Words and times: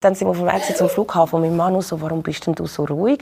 Dann 0.00 0.14
sind 0.14 0.28
wir 0.28 0.30
auf 0.30 0.38
dem 0.38 0.46
Weg 0.46 0.76
zum 0.76 0.88
Flughafen 0.88 1.34
und 1.34 1.42
mein 1.42 1.56
Mann 1.56 1.80
so, 1.80 2.00
warum 2.00 2.22
bist 2.22 2.46
denn 2.46 2.54
du 2.54 2.66
so 2.66 2.84
ruhig? 2.84 3.18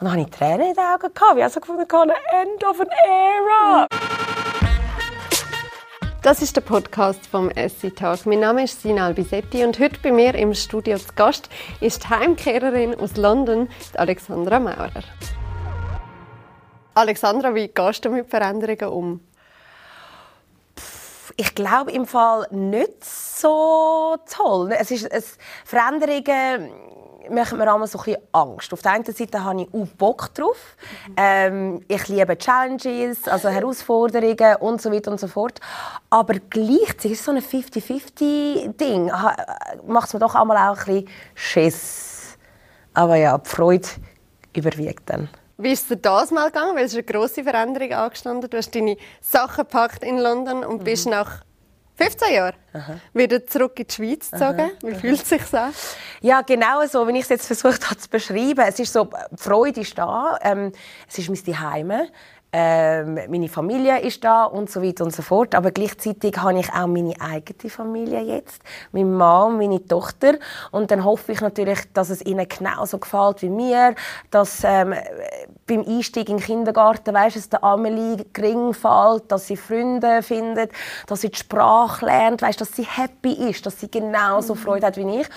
Und 0.00 0.06
dann 0.06 0.10
hatte 0.10 0.22
ich 0.22 0.30
Tränen 0.30 0.70
in 0.70 0.74
den 0.74 0.84
Augen. 0.84 1.14
Gehabt. 1.14 1.38
Ich 1.38 1.44
habe 1.44 1.60
gefunden, 1.60 2.10
ein 2.10 2.48
End 2.48 2.64
of 2.64 2.80
an 2.80 2.88
Era. 3.06 3.86
Das 6.22 6.42
ist 6.42 6.56
der 6.56 6.62
Podcast 6.62 7.24
vom 7.24 7.50
Essi 7.50 7.92
Talk. 7.92 8.26
Mein 8.26 8.40
Name 8.40 8.64
ist 8.64 8.82
Sina 8.82 9.06
Albisetti 9.06 9.64
und 9.64 9.78
heute 9.78 10.00
bei 10.02 10.10
mir 10.10 10.34
im 10.34 10.54
Studio 10.54 10.98
zu 10.98 11.14
Gast 11.14 11.48
ist 11.80 12.02
die 12.02 12.08
Heimkehrerin 12.08 12.96
aus 12.96 13.16
London, 13.16 13.68
Alexandra 13.94 14.58
Maurer. 14.58 15.04
Alexandra, 16.94 17.54
wie 17.54 17.68
gehst 17.68 18.04
du 18.04 18.10
mit 18.10 18.28
Veränderungen 18.28 18.88
um? 18.92 19.27
Ich 21.40 21.54
glaube 21.54 21.92
im 21.92 22.04
Fall 22.04 22.48
nicht 22.50 23.04
so 23.04 24.16
toll. 24.28 24.72
Es 24.72 24.90
ist 24.90 25.04
es, 25.04 25.38
Veränderungen 25.64 26.72
machen 27.30 27.58
mir 27.58 27.72
immer 27.72 27.86
so 27.86 27.98
ein 27.98 28.04
bisschen 28.06 28.22
Angst. 28.32 28.72
Auf 28.72 28.82
der 28.82 28.92
einen 28.92 29.04
Seite 29.04 29.44
habe 29.44 29.62
ich 29.62 29.68
auch 29.72 29.86
Bock 29.96 30.34
drauf. 30.34 30.76
Ähm, 31.16 31.84
ich 31.86 32.08
liebe 32.08 32.36
Challenges, 32.36 33.28
also 33.28 33.48
Herausforderungen 33.50 34.56
und 34.56 34.82
so 34.82 34.90
weiter 34.90 35.12
und 35.12 35.20
so 35.20 35.28
fort. 35.28 35.60
Aber 36.10 36.34
gleichzeitig 36.50 37.12
ist 37.12 37.24
so 37.24 37.30
ein 37.30 37.38
50-50-Ding. 37.38 39.12
Macht 39.86 40.08
es 40.08 40.14
mir 40.14 40.20
doch 40.20 40.34
einmal 40.34 40.56
auch 40.56 40.78
ein 40.78 40.84
bisschen 40.86 41.08
Schiss. 41.34 42.36
Aber 42.94 43.14
ja, 43.14 43.38
die 43.38 43.48
Freude 43.48 43.86
überwiegt 44.56 45.08
dann. 45.08 45.28
Wie 45.60 45.72
ist 45.72 45.82
es 45.82 45.88
dir 45.88 45.96
das 45.96 46.30
mal 46.30 46.46
gegangen? 46.46 46.76
Weil 46.76 46.84
es 46.84 46.92
ist 46.92 46.98
eine 46.98 47.02
grosse 47.02 47.42
Veränderung 47.42 47.92
angestanden. 47.92 48.48
Du 48.48 48.56
hast 48.56 48.72
deine 48.76 48.96
Sachen 49.20 49.64
gepackt 49.64 50.04
in 50.04 50.18
London 50.18 50.64
und 50.64 50.84
bist 50.84 51.06
mhm. 51.06 51.12
nach 51.12 51.42
15 51.96 52.32
Jahren 52.32 52.54
wieder 53.12 53.44
zurück 53.44 53.72
in 53.80 53.88
die 53.88 53.92
Schweiz 53.92 54.30
gezogen. 54.30 54.70
Wie 54.84 54.94
fühlt 54.94 55.20
es 55.20 55.28
sich 55.28 55.52
an? 55.52 55.74
Ja, 56.20 56.42
genau 56.42 56.86
so, 56.86 57.08
wie 57.08 57.18
ich 57.18 57.24
es 57.24 57.28
jetzt 57.30 57.46
versucht 57.48 57.90
habe 57.90 57.98
zu 57.98 58.08
beschreiben. 58.08 58.64
Es 58.68 58.78
ist 58.78 58.92
so, 58.92 59.06
die 59.06 59.36
Freude 59.36 59.80
ist 59.80 59.98
da. 59.98 60.38
Ähm, 60.42 60.70
es 61.08 61.18
ist 61.18 61.28
mein 61.28 61.44
Zuhause. 61.44 62.08
Ähm, 62.50 63.18
meine 63.28 63.48
Familie 63.48 64.00
ist 64.00 64.24
da 64.24 64.44
und 64.44 64.70
so 64.70 64.82
weiter 64.82 65.04
und 65.04 65.14
so 65.14 65.20
fort. 65.20 65.54
Aber 65.54 65.70
gleichzeitig 65.70 66.36
habe 66.38 66.58
ich 66.58 66.72
auch 66.72 66.86
meine 66.86 67.14
eigene 67.20 67.70
Familie 67.70 68.22
jetzt, 68.22 68.62
mein 68.92 69.12
Mann, 69.12 69.58
meine 69.58 69.84
Tochter. 69.86 70.38
Und 70.70 70.90
dann 70.90 71.04
hoffe 71.04 71.32
ich 71.32 71.42
natürlich, 71.42 71.80
dass 71.92 72.08
es 72.08 72.24
ihnen 72.24 72.48
genauso 72.48 72.98
gefällt 72.98 73.42
wie 73.42 73.50
mir, 73.50 73.94
dass 74.30 74.64
ähm, 74.64 74.94
beim 75.66 75.84
Einstieg 75.86 76.30
in 76.30 76.38
den 76.38 76.44
Kindergarten, 76.44 77.12
weißt, 77.14 77.36
dass 77.36 77.48
der 77.50 77.62
Amelie 77.62 78.24
gering 78.32 78.72
fällt, 78.72 79.30
dass 79.30 79.46
sie 79.46 79.56
Freunde 79.56 80.22
findet, 80.22 80.72
dass 81.06 81.20
sie 81.20 81.28
die 81.28 81.38
Sprache 81.38 82.06
lernt, 82.06 82.40
weißt, 82.40 82.60
dass 82.60 82.74
sie 82.74 82.84
happy 82.84 83.50
ist, 83.50 83.66
dass 83.66 83.78
sie 83.78 83.90
genauso 83.90 84.54
mhm. 84.54 84.58
Freude 84.58 84.86
hat 84.86 84.96
wie 84.96 85.20
ich. 85.20 85.28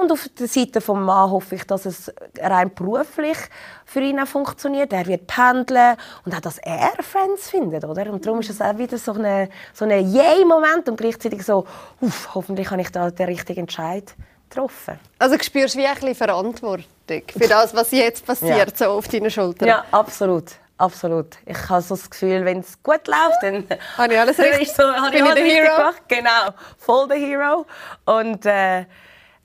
Und 0.00 0.12
auf 0.12 0.28
der 0.38 0.48
Seite 0.48 0.72
des 0.72 0.88
Mann 0.88 1.30
hoffe 1.30 1.56
ich, 1.56 1.64
dass 1.64 1.84
es 1.84 2.12
rein 2.40 2.72
beruflich 2.74 3.36
für 3.84 4.00
ihn 4.00 4.18
auch 4.18 4.26
funktioniert. 4.26 4.92
Er 4.92 5.06
wird 5.06 5.26
pendeln 5.26 5.96
und 6.24 6.34
auch, 6.34 6.40
dass 6.40 6.58
er 6.58 6.90
Friends 7.02 7.50
findet, 7.50 7.84
oder? 7.84 8.10
Und 8.12 8.24
darum 8.24 8.40
ist 8.40 8.50
es 8.50 8.60
auch 8.60 8.78
wieder 8.78 8.96
so 8.96 9.12
ein 9.12 9.48
so 9.74 9.84
eine 9.84 9.98
Yay-Moment 9.98 10.88
und 10.88 10.96
gleichzeitig 10.96 11.44
so, 11.44 11.66
uff, 12.00 12.34
hoffentlich 12.34 12.70
habe 12.70 12.80
ich 12.80 12.90
da 12.90 13.10
den 13.10 13.26
richtigen 13.26 13.60
Entscheid 13.60 14.14
getroffen. 14.48 14.98
Also 15.18 15.36
du 15.36 15.44
spürst 15.44 15.76
wie 15.76 15.86
ein 15.86 15.94
bisschen 15.94 16.14
Verantwortung 16.14 16.84
für 17.06 17.48
das, 17.48 17.74
was 17.74 17.90
jetzt 17.90 18.24
passiert, 18.24 18.78
ja. 18.80 18.86
so 18.86 18.92
auf 18.92 19.08
deinen 19.08 19.30
Schultern? 19.30 19.68
Ja, 19.68 19.84
absolut. 19.90 20.52
Absolut. 20.78 21.36
Ich 21.44 21.68
habe 21.68 21.82
so 21.82 21.94
das 21.94 22.08
Gefühl, 22.08 22.42
wenn 22.46 22.60
es 22.60 22.82
gut 22.82 23.06
läuft, 23.06 23.42
dann 23.42 23.66
habe 23.98 24.14
ich 24.14 24.18
alles 24.18 24.38
richtig, 24.38 24.72
so, 24.72 24.82
habe 24.82 25.14
ich 25.14 25.22
alles 25.22 25.36
richtig 25.36 25.60
gemacht. 25.60 26.02
Genau, 26.08 26.54
voll 26.78 27.06
der 27.06 27.18
Hero. 27.18 27.66
Und 28.06 28.46
äh, 28.46 28.86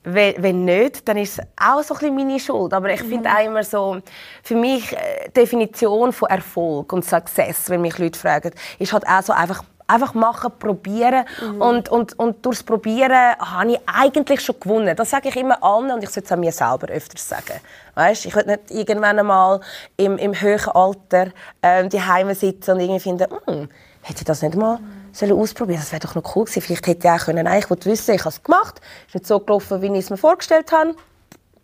wenn, 0.06 0.64
nicht, 0.64 1.08
dann 1.08 1.16
ist 1.16 1.38
es 1.38 1.44
auch 1.60 1.82
so 1.82 1.94
ein 1.94 1.98
bisschen 1.98 2.16
meine 2.16 2.38
Schuld. 2.38 2.72
Aber 2.72 2.92
ich 2.92 3.00
finde 3.00 3.28
mhm. 3.28 3.36
auch 3.36 3.44
immer 3.44 3.64
so, 3.64 3.98
für 4.42 4.54
mich 4.54 4.92
äh, 4.92 5.28
Definition 5.34 6.12
von 6.12 6.28
Erfolg 6.28 6.92
und 6.92 7.04
Success, 7.04 7.68
wenn 7.68 7.80
mich 7.80 7.98
Leute 7.98 8.18
fragen, 8.18 8.52
ist 8.78 8.92
halt 8.92 9.06
auch 9.06 9.22
so 9.22 9.32
einfach 9.32 9.62
einfach 9.88 10.14
machen, 10.14 10.50
probieren. 10.58 11.24
Mhm. 11.40 11.60
Und, 11.60 11.88
und, 11.88 12.18
und 12.18 12.44
durchs 12.44 12.62
Probieren 12.62 13.36
habe 13.38 13.72
ich 13.72 13.80
eigentlich 13.86 14.40
schon 14.40 14.58
gewonnen. 14.58 14.96
Das 14.96 15.10
sage 15.10 15.28
ich 15.28 15.36
immer 15.36 15.62
allen 15.62 15.92
und 15.92 16.02
ich 16.02 16.10
sollte 16.10 16.26
es 16.26 16.32
auch 16.32 16.36
mir 16.36 16.50
selber 16.50 16.88
öfters 16.88 17.28
sagen. 17.28 17.60
Weißt, 17.94 18.26
ich 18.26 18.34
will 18.34 18.44
nicht 18.46 18.70
irgendwann 18.70 19.18
einmal 19.18 19.60
im, 19.96 20.18
im 20.18 20.40
höheren 20.40 20.72
Alter 20.72 21.30
ähm, 21.62 21.88
die 21.88 22.02
Heime 22.02 22.34
sitzen 22.34 22.72
und 22.72 22.80
irgendwie 22.80 23.00
finden, 23.00 23.26
hm, 23.46 23.68
hätte 24.02 24.18
ich 24.18 24.24
das 24.24 24.42
nicht 24.42 24.56
mal 24.56 24.80
sollen 25.18 25.32
ausprobieren 25.32 25.80
Das 25.80 25.92
wäre 25.92 26.00
doch 26.00 26.14
noch 26.14 26.36
cool 26.36 26.44
gewesen. 26.44 26.62
Vielleicht 26.62 26.86
hätte 26.86 27.08
ich 27.08 27.12
auch 27.12 27.24
können, 27.24 27.44
nein, 27.44 27.58
ich 27.58 27.70
wollte 27.70 27.90
wissen, 27.90 28.14
ich 28.14 28.20
habe 28.20 28.30
es 28.30 28.42
gemacht. 28.42 28.80
Es 29.02 29.08
ist 29.08 29.14
nicht 29.14 29.26
so 29.26 29.40
gelaufen, 29.40 29.82
wie 29.82 29.86
ich 29.86 30.04
es 30.04 30.10
mir 30.10 30.16
vorgestellt 30.16 30.72
habe. 30.72 30.94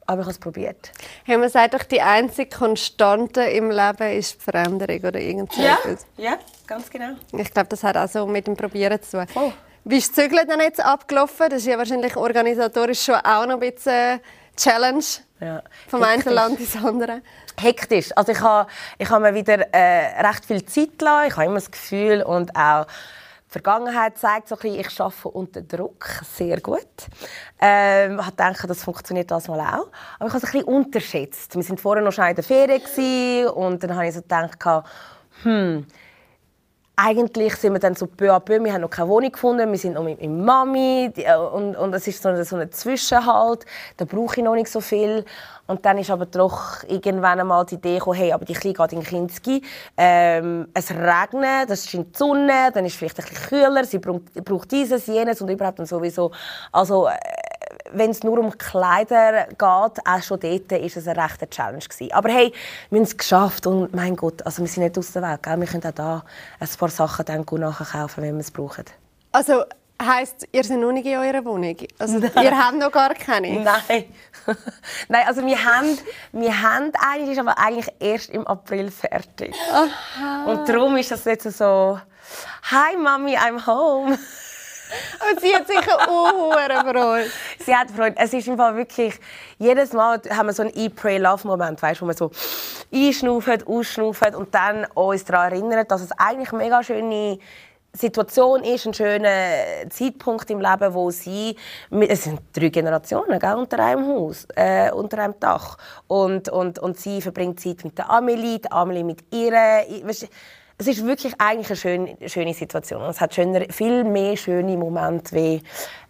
Aber 0.06 0.20
ich 0.20 0.26
habe 0.26 0.32
es 0.32 0.38
probiert. 0.38 0.90
Hey, 1.24 1.36
man 1.36 1.48
sagt 1.48 1.74
doch, 1.74 1.84
die 1.84 2.02
einzige 2.02 2.50
Konstante 2.50 3.42
im 3.42 3.70
Leben 3.70 4.18
ist 4.18 4.34
die 4.34 4.40
Veränderung 4.40 5.00
oder 5.00 5.20
irgendwas. 5.20 5.56
Ja, 5.56 5.78
ja, 6.16 6.38
ganz 6.66 6.90
genau. 6.90 7.14
Ich 7.32 7.52
glaube, 7.54 7.68
das 7.68 7.84
hat 7.84 7.96
auch 7.96 8.08
so 8.08 8.26
mit 8.26 8.46
dem 8.46 8.56
Probieren 8.56 9.00
zu 9.00 9.18
tun. 9.18 9.26
Oh. 9.36 9.52
Wie 9.84 9.98
ist 9.98 10.16
das 10.16 10.24
Zügeln 10.24 10.46
dann 10.48 10.60
jetzt 10.60 10.84
abgelaufen? 10.84 11.46
Das 11.50 11.60
ist 11.60 11.66
ja 11.66 11.78
wahrscheinlich 11.78 12.16
organisatorisch 12.16 13.02
schon 13.02 13.16
auch 13.16 13.46
noch 13.46 13.60
ein 13.60 13.72
bisschen 13.72 14.20
Challenge. 14.56 15.04
Ja. 15.40 15.62
Vom 15.88 16.02
einen 16.02 16.22
Land 16.24 16.60
ins 16.60 16.76
andere 16.76 17.20
hektisch. 17.60 18.10
Also 18.16 18.32
ich 18.32 18.40
habe, 18.40 18.70
ich 18.98 19.10
habe 19.10 19.22
mir 19.22 19.34
wieder 19.34 19.72
äh, 19.72 20.26
recht 20.26 20.44
viel 20.44 20.64
Zeit 20.64 20.98
gelassen. 20.98 21.28
Ich 21.28 21.36
habe 21.36 21.46
immer 21.46 21.56
das 21.56 21.70
Gefühl 21.70 22.22
und 22.22 22.54
auch 22.56 22.86
die 23.52 23.60
Vergangenheit 23.60 24.16
zeigt 24.16 24.48
so 24.48 24.54
ein 24.54 24.60
bisschen, 24.62 24.80
ich 24.80 25.00
arbeite 25.00 25.28
unter 25.28 25.60
Druck 25.60 26.06
sehr 26.22 26.58
gut. 26.60 26.86
Ähm, 27.60 28.18
ich 28.18 28.30
denke, 28.30 28.66
das 28.66 28.82
funktioniert 28.82 29.30
das 29.30 29.46
mal 29.46 29.60
auch. 29.60 29.88
Aber 30.18 30.28
ich 30.28 30.32
habe 30.32 30.38
es 30.38 30.44
ein 30.44 30.52
bisschen 30.52 30.64
unterschätzt. 30.64 31.54
Wir 31.54 31.68
waren 31.68 31.76
vorher 31.76 32.02
noch 32.02 32.12
schon 32.12 32.24
in 32.24 32.34
der 32.34 32.44
Ferien 32.44 33.48
und 33.48 33.82
dann 33.82 33.94
habe 33.94 34.08
ich 34.08 34.14
so 34.14 34.22
gedacht, 34.22 34.58
hm, 35.42 35.86
eigentlich 37.04 37.56
sind 37.56 37.72
wir 37.72 37.80
dann 37.80 37.94
so 37.96 38.06
peu 38.06 38.32
à 38.32 38.38
peu, 38.38 38.62
wir 38.62 38.72
haben 38.72 38.82
noch 38.82 38.90
keine 38.90 39.08
Wohnung 39.08 39.32
gefunden, 39.32 39.70
wir 39.70 39.78
sind 39.78 39.94
noch 39.94 40.04
mit 40.04 40.20
meiner 40.20 40.32
Mami 40.32 41.10
äh, 41.16 41.36
und, 41.36 41.74
und 41.74 41.94
es 41.94 42.06
ist 42.06 42.22
so 42.22 42.28
ein, 42.28 42.44
so 42.44 42.56
ein 42.56 42.70
Zwischenhalt, 42.70 43.66
da 43.96 44.04
brauche 44.04 44.36
ich 44.36 44.44
noch 44.44 44.54
nicht 44.54 44.70
so 44.70 44.80
viel. 44.80 45.24
Und 45.66 45.84
dann 45.84 45.98
ist 45.98 46.10
aber 46.10 46.26
doch 46.26 46.82
irgendwann 46.88 47.40
einmal 47.40 47.64
die 47.64 47.76
Idee 47.76 47.94
gekommen, 47.94 48.18
hey, 48.18 48.32
aber 48.32 48.44
die 48.44 48.52
Kleine 48.52 48.74
geht 48.74 48.92
in 48.92 49.02
Kinski, 49.02 49.62
ähm, 49.96 50.68
es 50.74 50.90
regnet, 50.90 51.70
es 51.70 51.88
scheint 51.88 52.14
die 52.14 52.18
Sonne, 52.18 52.70
dann 52.74 52.84
ist 52.84 52.92
es 52.92 52.98
vielleicht 52.98 53.18
ein 53.20 53.26
bisschen 53.26 53.48
kühler, 53.48 53.84
sie 53.84 53.98
braucht, 53.98 54.70
dieses, 54.70 55.06
jenes 55.06 55.40
und 55.40 55.48
überhaupt 55.48 55.78
und 55.80 55.86
sowieso. 55.86 56.30
Also, 56.72 57.06
äh, 57.06 57.12
wenn 57.92 58.10
es 58.10 58.22
nur 58.22 58.38
um 58.38 58.56
Kleider 58.56 59.46
geht, 59.46 59.58
auch 59.58 60.22
schon 60.22 60.40
dort 60.40 60.70
war 60.70 60.80
es 60.80 61.08
eine 61.08 61.22
rechte 61.22 61.48
Challenge 61.48 61.82
gewesen. 61.82 62.12
Aber 62.12 62.28
hey, 62.30 62.52
wir 62.90 62.98
haben 62.98 63.04
es 63.04 63.16
geschafft 63.16 63.66
und 63.66 63.94
mein 63.94 64.16
Gott, 64.16 64.44
also 64.44 64.62
wir 64.62 64.68
sind 64.68 64.84
nicht 64.84 64.98
aus 64.98 65.12
der 65.12 65.22
Welt, 65.22 65.42
gell? 65.42 65.60
wir 65.60 65.66
können 65.66 65.84
auch 65.84 65.92
da 65.92 66.24
ein 66.60 66.68
paar 66.78 66.88
Sachen 66.88 67.24
dann 67.24 67.46
gut 67.46 67.60
nachkaufen, 67.60 68.22
wenn 68.22 68.34
wir 68.34 68.40
es 68.40 68.50
brauchen. 68.50 68.84
Also 69.32 69.64
heisst, 70.00 70.46
ihr 70.52 70.64
seid 70.64 70.78
noch 70.78 70.92
nicht 70.92 71.06
in 71.06 71.16
eurer 71.16 71.44
Wohnung? 71.44 71.76
Also 71.98 72.18
ihr 72.18 72.58
habt 72.58 72.78
noch 72.78 72.92
gar 72.92 73.14
keine? 73.14 73.60
Nein. 73.60 74.04
Nein, 75.08 75.26
also 75.26 75.44
wir 75.46 75.64
haben, 75.64 75.98
wir 76.32 76.62
haben 76.62 76.92
eigentlich, 76.98 77.32
ist 77.32 77.38
aber 77.38 77.58
eigentlich 77.58 77.92
erst 78.00 78.30
im 78.30 78.46
April 78.46 78.90
fertig. 78.90 79.54
Aha. 79.72 80.44
Und 80.46 80.68
darum 80.68 80.96
ist 80.96 81.10
das 81.10 81.24
jetzt 81.24 81.50
so, 81.56 81.98
«Hi 82.70 82.96
Mami, 82.96 83.36
I'm 83.36 83.66
home!» 83.66 84.18
Und 85.30 85.40
sie 85.40 85.54
hat 85.54 85.66
sicher 85.66 86.08
auch 86.08 86.52
Freude. 86.52 87.30
Sie 87.58 87.74
hat 87.74 87.90
Freude. 87.90 88.16
Es 88.18 88.32
ist 88.32 88.48
im 88.48 88.58
wirklich, 88.58 89.14
jedes 89.58 89.92
Mal 89.92 90.20
haben 90.30 90.46
wir 90.46 90.52
so 90.52 90.62
einen 90.62 90.72
E-Pray-Love-Moment, 90.74 91.82
weißt, 91.82 92.02
wo 92.02 92.06
man 92.06 92.16
so 92.16 92.30
einschnauft, 92.92 93.66
ausschnauft 93.66 94.34
und 94.34 94.54
dann 94.54 94.84
uns 94.94 95.24
daran 95.24 95.52
erinnert, 95.52 95.90
dass 95.90 96.02
es 96.02 96.12
eigentlich 96.12 96.52
eine 96.52 96.62
mega 96.62 96.82
schöne 96.82 97.38
Situation 97.94 98.64
ist, 98.64 98.86
ein 98.86 98.94
schöner 98.94 99.90
Zeitpunkt 99.90 100.48
im 100.50 100.60
Leben, 100.60 100.94
wo 100.94 101.10
sie, 101.10 101.56
es 101.90 102.24
sind 102.24 102.40
drei 102.54 102.68
Generationen 102.68 103.38
gell, 103.38 103.54
unter 103.54 103.80
einem 103.80 104.06
Haus, 104.06 104.46
äh, 104.56 104.90
unter 104.90 105.18
einem 105.18 105.38
Dach. 105.38 105.76
Und, 106.06 106.48
und, 106.48 106.78
und 106.78 106.98
sie 106.98 107.20
verbringt 107.20 107.60
Zeit 107.60 107.84
mit 107.84 107.98
der 107.98 108.08
Amelie, 108.08 108.60
die 108.60 108.72
Amelie 108.72 109.04
mit 109.04 109.22
ihr. 109.30 109.52
Weißt, 109.52 110.28
es 110.78 110.86
ist 110.86 111.04
wirklich 111.06 111.34
eigentlich 111.38 111.68
eine 111.68 111.76
schöne, 111.76 112.28
schöne 112.28 112.54
Situation. 112.54 113.02
Es 113.02 113.20
hat 113.20 113.34
schöner, 113.34 113.66
viel 113.70 114.04
mehr 114.04 114.36
schöne 114.36 114.76
Momente 114.76 115.34
wie 115.34 115.62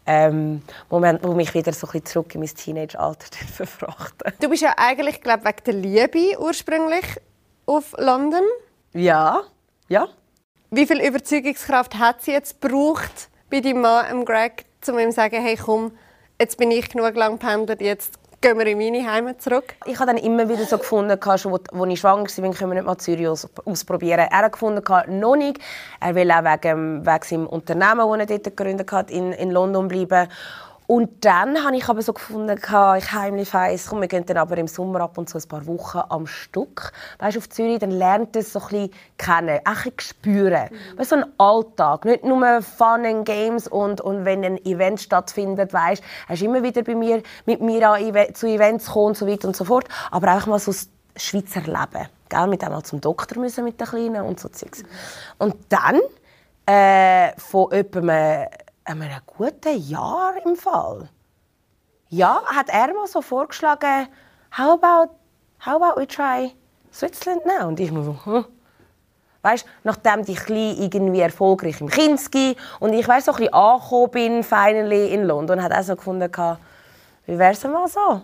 ähm, 0.07 0.63
Momente, 0.91 1.29
wo 1.29 1.35
mich 1.35 1.55
wieder 1.55 1.73
so 1.73 1.87
ein 1.87 1.93
bisschen 1.93 2.07
zurück 2.07 2.35
in 2.35 2.41
mein 2.41 2.55
Teenage-Alter 2.55 3.27
verfrachten. 3.53 4.33
Du 4.41 4.49
bist 4.49 4.63
ja 4.63 4.75
eigentlich, 4.77 5.21
glaube 5.21 5.45
wegen 5.45 5.65
der 5.67 5.75
Liebe 5.75 6.41
ursprünglich 6.41 7.05
auf 7.67 7.95
London. 7.99 8.43
Ja, 8.93 9.43
ja. 9.89 10.09
Wie 10.71 10.87
viel 10.87 11.01
Überzeugungskraft 11.01 11.99
hat 11.99 12.23
sie 12.23 12.33
jetzt 12.33 12.61
gebraucht 12.61 13.29
bei 13.51 13.61
deinem 13.61 13.83
Mann, 13.83 14.25
Greg, 14.25 14.65
um 14.89 14.99
ihm 14.99 15.11
zu 15.11 15.17
sagen, 15.17 15.43
hey 15.43 15.57
komm, 15.57 15.93
jetzt 16.41 16.57
bin 16.57 16.71
ich 16.71 16.89
genug 16.89 17.15
lang 17.15 17.39
pendelt, 17.39 17.81
jetzt 17.81 18.19
gehen 18.43 18.59
wir 18.59 18.67
in 18.67 18.77
meine 18.77 19.11
Heimat 19.11 19.41
zurück? 19.41 19.75
Ich 19.87 19.99
habe 19.99 20.13
dann 20.13 20.23
immer 20.23 20.49
wieder 20.49 20.65
so 20.65 20.77
gefunden, 20.77 21.19
schon, 21.39 21.59
wo, 21.73 21.85
ich 21.87 22.01
schwanger 22.01 22.25
war, 22.25 22.51
können 22.53 22.71
wir 22.71 22.75
nicht 22.75 22.85
mal 22.85 22.99
Zürich 22.99 23.29
aus, 23.29 23.49
ausprobieren. 23.65 24.27
Er 24.31 24.39
hat 24.39 24.53
gefunden, 24.53 24.83
noch 25.21 25.37
nicht. 25.37 25.59
Er 26.01 26.15
will 26.15 26.31
auch 26.31 26.45
wegen, 26.45 27.07
wegen 27.07 27.23
seinem 27.23 27.47
Unternehmen, 27.47 28.19
das 28.19 28.19
er 28.19 28.39
dort 28.39 28.57
gegründet 28.57 28.93
hat, 28.93 29.11
in, 29.11 29.33
in 29.33 29.53
London 29.53 29.89
bleiben. 29.89 30.29
Und 30.93 31.25
dann 31.25 31.65
habe 31.65 31.75
ich 31.75 31.89
aber 31.89 32.03
so 32.03 32.13
gefunden, 32.13 32.55
ich 32.55 33.13
heimlich 33.13 33.55
weiss, 33.55 33.87
komm, 33.89 34.03
wir 34.03 34.09
gehen 34.09 34.27
dann 34.27 34.37
aber 34.37 34.59
im 34.59 34.69
Sommer 34.69 35.01
ab 35.01 35.17
und 35.17 35.27
zu 35.27 35.39
ein 35.39 35.49
paar 35.49 35.67
Wochen 35.67 36.03
am 36.11 36.27
Stück. 36.27 36.93
Weißt, 37.19 37.39
auf 37.39 37.49
Zürich, 37.49 37.79
dann 37.79 37.93
lernt 37.93 38.37
es 38.37 38.53
so 38.53 38.61
ein 38.61 38.69
bisschen 38.69 38.91
kennen, 39.17 39.61
auch 39.65 39.87
ein 39.87 39.93
bisschen 39.93 40.01
spüren. 40.01 40.69
Mhm. 40.71 40.99
Weißt, 40.99 41.09
so 41.09 41.17
ein 41.17 41.25
Alltag, 41.39 42.05
nicht 42.05 42.25
nur 42.25 42.61
Fun 42.61 43.07
and 43.07 43.25
Games 43.25 43.69
und, 43.69 44.03
und 44.03 44.27
wenn 44.27 44.45
ein 44.45 44.63
Event 44.67 45.01
stattfindet, 45.01 45.73
weißt, 45.73 46.03
hast 46.29 46.43
du 46.43 46.45
immer 46.45 46.63
wieder 46.63 46.83
bei 46.83 46.95
mir, 46.95 47.23
mit 47.47 47.63
mir 47.63 47.89
an, 47.89 48.35
zu 48.35 48.47
Events 48.47 48.91
kommen 48.91 49.07
und 49.07 49.17
so 49.17 49.27
weiter 49.27 49.49
und 49.49 49.57
so 49.57 49.65
fort. 49.65 49.89
Aber 50.11 50.29
einfach 50.29 50.47
mal 50.47 50.59
so 50.59 50.73
das 50.73 50.91
Schweizer 51.17 51.63
Leben. 51.63 52.07
Gell? 52.29 52.47
Mit 52.49 52.63
einmal 52.63 52.83
zum 52.83 53.01
Doktor 53.01 53.41
müssen 53.41 53.65
mit 53.65 53.81
den 53.81 53.87
Kleinen 53.87 54.27
und 54.27 54.39
so 54.39 54.51
Zeugs. 54.51 54.83
Und 55.39 55.55
dann 55.71 56.03
äh, 56.67 57.33
von 57.39 57.73
etwa 57.73 58.47
einem 58.85 59.11
guten 59.27 59.79
Jahr 59.89 60.35
im 60.45 60.57
Fall. 60.57 61.09
Ja, 62.09 62.43
hat 62.47 62.69
er 62.69 62.93
mal 62.95 63.07
so 63.07 63.23
vorgeschlagen, 63.23 64.09
how 64.57 64.83
about, 64.83 65.15
how 65.65 65.81
about 65.81 66.01
we 66.01 66.07
try 66.07 66.53
Switzerland 66.93 67.43
now? 67.47 67.69
Und 67.69 67.81
ich 67.81 67.91
nur 67.91 68.05
so, 68.05 68.17
hm. 68.25 68.45
Weißt, 69.43 69.67
nachdem 69.83 70.21
ich 70.21 70.49
irgendwie 70.49 71.21
erfolgreich 71.21 71.81
im 71.81 71.89
Kinski 71.89 72.57
und 72.79 72.93
ich 72.93 73.09
weißt, 73.09 73.27
so 73.27 73.33
ein 73.33 73.39
bisschen 73.39 73.55
angekommen 73.55 74.11
bin, 74.11 74.43
finally 74.45 75.13
in 75.13 75.25
London, 75.25 75.61
hat 75.61 75.73
er 75.73 75.83
so 75.83 75.97
gefunden, 75.97 76.31
wie 77.27 77.39
wäre 77.39 77.53
es 77.53 77.65
mal 77.65 77.89
so? 77.89 78.01
Und 78.01 78.23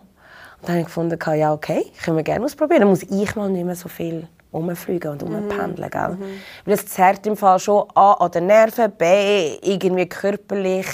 dann 0.62 0.70
habe 0.70 0.80
ich 0.80 0.86
gefunden, 0.86 1.18
ja 1.34 1.52
okay, 1.52 1.90
können 2.04 2.16
wir 2.16 2.24
gerne 2.24 2.44
ausprobieren. 2.44 2.80
Dann 2.80 2.90
muss 2.90 3.02
ich 3.02 3.36
mal 3.36 3.50
nicht 3.50 3.64
mehr 3.64 3.74
so 3.74 3.88
viel 3.88 4.28
umfliegen 4.50 5.12
und 5.12 5.22
umpendeln. 5.22 5.90
Gell? 5.90 6.08
Mhm. 6.10 6.40
Weil 6.64 6.76
das 6.76 6.86
zerrt 6.86 7.26
im 7.26 7.36
Fall 7.36 7.58
schon 7.58 7.84
A, 7.94 8.12
an 8.12 8.30
den 8.30 8.46
Nerven, 8.46 8.90
B, 8.92 9.56
irgendwie 9.62 10.08
körperlich, 10.08 10.86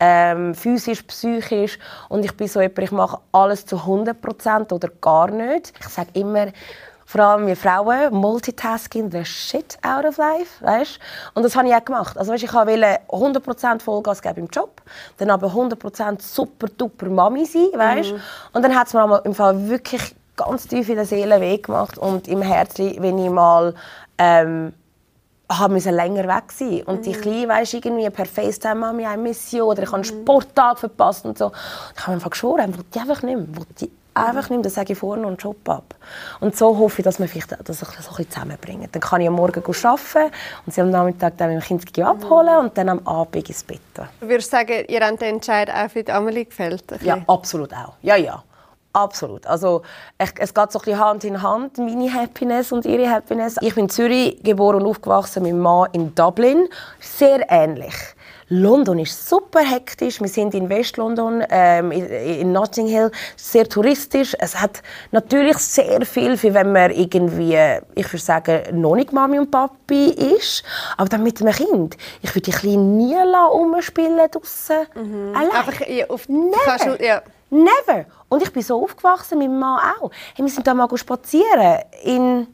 ähm, 0.00 0.54
physisch, 0.54 1.02
psychisch. 1.02 1.78
Und 2.08 2.24
ich 2.24 2.36
bin 2.36 2.48
so 2.48 2.60
jemand, 2.60 2.78
ich 2.78 2.92
mache 2.92 3.18
alles 3.32 3.66
zu 3.66 3.76
100% 3.76 4.72
oder 4.72 4.88
gar 5.00 5.30
nicht. 5.30 5.72
Ich 5.80 5.88
sage 5.88 6.08
immer, 6.14 6.48
vor 7.08 7.20
allem 7.20 7.46
wir 7.46 7.56
Frauen, 7.56 8.12
Multitasking, 8.12 9.10
the 9.12 9.24
shit 9.24 9.78
out 9.82 10.04
of 10.04 10.16
life, 10.16 10.64
weißt? 10.64 10.98
Und 11.34 11.44
das 11.44 11.54
habe 11.54 11.68
ich 11.68 11.74
auch 11.74 11.84
gemacht. 11.84 12.18
Also 12.18 12.32
weißt, 12.32 12.42
ich 12.42 12.52
wollte 12.52 12.98
100% 13.08 13.80
Vollgas 13.80 14.20
geben 14.20 14.40
im 14.40 14.48
Job, 14.48 14.82
dann 15.18 15.30
aber 15.30 15.46
100% 15.46 16.20
super 16.20 16.66
duper 16.76 17.06
Mami 17.06 17.46
sein, 17.46 17.68
weißt? 17.72 18.12
Mhm. 18.12 18.20
Und 18.54 18.62
dann 18.62 18.74
hat 18.74 18.88
es 18.88 18.94
mir 18.94 19.22
im 19.24 19.34
Fall 19.34 19.68
wirklich 19.68 20.16
ganz 20.36 20.68
tief 20.68 20.88
in 20.88 20.96
der 20.96 21.06
Seele 21.06 21.40
weh 21.40 21.58
gemacht 21.58 21.98
und 21.98 22.28
im 22.28 22.42
Herzen, 22.42 22.94
wenn 23.00 23.18
ich 23.18 23.30
mal 23.30 23.74
ähm, 24.18 24.72
musste 25.68 25.90
länger 25.90 26.26
weg 26.28 26.52
sein 26.52 26.82
und 26.82 27.00
mhm. 27.00 27.02
die 27.02 27.12
Kleine 27.12 27.48
weißt, 27.48 27.74
irgendwie 27.74 28.10
per 28.10 28.26
FaceTime 28.26 28.74
Mami 28.76 29.06
eine 29.06 29.22
Mission 29.22 29.62
oder 29.62 29.82
ich 29.82 29.88
habe 29.92 30.02
einen 30.02 30.16
mhm. 30.16 30.22
Sporttag 30.22 30.78
verpasst 30.78 31.24
und 31.24 31.38
so. 31.38 31.52
Ich 31.94 32.02
habe 32.02 32.12
einfach 32.12 32.30
geschworen, 32.30 32.70
ich 32.70 32.76
will 32.76 32.84
die 32.92 32.98
einfach 32.98 33.22
nicht 33.22 33.36
mehr. 33.36 33.46
Die 33.80 33.90
einfach 34.16 34.48
nicht 34.48 34.50
mehr, 34.50 34.62
das 34.62 34.74
sage 34.74 34.94
ich 34.94 34.98
vorne 34.98 35.26
und 35.26 35.42
Job 35.42 35.68
ab. 35.68 35.94
Und 36.40 36.56
so 36.56 36.76
hoffe 36.78 37.00
ich, 37.00 37.04
dass 37.04 37.18
wir 37.18 37.28
vielleicht 37.28 37.52
das 37.52 37.80
so 37.80 37.86
ein 37.86 37.96
bisschen 37.96 38.30
zusammenbringen. 38.30 38.88
Dann 38.90 39.00
kann 39.00 39.20
ich 39.20 39.28
am 39.28 39.34
Morgen 39.34 39.62
arbeiten 39.62 40.32
und 40.64 40.74
sie 40.74 40.80
am 40.80 40.90
Nachmittag 40.90 41.36
dann 41.36 41.54
mit 41.54 41.68
dem 41.68 41.82
Kind 41.82 41.98
abholen 41.98 42.58
und 42.58 42.78
dann 42.78 42.88
am 42.88 43.06
Abend 43.06 43.48
ins 43.48 43.62
Bett. 43.62 43.80
Du 44.20 44.28
würdest 44.28 44.50
sagen, 44.50 44.84
ihr 44.88 45.00
habt 45.00 45.20
den 45.20 45.34
Entscheid 45.36 45.70
auch 45.70 45.90
für 45.90 46.02
die 46.02 46.12
Amelie 46.12 46.46
gefällt? 46.46 46.84
Ja, 47.02 47.18
absolut 47.26 47.72
auch. 47.72 47.94
Ja, 48.02 48.16
ja. 48.16 48.42
Absolut. 48.96 49.46
Also 49.46 49.82
ich, 50.18 50.30
es 50.38 50.54
geht 50.54 50.72
so 50.72 50.80
ein 50.80 50.98
Hand 50.98 51.24
in 51.24 51.42
Hand, 51.42 51.76
meine 51.76 52.10
Happiness 52.10 52.72
und 52.72 52.86
ihre 52.86 53.10
Happiness. 53.10 53.56
Ich 53.60 53.74
bin 53.74 53.84
in 53.84 53.90
Zürich 53.90 54.42
geboren 54.42 54.76
und 54.76 54.86
aufgewachsen, 54.86 55.42
mein 55.42 55.58
Mann 55.58 55.90
in 55.92 56.14
Dublin. 56.14 56.66
Sehr 56.98 57.44
ähnlich. 57.50 57.92
London 58.48 59.00
ist 59.00 59.28
super 59.28 59.60
hektisch. 59.60 60.18
Wir 60.22 60.28
sind 60.28 60.54
in 60.54 60.70
West-London, 60.70 61.44
ähm, 61.50 61.90
in 61.92 62.52
Notting 62.52 62.86
Hill, 62.86 63.10
sehr 63.36 63.68
touristisch. 63.68 64.34
Es 64.38 64.58
hat 64.58 64.82
natürlich 65.10 65.58
sehr 65.58 66.06
viel, 66.06 66.38
für 66.38 66.54
wenn 66.54 66.72
man 66.72 66.90
irgendwie, 66.90 67.58
ich 67.96 68.10
würde 68.10 68.24
sagen, 68.24 68.80
noch 68.80 68.94
nicht 68.94 69.12
Mami 69.12 69.38
und 69.38 69.50
Papi 69.50 70.10
ist. 70.10 70.62
Aber 70.96 71.10
dann 71.10 71.22
mit 71.22 71.42
einem 71.42 71.52
Kind. 71.52 71.98
Ich 72.22 72.30
würde 72.30 72.50
die 72.50 72.52
Kleinen 72.52 72.96
nie 72.96 73.16
umspielen 73.52 74.30
draussen. 74.30 74.86
Mhm. 74.94 75.36
Allein. 75.36 75.50
Einfach 75.50 76.08
auf 76.08 76.28
Never. 76.28 77.22
Never. 77.50 78.06
Und 78.36 78.42
ich 78.42 78.52
bin 78.52 78.62
so 78.62 78.84
aufgewachsen, 78.84 79.38
mein 79.38 79.58
Mann 79.58 79.80
auch. 79.98 80.10
Hey, 80.34 80.44
wir 80.44 80.52
sind 80.52 80.66
da 80.66 80.74
mal 80.74 80.86
spazieren 80.94 81.80
in 82.04 82.46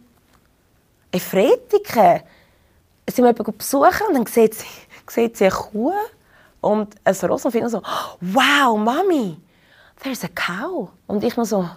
Efretiken. 1.10 2.20
Sind 3.10 3.24
wir 3.24 3.32
jemanden 3.32 3.58
besuchen 3.58 4.06
und 4.06 4.14
dann 4.14 4.26
sieht 4.26 4.54
sie, 4.54 4.64
sieht 5.10 5.36
sie 5.36 5.46
eine 5.46 5.52
Kuh 5.52 5.92
und 6.60 6.94
ein 7.02 7.16
Ross 7.28 7.44
und 7.44 7.50
findet 7.50 7.72
so, 7.72 7.82
wow, 8.20 8.78
Mami, 8.78 9.36
there's 10.00 10.22
a 10.22 10.28
cow. 10.28 10.88
Und 11.08 11.24
ich 11.24 11.36
nur 11.36 11.46
so, 11.46 11.68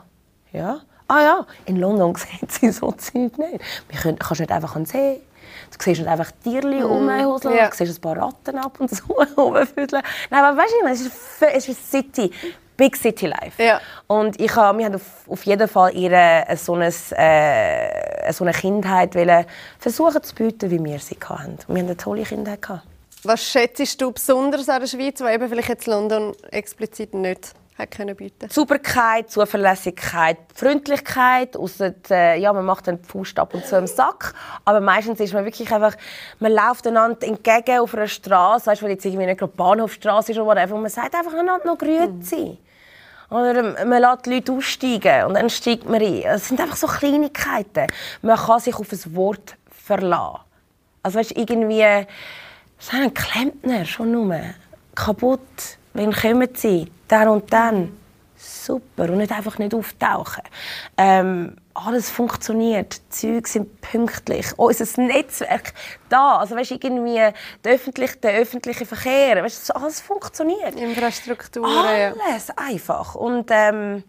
ja. 0.53 0.81
Ah 1.07 1.21
ja, 1.23 1.47
in 1.65 1.77
London 1.77 2.13
sieht 2.39 2.51
sie 2.51 2.69
so 2.69 2.91
Zeug 2.91 3.35
nicht. 3.39 3.59
Wir 3.89 3.99
können, 3.99 4.19
kannst 4.19 4.39
nicht 4.39 4.51
einfach 4.51 4.75
an 4.75 4.85
See. 4.85 5.19
Du 5.71 5.83
siehst 5.83 5.99
nicht 5.99 6.07
einfach 6.07 6.29
Tierchen 6.43 6.79
mm. 6.79 6.83
rumhuseln, 6.83 7.55
ja. 7.55 7.69
du 7.69 7.75
siehst 7.75 7.97
ein 7.97 8.01
paar 8.01 8.17
Ratten 8.17 8.59
ab 8.59 8.79
und 8.79 8.87
zu 8.95 9.03
rumfüdeln. 9.07 10.03
Nein, 10.29 10.43
aber 10.43 10.61
weißt 10.61 10.73
du, 10.79 10.87
es 10.89 11.01
ist, 11.01 11.41
es 11.41 11.67
ist 11.69 11.89
City. 11.91 12.31
Big 12.77 12.95
City 12.95 13.27
Life. 13.27 13.61
Ja. 13.61 13.79
Und 14.07 14.39
ich 14.39 14.55
habe, 14.55 14.77
wir 14.77 14.85
haben 14.85 14.95
auf, 14.95 15.27
auf 15.27 15.43
jeden 15.43 15.67
Fall 15.67 15.95
ihre 15.95 16.45
so 16.55 16.73
eine, 16.73 16.87
äh, 16.87 18.31
so 18.31 18.43
eine 18.43 18.53
Kindheit 18.53 19.15
wollen 19.15 19.45
versuchen 19.79 20.21
zu 20.23 20.35
bieten, 20.35 20.69
wie 20.71 20.83
wir 20.83 20.99
sie 20.99 21.17
hatten. 21.23 21.57
Und 21.67 21.69
wir 21.69 21.81
haben 21.81 21.87
eine 21.87 21.97
tolle 21.97 22.23
Kindheit 22.23 22.61
gehabt. 22.61 22.83
Was 23.23 23.43
schätzt 23.43 23.99
du 23.99 24.11
besonders 24.11 24.69
an 24.69 24.81
der 24.81 24.87
Schweiz, 24.87 25.19
wo 25.19 25.27
eben 25.27 25.49
vielleicht 25.49 25.69
jetzt 25.69 25.87
London 25.87 26.33
explizit 26.51 27.13
nicht 27.15 27.53
hat 27.77 27.91
können 27.91 28.15
bieten? 28.15 28.49
Sauberkeit, 28.49 29.31
Zuverlässigkeit, 29.31 30.37
Freundlichkeit. 30.53 31.57
Ausser, 31.57 31.93
äh, 32.09 32.39
ja, 32.39 32.53
man 32.53 32.65
macht 32.65 32.87
den 32.87 33.03
Fuß 33.03 33.35
ab 33.37 33.53
und 33.53 33.65
zu 33.65 33.77
im 33.77 33.87
Sack, 33.87 34.33
aber 34.63 34.79
meistens 34.79 35.19
ist 35.19 35.33
man 35.33 35.43
wirklich 35.43 35.71
einfach, 35.71 35.95
man 36.39 36.51
läuft 36.51 36.85
einander 36.87 37.25
entgegen 37.25 37.79
auf 37.79 37.95
einer 37.95 38.07
Straße, 38.07 38.67
weißt, 38.67 38.83
weil 38.83 38.91
jetzt 38.91 39.05
irgendwie 39.05 39.25
nicht 39.25 39.39
gerade 39.39 39.53
Bahnhofstraße 39.53 40.31
ist 40.31 40.37
oder 40.37 40.63
und 40.63 40.81
man 40.81 40.91
sagt 40.91 41.15
einfach 41.15 41.33
einander 41.33 41.65
noch 41.65 41.77
Grüezi. 41.77 42.35
Mhm. 42.35 42.64
Oder 43.29 43.85
man 43.85 44.01
lässt 44.01 44.25
die 44.25 44.35
Leute 44.35 44.51
aussteigen 44.51 45.25
und 45.25 45.33
dann 45.33 45.49
steigt 45.49 45.89
man 45.89 46.01
ein. 46.01 46.23
Es 46.23 46.47
sind 46.47 46.59
einfach 46.59 46.75
so 46.75 46.87
Kleinigkeiten. 46.87 47.87
Man 48.21 48.37
kann 48.37 48.59
sich 48.59 48.75
auf 48.75 48.91
ein 48.91 49.15
Wort 49.15 49.55
verlassen. 49.69 50.41
Also 51.01 51.19
weißt, 51.19 51.37
irgendwie, 51.37 51.83
so 52.79 52.97
ein 52.97 53.13
Klempner 53.13 53.85
schon 53.85 54.11
nur. 54.11 54.39
Kaputt. 54.93 55.39
Wann 55.93 56.13
kommen 56.13 56.49
sie? 56.53 56.91
Dann 57.07 57.29
und 57.29 57.51
dann. 57.51 57.97
Super. 58.65 59.03
Und 59.03 59.17
nicht 59.17 59.31
einfach 59.31 59.57
nicht 59.59 59.73
auftauchen. 59.75 60.43
Ähm, 60.97 61.55
alles 61.75 62.09
funktioniert, 62.09 62.95
die 62.95 63.09
Züge 63.09 63.47
sind 63.47 63.81
pünktlich, 63.81 64.47
unser 64.57 65.01
Netzwerk 65.01 65.73
da, 66.09 66.37
also 66.37 66.55
weißt, 66.55 66.71
irgendwie 66.71 67.31
der 67.63 67.73
öffentliche, 67.73 68.17
der 68.17 68.39
öffentliche 68.39 68.85
Verkehr, 68.85 69.43
weißt, 69.43 69.75
alles 69.75 69.99
funktioniert. 70.01 70.75
Infrastruktur, 70.75 71.67
Alles 71.67 72.49
einfach 72.55 73.15
und 73.15 73.49
ähm, 73.51 74.03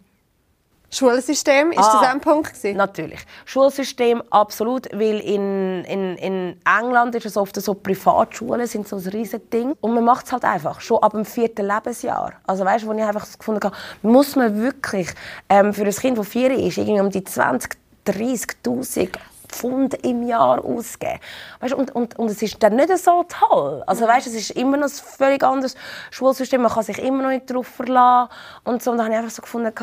Schulsystem, 0.96 1.72
ist 1.72 1.78
ah, 1.78 2.00
das 2.00 2.10
ein 2.10 2.20
Punkt 2.20 2.54
gewesen? 2.54 2.76
Natürlich. 2.76 3.20
Schulsystem, 3.44 4.22
absolut, 4.30 4.88
weil 4.92 5.20
in, 5.20 5.84
in, 5.84 6.16
in 6.16 6.60
England 6.64 7.14
ist 7.14 7.26
es 7.26 7.36
oft 7.36 7.60
so, 7.60 7.74
Privatschulen 7.74 8.66
sind 8.66 8.88
so 8.88 8.96
ein 8.96 9.06
riesiges 9.08 9.48
Ding. 9.50 9.74
Und 9.80 9.94
man 9.94 10.04
macht 10.04 10.26
es 10.26 10.32
halt 10.32 10.44
einfach, 10.44 10.80
schon 10.80 11.02
ab 11.02 11.12
dem 11.12 11.24
vierten 11.24 11.66
Lebensjahr. 11.66 12.32
Also 12.46 12.64
weißt 12.64 12.84
du, 12.84 12.88
wo 12.88 12.92
ich 12.92 13.02
einfach 13.02 13.26
gefunden 13.38 13.60
habe, 13.62 13.76
muss 14.02 14.36
man 14.36 14.56
wirklich 14.60 15.08
ähm, 15.48 15.74
für 15.74 15.84
ein 15.84 15.90
Kind, 15.90 16.18
das 16.18 16.28
vier 16.28 16.50
ist, 16.52 16.78
irgendwie 16.78 17.00
um 17.00 17.10
die 17.10 17.24
20, 17.24 17.76
30'000 18.06 19.10
Pfund 19.48 19.94
im 20.04 20.26
Jahr 20.26 20.64
ausgeben. 20.64 21.20
Weißt, 21.60 21.74
und, 21.74 21.94
und, 21.94 22.18
und 22.18 22.30
es 22.30 22.42
ist 22.42 22.62
dann 22.62 22.76
nicht 22.76 22.96
so 22.98 23.24
toll. 23.28 23.82
Also, 23.86 24.06
weißt, 24.06 24.26
es 24.26 24.34
ist 24.34 24.50
immer 24.52 24.76
noch 24.76 24.86
ein 24.86 24.90
völlig 24.90 25.42
anderes 25.42 25.76
Schulsystem. 26.10 26.62
Man 26.62 26.72
kann 26.72 26.82
sich 26.82 26.98
immer 26.98 27.22
noch 27.22 27.30
nicht 27.30 27.48
darauf 27.50 27.66
verlassen. 27.66 28.32
Und 28.64 28.82
so 28.82 28.90
und 28.90 28.98
dann 28.98 29.06
habe 29.06 29.14
ich 29.14 29.20
einfach 29.20 29.34
so 29.34 29.42
gefunden, 29.42 29.74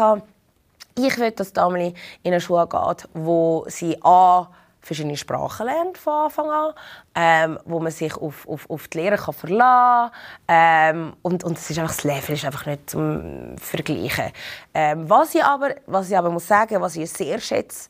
ich 0.97 1.17
will, 1.17 1.31
dass 1.31 1.53
Damli 1.53 1.93
in 2.23 2.33
eine 2.33 2.41
Schule 2.41 2.67
geht, 2.67 3.07
wo 3.13 3.65
sie 3.67 3.97
A, 4.03 4.47
verschiedene 4.83 5.15
Sprachen 5.15 5.65
lernt 5.65 5.97
von 5.97 6.25
Anfang 6.25 6.49
an, 6.49 6.73
ähm, 7.15 7.59
wo 7.65 7.79
man 7.79 7.91
sich 7.91 8.15
auf, 8.15 8.47
auf, 8.47 8.69
auf 8.69 8.87
die 8.89 8.99
Lehre 8.99 9.15
kann 9.15 9.33
verlassen 9.33 10.11
kann. 10.47 10.95
Ähm, 10.95 11.13
und, 11.21 11.43
und 11.43 11.57
es 11.57 11.69
ist 11.69 11.79
einfach, 11.79 11.95
das 11.95 12.03
Level 12.03 12.35
ist 12.35 12.45
einfach 12.45 12.65
nicht 12.65 12.89
zum 12.89 13.57
Vergleichen. 13.57 14.31
Ähm, 14.73 15.09
was, 15.09 15.33
ich 15.33 15.43
aber, 15.43 15.75
was 15.85 16.09
ich 16.09 16.17
aber 16.17 16.29
muss 16.29 16.47
sagen, 16.47 16.81
was 16.81 16.97
ich 16.97 17.09
sehr 17.09 17.39
schätze, 17.39 17.89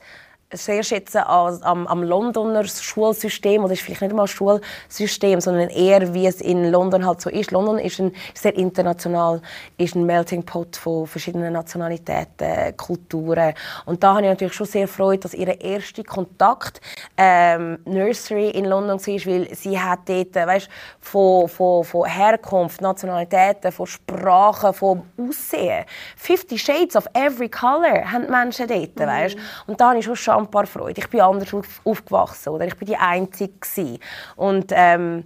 sehr 0.54 0.84
schätze 0.84 1.28
am, 1.28 1.88
am 1.88 2.04
Londoner 2.04 2.66
Schulsystem, 2.66 3.64
oder 3.64 3.74
ist 3.74 3.82
vielleicht 3.82 4.02
nicht 4.02 4.16
mal 4.16 4.28
Schulsystem, 4.28 5.42
sondern 5.42 5.70
eher 5.70 6.14
wie 6.14 6.28
es 6.28 6.42
in 6.42 6.72
London 6.72 7.06
halt 7.06 7.22
so 7.22 7.30
ist. 7.30 7.52
London 7.52 7.80
ist 7.80 8.00
ein, 8.00 8.14
sehr 8.34 8.56
international, 8.56 9.42
ist 9.78 9.96
ein 9.96 10.06
Melting 10.06 10.44
Pot 10.44 10.76
von 10.76 11.08
verschiedenen 11.08 11.54
Nationalitäten, 11.54 12.76
Kulturen. 12.78 13.54
Und 13.86 14.04
da 14.04 14.16
habe 14.16 14.22
ich 14.22 14.28
natürlich 14.28 14.54
schon 14.54 14.68
sehr 14.68 14.88
Freude, 14.88 15.24
dass 15.24 15.34
ihr 15.34 15.60
erster 15.60 16.04
Kontakt 16.04 16.82
ähm, 17.18 17.80
Nursery 17.86 18.50
in 18.50 18.66
London 18.66 19.00
war, 19.00 19.26
weil 19.26 19.56
sie 19.56 19.80
hat 19.80 20.00
dort, 20.08 20.36
weißt, 20.36 20.70
von, 21.00 21.48
von, 21.48 21.84
von 21.84 22.06
Herkunft, 22.06 22.82
Nationalitäten, 22.82 23.72
von 23.72 23.88
Sprachen, 23.88 24.74
von 24.74 25.04
Aussehen, 25.18 25.86
50 26.18 26.62
Shades 26.62 26.96
of 26.96 27.08
every 27.14 27.50
color 27.50 28.12
haben 28.12 28.26
die 28.26 28.32
Menschen 28.32 28.68
dort, 28.68 28.96
mhm. 28.96 29.06
weißt? 29.06 29.38
Und 29.68 29.80
da 29.80 29.90
habe 29.90 30.00
ich 30.00 30.06
schon 30.06 30.16
Freude. 30.52 31.02
Ich 31.02 31.10
bin 31.10 31.22
anders 31.22 31.54
aufgewachsen, 31.84 32.50
oder? 32.50 32.66
Ich 32.66 32.78
bin 32.78 32.88
die 32.88 32.98
Einzige 32.98 33.54
gewesen. 33.54 34.00
Und 34.36 34.72
ähm, 34.72 35.24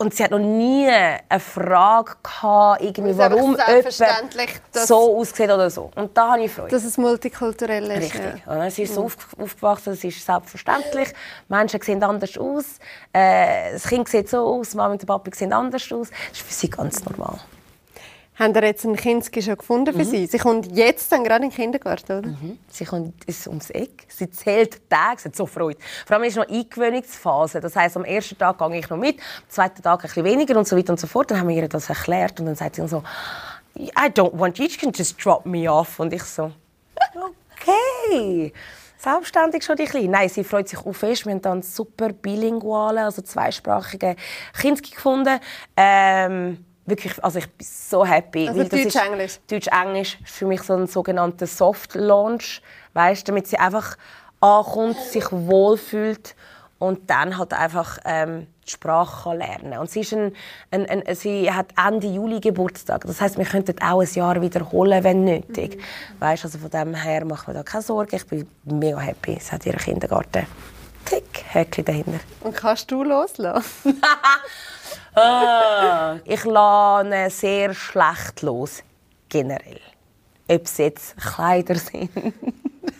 und 0.00 0.14
sie 0.14 0.22
hat 0.22 0.30
noch 0.30 0.38
nie 0.38 0.88
eine 0.88 1.40
Frage 1.40 2.12
gehabt, 2.22 2.82
irgendwie, 2.82 3.18
warum 3.18 3.56
jemand 3.56 3.92
so 4.72 5.18
aussieht 5.18 5.50
oder 5.50 5.68
so. 5.68 5.90
Und 5.96 6.16
da 6.16 6.32
habe 6.32 6.44
ich 6.44 6.52
Freude. 6.52 6.70
Dass 6.70 6.84
es 6.84 6.96
multikulturell 6.96 7.90
ist. 7.90 8.14
Richtig. 8.14 8.42
Ja. 8.46 8.70
Sie 8.70 8.84
ist 8.84 8.94
so 8.94 9.08
mhm. 9.08 9.42
aufgewachsen, 9.42 9.94
es 9.94 10.04
ist 10.04 10.24
selbstverständlich. 10.24 11.08
Menschen 11.48 11.80
sehen 11.82 12.02
anders 12.04 12.38
aus. 12.38 12.78
Äh, 13.12 13.72
das 13.72 13.88
Kind 13.88 14.08
sieht 14.08 14.28
so 14.28 14.38
aus, 14.38 14.72
Mama 14.76 14.92
und 14.92 15.02
der 15.02 15.06
Papa 15.06 15.32
sehen 15.34 15.52
anders 15.52 15.90
aus. 15.90 16.10
Das 16.10 16.38
ist 16.38 16.46
für 16.46 16.54
sie 16.54 16.70
ganz 16.70 17.04
normal. 17.04 17.40
Haben 18.38 18.54
ihr 18.54 18.64
jetzt 18.64 18.84
ein 18.84 18.94
Kinski 18.94 19.42
schon 19.42 19.56
gefunden 19.56 19.92
für 19.92 20.04
mhm. 20.04 20.10
sie? 20.10 20.26
Sie 20.26 20.38
kommt 20.38 20.76
jetzt 20.76 21.10
dann 21.10 21.24
gerade 21.24 21.44
in 21.44 21.50
den 21.50 21.56
Kindergarten, 21.56 22.18
oder? 22.18 22.28
Mhm. 22.28 22.58
Sie 22.68 22.84
kommt 22.84 23.24
ist 23.24 23.48
ums 23.48 23.70
Eck. 23.70 24.06
Sie 24.08 24.30
zählt 24.30 24.88
Tage, 24.88 25.20
sie 25.20 25.28
hat 25.28 25.36
so 25.36 25.44
Freude. 25.44 25.80
Vor 26.06 26.16
allem 26.16 26.24
ist 26.24 26.36
noch 26.36 26.48
Eingewöhnungsphase. 26.48 27.60
Das 27.60 27.74
heisst, 27.74 27.96
am 27.96 28.04
ersten 28.04 28.38
Tag 28.38 28.58
gehe 28.58 28.78
ich 28.78 28.88
noch 28.88 28.96
mit, 28.96 29.18
am 29.18 29.48
zweiten 29.48 29.82
Tag 29.82 29.98
ein 29.98 30.02
bisschen 30.02 30.24
weniger 30.24 30.56
und 30.56 30.68
so 30.68 30.76
weiter 30.76 30.92
und 30.92 31.00
so 31.00 31.08
fort. 31.08 31.30
Dann 31.30 31.40
haben 31.40 31.48
wir 31.48 31.56
ihr 31.56 31.68
das 31.68 31.88
erklärt 31.88 32.38
und 32.38 32.46
dann 32.46 32.54
sagt 32.54 32.76
sie 32.76 32.86
so, 32.86 33.02
I 33.76 34.08
don't 34.08 34.38
want 34.38 34.58
you, 34.58 34.66
you 34.66 34.76
can 34.78 34.92
just 34.92 35.22
drop 35.24 35.44
me 35.44 35.70
off. 35.70 35.98
Und 35.98 36.12
ich 36.12 36.22
so, 36.22 36.52
okay. 37.56 38.52
Selbstständig 38.98 39.64
schon 39.64 39.76
die 39.76 39.84
Kleine. 39.84 40.08
Nein, 40.08 40.28
sie 40.28 40.44
freut 40.44 40.68
sich 40.68 40.78
auch 40.78 40.92
fest. 40.92 41.24
Wir 41.24 41.32
haben 41.32 41.42
dann 41.42 41.62
super 41.62 42.12
bilinguale, 42.12 43.04
also 43.04 43.22
zweisprachige 43.22 44.16
Kinski 44.60 44.90
gefunden. 44.90 45.38
Ähm, 45.76 46.64
wirklich, 46.88 47.22
also 47.22 47.38
ich 47.38 47.48
bin 47.48 47.66
so 47.66 48.04
happy. 48.04 48.48
Also 48.48 48.64
Deutsch-Englisch? 48.64 49.38
Deutsch-Englisch 49.48 50.18
ist 50.22 50.34
für 50.34 50.46
mich 50.46 50.62
so 50.62 50.74
ein 50.74 50.86
sogenannter 50.86 51.46
Soft-Launch, 51.46 52.62
weißt, 52.94 53.28
damit 53.28 53.46
sie 53.46 53.58
einfach 53.58 53.96
ankommt, 54.40 54.96
sich 54.96 55.30
wohlfühlt 55.30 56.34
und 56.78 57.10
dann 57.10 57.36
halt 57.36 57.52
einfach 57.52 57.98
ähm, 58.04 58.46
die 58.66 58.70
Sprache 58.70 59.34
lernen 59.34 59.72
kann. 59.72 59.80
Und 59.80 59.90
sie, 59.90 60.00
ist 60.00 60.12
ein, 60.12 60.32
ein, 60.70 60.86
ein, 60.88 61.14
sie 61.14 61.50
hat 61.52 61.66
Ende 61.76 62.06
Juli 62.06 62.40
Geburtstag. 62.40 63.04
Das 63.04 63.20
heißt, 63.20 63.36
wir 63.36 63.44
könnten 63.44 63.80
auch 63.82 64.00
ein 64.00 64.08
Jahr 64.12 64.40
wiederholen, 64.40 65.02
wenn 65.02 65.24
nötig. 65.24 65.76
Mhm. 65.76 66.20
Weißt, 66.20 66.44
also 66.44 66.58
von 66.58 66.70
dem 66.70 66.94
her 66.94 67.24
machen 67.24 67.48
wir 67.48 67.54
da 67.54 67.62
keine 67.62 67.82
Sorgen. 67.82 68.14
Ich 68.14 68.26
bin 68.26 68.46
mega 68.64 68.98
happy. 68.98 69.38
Sie 69.40 69.50
hat 69.50 69.66
ihren 69.66 69.78
Kindergarten. 69.78 70.46
Tick, 71.04 71.44
Häkchen 71.48 71.84
dahinter. 71.84 72.20
Und 72.40 72.56
kannst 72.56 72.90
du 72.90 73.02
loslassen? 73.02 74.00
ah, 75.14 76.16
ich 76.24 76.44
lade 76.44 77.30
sehr 77.30 77.74
schlecht 77.74 78.42
los, 78.42 78.82
generell. 79.28 79.80
Ob 80.48 80.64
es 80.64 80.78
jetzt 80.78 81.16
Kleider 81.16 81.74
sind. 81.76 82.10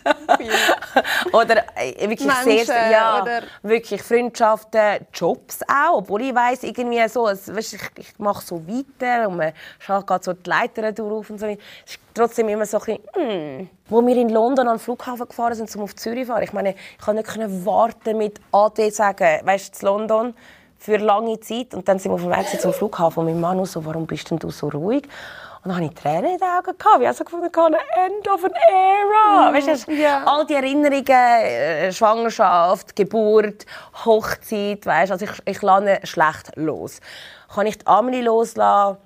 oder 1.33 1.64
äh, 1.76 2.09
wirklich 2.09 2.26
Menschen, 2.26 2.67
sehr, 2.67 2.90
ja, 2.90 3.23
oder 3.23 3.43
wirklich 3.62 4.02
Freundschaften, 4.02 5.07
Jobs 5.12 5.61
auch, 5.62 5.99
obwohl 5.99 6.23
ich 6.23 6.35
weiß 6.35 6.62
irgendwie 6.64 7.07
so, 7.09 7.26
also, 7.26 7.55
weißt, 7.55 7.75
ich, 7.75 7.83
ich 7.97 8.19
mache 8.19 8.45
so 8.45 8.62
weiter 8.67 9.28
und 9.28 9.37
man 9.37 9.52
geht 9.87 10.25
so 10.25 10.33
die 10.33 10.49
Leiter 10.49 10.93
durch 10.93 11.31
und 11.31 11.38
so. 11.38 11.47
Es 11.47 11.59
ist 11.87 12.00
trotzdem 12.14 12.49
immer 12.49 12.67
so 12.67 12.78
ein 12.81 12.99
bisschen, 13.14 13.61
mm. 13.61 13.71
Wo 13.88 14.07
wir 14.07 14.17
in 14.17 14.28
London 14.28 14.69
am 14.69 14.78
Flughafen 14.78 15.26
gefahren 15.28 15.55
sind, 15.55 15.75
um 15.76 15.83
auf 15.83 15.97
Zürich 15.97 16.26
zu 16.26 16.33
fahren, 16.33 16.43
ich 16.43 16.52
meine, 16.52 16.75
ich 16.75 17.05
konnte 17.05 17.23
nicht 17.23 17.67
warten 17.67 18.19
mit 18.19 18.40
AD 18.52 18.90
sagen, 18.90 19.40
weißt 19.45 19.83
du, 19.83 19.87
London 19.87 20.35
für 20.78 20.97
lange 20.97 21.40
Zeit. 21.40 21.75
Und 21.75 21.88
dann 21.88 21.99
sind 21.99 22.12
wir 22.12 22.14
auf 22.14 22.23
dem 22.23 22.31
Weg 22.31 22.61
zum 22.61 22.73
Flughafen 22.73 23.21
und 23.21 23.26
mein 23.26 23.40
Mann 23.40 23.64
so, 23.64 23.85
warum 23.85 24.07
bist 24.07 24.31
denn 24.31 24.38
du 24.38 24.50
so 24.50 24.69
ruhig? 24.69 25.09
Und 25.64 25.70
dann 25.70 25.76
hatte 25.76 25.86
ich 25.86 26.00
Tränen 26.00 26.32
in 26.32 26.38
den 26.38 26.48
Augen. 26.48 26.78
Gehabt. 26.78 27.00
Ich 27.00 27.06
habe 27.06 27.14
so 27.14 27.24
gefunden, 27.24 27.50
End 27.96 28.28
of 28.28 28.44
an 28.44 28.52
Era. 28.70 29.50
Mm, 29.50 29.54
weißt 29.54 29.88
du, 29.88 29.92
yeah. 29.92 30.24
all 30.24 30.46
die 30.46 30.54
Erinnerungen, 30.54 31.06
äh, 31.08 31.92
Schwangerschaft, 31.92 32.94
Geburt, 32.94 33.66
Hochzeit, 34.04 34.86
weißt, 34.86 35.12
also 35.12 35.24
ich, 35.24 35.32
ich 35.44 35.62
lasse 35.62 36.00
schlecht 36.04 36.52
los. 36.56 37.00
Kann 37.52 37.66
ich 37.66 37.78
die 37.78 37.86
Amelie 37.86 38.22
loslassen? 38.22 38.98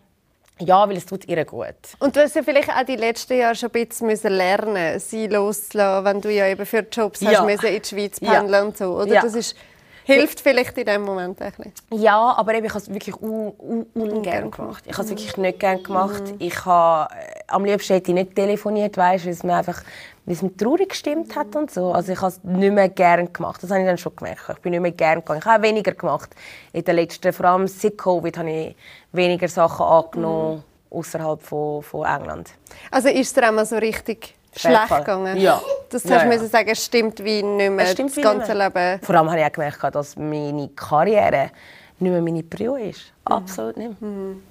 Ja, 0.59 0.89
weil 0.89 0.97
es 0.97 1.07
tut 1.07 1.27
ihr 1.27 1.45
gut. 1.45 1.75
Und 1.99 2.15
du 2.15 2.21
hast 2.21 2.37
ja 2.37 2.43
vielleicht 2.43 2.69
auch 2.69 2.85
die 2.85 2.97
letzten 2.97 3.39
Jahre 3.39 3.55
schon 3.55 3.71
ein 3.75 3.89
bisschen 3.89 4.33
lernen 4.33 5.01
sie 5.01 5.27
loszulassen, 5.27 6.05
wenn 6.05 6.21
du 6.21 6.31
ja 6.31 6.47
eben 6.47 6.67
für 6.67 6.87
Jobs 6.91 7.21
ja. 7.21 7.41
hast 7.41 7.65
in 7.65 7.83
die 7.83 7.89
Schweiz 7.89 8.21
pendeln 8.21 8.53
ja. 8.53 8.63
und 8.63 8.77
so, 8.77 8.97
oder? 8.97 9.15
Ja. 9.15 9.23
Das 9.23 9.35
ist 9.35 9.57
Hilft 10.05 10.41
vielleicht 10.41 10.77
in 10.79 10.87
dem 10.87 11.03
Moment 11.03 11.41
ein 11.41 11.53
bisschen. 11.53 11.73
Ja, 11.91 12.35
aber 12.37 12.55
eben, 12.55 12.67
ich 12.67 12.73
habe 12.73 12.81
es 12.81 12.91
wirklich 12.93 13.21
un 13.21 13.53
un 13.59 13.87
ungern 13.95 14.51
gemacht. 14.51 14.85
Ich 14.87 14.93
habe 14.93 15.05
es 15.05 15.11
wirklich 15.11 15.37
nicht 15.37 15.61
gerne 15.61 15.83
gemacht. 15.83 16.23
Mhm. 16.23 16.37
Ich 16.39 16.65
habe, 16.65 17.15
äh, 17.15 17.41
am 17.49 17.65
liebsten 17.65 17.95
hätte 17.95 18.11
ich 18.11 18.15
nicht 18.15 18.35
telefoniert, 18.35 18.97
weißt, 18.97 19.25
weil 19.25 19.33
es 19.33 19.43
mir 19.43 19.55
einfach 19.55 19.83
weil 20.25 20.35
es 20.35 20.43
mir 20.43 20.57
traurig 20.57 20.91
gestimmt 20.91 21.35
hat 21.35 21.57
und 21.57 21.71
so. 21.71 21.93
Also 21.93 22.13
ich 22.13 22.21
habe 22.21 22.29
es 22.29 22.43
nicht 22.45 22.73
mehr 22.73 22.89
gerne 22.89 23.29
gemacht. 23.29 23.63
Das 23.63 23.71
habe 23.71 23.81
ich 23.81 23.87
dann 23.87 23.99
schon 23.99 24.15
gemerkt. 24.15 24.43
Ich 24.49 24.59
bin 24.59 24.71
nicht 24.71 24.81
mehr 24.81 24.93
gerne 24.93 25.21
gegangen. 25.21 25.41
Ich 25.41 25.47
habe 25.47 25.59
auch 25.59 25.69
weniger 25.69 25.93
gemacht. 25.93 26.31
In 26.73 26.85
den 26.85 26.97
letzten, 26.97 27.33
vor 27.33 27.47
allem 27.47 27.67
seit 27.67 27.99
Covid, 27.99 28.39
habe 28.39 28.51
ich 28.51 28.77
weniger 29.13 29.49
Sachen 29.49 29.85
angenommen 29.85 30.57
mhm. 30.91 30.97
außerhalb 30.97 31.43
von, 31.43 31.83
von 31.83 32.07
England. 32.07 32.51
Also 32.91 33.09
ist 33.09 33.29
es 33.29 33.33
dir 33.33 33.49
einmal 33.49 33.67
so 33.67 33.77
richtig 33.77 34.37
schlecht 34.57 34.89
gegangen. 34.89 35.37
Ja. 35.39 35.61
Das 35.89 36.05
ja, 36.05 36.17
hast 36.17 36.25
du 36.25 36.31
ja. 36.31 36.47
sagen, 36.47 36.69
es 36.71 36.85
stimmt 36.85 37.23
wie 37.25 37.43
nicht 37.43 37.71
mehr 37.71 37.87
stimmt 37.87 38.17
das 38.17 38.23
ganze 38.23 38.55
Leben. 38.55 39.01
Vor 39.03 39.15
allem 39.15 39.31
habe 39.31 39.41
ich 39.41 39.47
auch 39.47 39.53
gemerkt, 39.53 39.95
dass 39.95 40.17
meine 40.17 40.69
Karriere 40.71 41.51
nicht 41.99 42.11
mehr 42.11 42.23
meine 42.23 42.43
Prio 42.43 42.77
ist. 42.77 43.13
Mhm. 43.29 43.33
Absolut 43.33 43.77
nicht. 43.77 44.01
Mhm. 44.01 44.43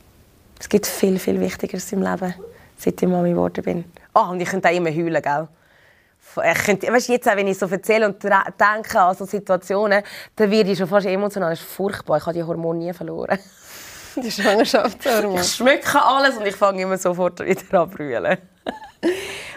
Es 0.60 0.70
gibt 0.70 0.86
viel, 0.86 1.18
viel 1.18 1.40
Wichtigeres 1.40 1.92
im 1.92 2.04
Leben, 2.04 2.36
seit 2.78 3.02
ich 3.02 3.08
Mami 3.08 3.32
geworden 3.32 3.64
bin. 3.64 3.86
Oh, 4.14 4.30
und 4.30 4.40
ich 4.40 4.48
könnte 4.48 4.70
auch 4.70 4.74
immer 4.74 4.92
heulen, 4.92 5.22
gell? 5.22 5.48
Ich 6.36 6.64
könnte, 6.64 6.94
weißt, 6.94 7.10
jetzt 7.10 7.28
auch, 7.28 7.36
wenn 7.36 7.48
ich 7.48 7.58
so 7.58 7.66
erzähle 7.66 8.06
und 8.06 8.24
denke 8.24 9.00
an 9.00 9.16
so 9.16 9.26
Situationen, 9.26 10.04
dann 10.36 10.52
werde 10.52 10.72
ich 10.72 10.78
schon 10.78 10.88
fast 10.88 11.08
emotional. 11.08 11.50
Das 11.50 11.60
ist 11.60 11.68
furchtbar. 11.68 12.18
Ich 12.18 12.26
habe 12.26 12.34
die 12.34 12.44
Hormone 12.44 12.78
nie 12.80 12.94
verloren. 12.94 13.40
Die 14.16 14.32
Schwangerschaftshormone. 14.32 15.42
Ich 15.42 15.52
schmecke 15.52 16.02
alles 16.02 16.38
und 16.38 16.46
ich 16.46 16.56
fange 16.56 16.82
immer 16.84 16.98
sofort 16.98 17.40
wieder 17.40 17.82
an 17.82 17.90
zu 17.90 17.98
brüllen. 17.98 18.38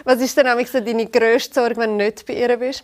Was 0.03 0.21
ist 0.21 0.37
denn 0.37 0.65
so 0.65 0.79
deine 0.79 1.07
grösste 1.07 1.53
Sorge, 1.53 1.77
wenn 1.77 1.97
du 1.97 2.05
nicht 2.05 2.25
bei 2.25 2.33
ihr 2.33 2.57
bist? 2.57 2.83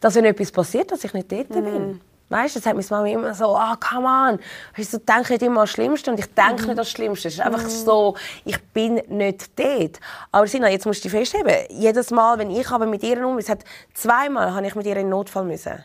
Dass 0.00 0.14
wenn 0.14 0.24
etwas 0.24 0.52
passiert, 0.52 0.90
dass 0.90 1.04
ich 1.04 1.12
nicht 1.12 1.30
dort 1.30 1.50
mhm. 1.50 1.64
bin. 1.64 2.00
Weißt 2.28 2.56
du, 2.56 2.58
das 2.58 2.64
sagt 2.64 2.76
meine 2.76 2.86
Mama 2.90 3.06
immer 3.06 3.34
so, 3.34 3.56
ah, 3.56 3.74
oh, 3.74 3.76
come 3.88 4.06
on. 4.06 4.40
Ich 4.76 4.88
so, 4.88 4.98
denke 4.98 5.32
nicht 5.32 5.42
immer 5.42 5.60
an 5.60 5.62
das 5.62 5.70
Schlimmste 5.70 6.10
und 6.10 6.18
ich 6.18 6.26
denke 6.34 6.52
mhm. 6.52 6.58
nicht 6.58 6.70
an 6.70 6.76
das 6.76 6.90
Schlimmste. 6.90 7.28
Es 7.28 7.34
ist 7.34 7.40
einfach 7.40 7.62
mhm. 7.62 7.68
so, 7.68 8.16
ich 8.44 8.60
bin 8.72 8.94
nicht 9.08 9.56
dort. 9.56 10.00
Aber 10.32 10.46
Sina, 10.48 10.68
jetzt 10.68 10.86
musst 10.86 11.04
du 11.04 11.08
dich 11.08 11.16
festheben. 11.16 11.54
Jedes 11.70 12.10
Mal, 12.10 12.38
wenn 12.38 12.50
ich 12.50 12.68
aber 12.68 12.86
mit 12.86 13.04
ihr 13.04 13.24
um, 13.24 13.38
es 13.38 13.48
hat 13.48 13.60
zweimal 13.94 14.52
habe 14.54 14.66
ich 14.66 14.74
mit 14.74 14.86
ihr 14.86 14.96
in 14.96 15.08
Notfall 15.08 15.44
müssen. 15.44 15.84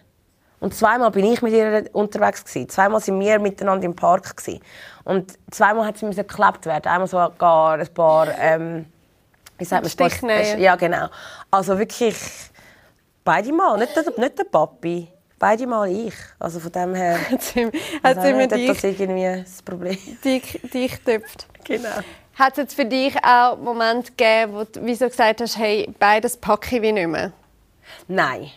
Und 0.60 0.76
zweimal 0.76 1.12
bin 1.12 1.26
ich 1.26 1.42
mit 1.42 1.54
ihr 1.54 1.86
unterwegs 1.94 2.44
gewesen. 2.44 2.70
Zweimal 2.70 3.02
sind 3.02 3.20
wir 3.20 3.40
miteinander 3.40 3.86
im 3.86 3.96
Park 3.96 4.36
gewesen. 4.36 4.62
Und 5.04 5.34
zweimal 5.52 5.86
hat 5.86 5.98
sie 5.98 6.06
müssen 6.06 6.26
geklebt 6.26 6.66
werden. 6.66 6.88
Einmal 6.88 7.08
sogar 7.08 7.80
ein 7.80 7.94
paar 7.94 8.28
ähm, 8.40 8.86
wie 9.62 9.66
sagt 9.66 9.84
man, 9.84 9.92
Sport, 9.92 10.60
ja 10.60 10.76
genau. 10.76 11.08
Also 11.52 11.78
wirklich 11.78 12.16
beide 13.24 13.54
Mal, 13.54 13.78
nicht 13.78 13.96
der, 13.96 14.04
nicht 14.18 14.40
der 14.40 14.44
Papi, 14.46 15.08
beide 15.38 15.68
Mal 15.68 15.92
ich. 15.92 16.16
Also 16.40 16.60
von 16.60 16.72
dem 16.72 16.96
her 16.96 17.18
hat 17.30 17.42
sie, 17.44 17.72
hat 18.04 18.22
sie 18.24 18.34
mit 18.34 18.52
das 18.52 18.84
irgendwie 18.84 19.44
das 19.44 19.62
Problem. 19.62 19.98
Dich, 20.26 20.60
dich 20.74 21.00
töpft. 21.02 21.48
Genau. 21.64 21.90
Hat 22.34 22.58
es 22.58 22.74
für 22.74 22.86
dich 22.86 23.16
auch 23.24 23.58
Momente 23.58 24.12
gegeben, 24.12 24.54
wo 24.54 24.64
du 24.64 24.84
wieso 24.84 25.08
gesagt 25.08 25.42
hast, 25.42 25.58
hey, 25.58 25.88
beides 26.00 26.38
packe 26.38 26.78
ich 26.78 26.82
wie 26.82 26.92
nicht 26.92 27.08
mehr? 27.08 27.32
Nein. 28.08 28.50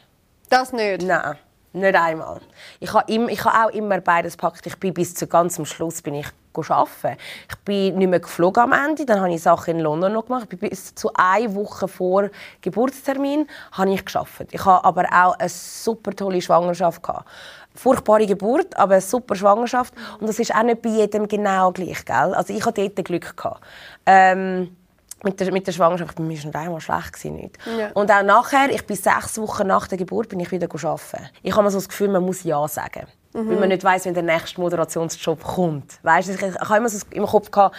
Das 0.49 0.73
nicht? 0.73 1.02
Nein. 1.02 1.37
Nicht 1.75 1.97
einmal. 1.97 2.40
Ich 2.78 2.93
habe, 2.93 3.12
im, 3.12 3.28
ich 3.28 3.45
habe 3.45 3.66
auch 3.66 3.75
immer 3.75 4.00
beides 4.00 4.38
gepackt. 4.38 4.64
Ich 4.64 4.78
bin 4.78 4.95
bis 4.95 5.12
zu 5.16 5.26
ganz 5.26 5.59
am 5.59 5.66
Schluss 5.66 6.02
bin 6.02 6.14
ich 6.14 6.28
arbeiten. 6.57 7.19
Ich 7.50 7.57
bin 7.64 7.99
nicht 7.99 8.09
mehr 8.09 8.21
geflogen 8.21 8.62
am 8.62 8.73
Ende, 8.73 9.04
dann 9.04 9.21
habe 9.21 9.35
ich 9.35 9.43
Sachen 9.43 9.75
in 9.75 9.81
London 9.81 10.12
noch 10.12 10.26
gemacht. 10.26 10.49
Bis 10.50 10.95
zu 10.95 11.11
einer 11.14 11.52
Woche 11.57 11.88
vor 11.88 12.31
Geburtstermin 12.61 13.49
habe 13.73 13.93
ich 13.93 14.04
geschafft. 14.04 14.47
Ich 14.52 14.64
habe 14.64 14.85
aber 14.85 15.07
auch 15.12 15.37
eine 15.37 15.49
super 15.49 16.14
tolle 16.14 16.40
Schwangerschaft 16.40 17.02
gehabt. 17.02 17.28
Furchtbare 17.75 18.25
Geburt, 18.25 18.76
aber 18.76 18.93
eine 18.93 19.00
super 19.00 19.35
Schwangerschaft. 19.35 19.93
Und 20.21 20.28
das 20.28 20.38
ist 20.38 20.54
auch 20.54 20.62
nicht 20.62 20.81
bei 20.81 20.90
jedem 20.90 21.26
genau 21.26 21.73
gleich, 21.73 22.04
gell? 22.04 22.35
Also 22.35 22.54
ich 22.54 22.64
hatte 22.64 22.88
dort 22.88 23.04
Glück 23.04 23.37
gehabt. 23.37 23.64
Ähm, 24.07 24.76
mit 25.25 25.40
der, 25.40 25.52
mit 25.52 25.66
der 25.66 25.73
Schwangerschaft, 25.73 26.19
mir 26.19 26.38
war 26.54 26.61
einmal 26.61 26.81
schlecht. 26.81 27.12
Gewesen, 27.14 27.37
nicht. 27.37 27.59
Ja. 27.78 27.90
Und 27.93 28.11
auch 28.11 28.23
nachher, 28.23 28.71
ich 28.71 28.87
bin 28.87 28.97
sechs 28.97 29.38
Wochen 29.38 29.66
nach 29.66 29.88
der 29.88 29.99
Geburt, 29.99 30.28
bin 30.28 30.40
ich 30.40 30.50
wieder 30.50 30.69
arbeiten. 30.73 31.28
Ich 31.43 31.57
habe 31.57 31.71
so 31.71 31.78
das 31.78 31.88
Gefühl, 31.88 32.09
man 32.09 32.25
muss 32.25 32.43
Ja 32.45 32.66
sagen. 32.69 33.07
Weil 33.37 33.57
man 33.57 33.69
nicht 33.69 33.83
weiß, 33.83 34.05
wenn 34.07 34.14
der 34.14 34.23
nächste 34.23 34.61
Moderationsjob 34.61 35.43
kommt. 35.43 35.99
Weißt, 36.03 36.29
ich, 36.31 36.41
ich 36.41 36.55
habe 36.55 36.76
immer 36.76 36.88
so 36.88 37.05
im 37.11 37.26
Kopf 37.26 37.50
gehabt, 37.50 37.75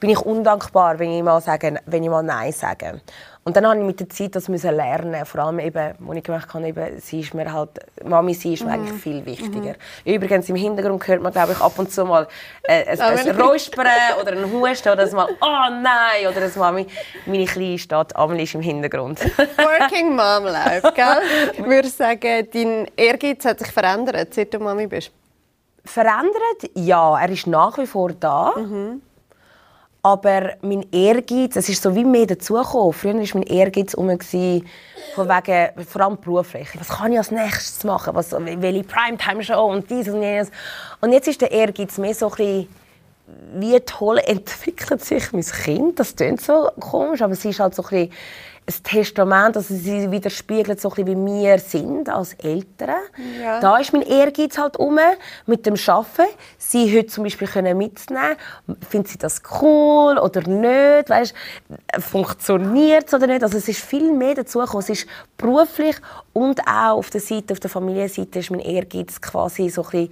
bin 0.00 0.10
ich 0.10 0.20
undankbar, 0.20 0.98
wenn 0.98 1.12
ich 1.12 1.22
mal, 1.22 1.40
sage, 1.40 1.80
wenn 1.86 2.02
ich 2.02 2.10
mal 2.10 2.22
Nein 2.22 2.52
sage. 2.52 3.00
Und 3.46 3.56
dann 3.56 3.64
habe 3.64 3.78
ich 3.78 3.84
mit 3.84 4.00
der 4.00 4.08
Zeit 4.08 4.34
das 4.34 4.48
müssen 4.48 4.74
lernen. 4.74 5.24
Vor 5.24 5.40
allem 5.40 5.60
eben, 5.60 5.94
wo 6.00 6.12
ich 6.12 6.24
gemerkt 6.24 6.52
habe, 6.52 6.66
eben, 6.66 7.00
sie 7.00 7.20
ist 7.20 7.32
mir 7.32 7.52
halt, 7.52 7.70
Mami, 8.04 8.34
sie 8.34 8.54
ist 8.54 8.64
mir 8.64 8.72
eigentlich 8.72 9.00
viel 9.00 9.24
wichtiger. 9.24 9.76
Übrigens, 10.04 10.48
im 10.48 10.56
Hintergrund 10.56 11.06
hört 11.06 11.22
man, 11.22 11.32
glaube 11.32 11.52
ich, 11.52 11.60
ab 11.60 11.78
und 11.78 11.92
zu 11.92 12.04
mal 12.04 12.26
äh, 12.64 12.84
ein, 12.84 13.00
ein 13.00 13.40
Räuspern 13.40 13.86
oder 14.20 14.32
ein 14.32 14.50
Husten 14.50 14.88
oder 14.88 15.08
mal 15.14 15.28
«Oh 15.40 15.70
nein!» 15.80 16.26
oder 16.28 16.42
ein 16.42 16.52
mal 16.56 16.86
«Meine 17.24 17.44
Kleine 17.44 17.78
steht, 17.78 18.16
Amelie 18.16 18.42
ist 18.42 18.54
im 18.56 18.62
Hintergrund». 18.62 19.20
Working 19.20 20.16
Mom 20.16 20.44
Life, 20.46 20.92
gell? 20.96 21.22
Ich 21.56 21.64
würde 21.64 21.88
sagen, 21.88 22.48
dein 22.52 22.90
Ehrgeiz 22.96 23.44
hat 23.44 23.60
sich 23.60 23.70
verändert, 23.70 24.34
seit 24.34 24.52
du 24.52 24.58
Mami 24.58 24.88
bist. 24.88 24.95
Verändert? 25.86 26.70
Ja, 26.74 27.18
er 27.18 27.30
ist 27.30 27.46
nach 27.46 27.78
wie 27.78 27.86
vor 27.86 28.12
da. 28.12 28.52
Aber 30.02 30.52
mein 30.62 30.86
Ehrgeiz, 30.92 31.56
es 31.56 31.68
ist 31.68 31.82
so 31.82 31.92
wie 31.96 32.04
mehr 32.04 32.26
dazugekommen. 32.26 32.92
Früher 32.92 33.14
war 33.14 33.26
mein 33.34 33.42
Ehrgeiz 33.42 33.92
um, 33.94 34.08
von 34.08 34.20
wegen, 34.20 35.84
vor 35.84 36.00
allem 36.00 36.16
beruflich. 36.20 36.68
Was 36.78 36.90
kann 36.90 37.10
ich 37.10 37.18
als 37.18 37.32
nächstes 37.32 37.82
machen? 37.82 38.14
Was, 38.14 38.30
welche 38.30 38.84
Primetime-Show 38.84 39.64
und 39.64 39.90
dies 39.90 40.08
und 40.08 40.22
jenes. 40.22 40.52
Und 41.00 41.12
jetzt 41.12 41.26
ist 41.26 41.40
der 41.40 41.50
Ehrgeiz 41.50 41.98
mehr 41.98 42.14
so 42.14 42.26
ein 42.26 42.36
bisschen, 42.36 42.68
wie 43.54 43.80
toll 43.80 44.18
entwickelt 44.24 45.04
sich 45.04 45.32
mein 45.32 45.42
Kind. 45.42 45.98
Das 45.98 46.14
klingt 46.14 46.40
so 46.40 46.70
komisch, 46.78 47.22
aber 47.22 47.32
es 47.32 47.44
ist 47.44 47.58
halt 47.58 47.74
so 47.74 47.82
ein 47.82 47.88
bisschen 47.88 48.12
ein 48.68 48.82
Testament, 48.82 49.56
also 49.56 49.74
sie 49.74 50.10
widerspiegelt 50.10 50.80
so 50.80 50.90
ein 50.90 51.04
bisschen, 51.04 51.26
wie 51.26 51.42
wir 51.44 51.58
sind 51.58 52.08
als 52.08 52.34
Eltern. 52.34 52.96
Ja. 53.40 53.60
Da 53.60 53.78
ist 53.78 53.92
mein 53.92 54.02
Ehrgeiz 54.02 54.58
halt 54.58 54.76
um 54.76 54.98
mit 55.46 55.66
dem 55.66 55.74
Arbeiten. 55.86 56.32
Sie 56.58 56.96
heute 56.96 57.06
zum 57.06 57.24
Beispiel 57.24 57.46
können 57.46 57.78
mitnehmen. 57.78 58.36
Findet 58.88 59.08
sie 59.08 59.18
das 59.18 59.40
cool 59.60 60.18
oder 60.18 60.40
nicht? 60.48 61.08
Weißt, 61.08 61.32
funktioniert 62.00 63.06
es 63.06 63.14
oder 63.14 63.28
nicht? 63.28 63.44
Also 63.44 63.56
es 63.56 63.68
ist 63.68 63.80
viel 63.80 64.10
mehr 64.12 64.34
dazu 64.34 64.58
gekommen. 64.58 64.82
Es 64.82 64.90
ist 64.90 65.06
beruflich 65.36 65.96
und 66.32 66.60
auch 66.62 66.96
auf 66.96 67.10
der 67.10 67.20
Seite, 67.20 67.52
auf 67.52 67.60
der 67.60 67.70
Familienseite 67.70 68.40
ist 68.40 68.50
mein 68.50 68.60
Ehrgeiz 68.60 69.20
quasi 69.20 69.68
so 69.68 69.84
ein 69.84 69.90
bisschen 69.90 70.10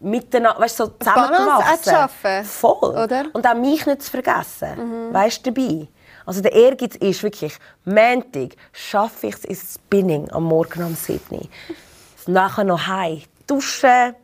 miteinander, 0.00 0.60
weißt, 0.60 0.76
so 0.76 0.86
zusammengewachsen. 0.88 1.46
Balance 1.46 1.72
auch 1.72 1.80
zu 1.80 1.90
schaffen, 1.90 2.44
Voll. 2.44 2.90
oder? 2.90 3.24
Und 3.32 3.46
auch 3.46 3.54
mich 3.54 3.86
nicht 3.86 4.02
zu 4.02 4.10
vergessen. 4.10 5.12
Weißt 5.12 5.46
du, 5.46 5.52
dabei. 5.52 5.88
Also 6.26 6.40
der 6.40 6.52
Ehrgeiz 6.52 6.96
ist 6.96 7.22
wirklich, 7.22 7.56
Montag 7.84 8.56
schaffe 8.72 9.28
ich 9.28 9.34
es 9.34 9.44
ins 9.44 9.74
Spinning 9.74 10.30
am 10.30 10.44
Morgen 10.44 10.84
um 10.84 10.94
7 10.94 11.20
Uhr. 11.30 11.48
Nachher 12.26 12.64
noch 12.64 12.86
heim, 12.86 13.22
duschen, 13.46 14.14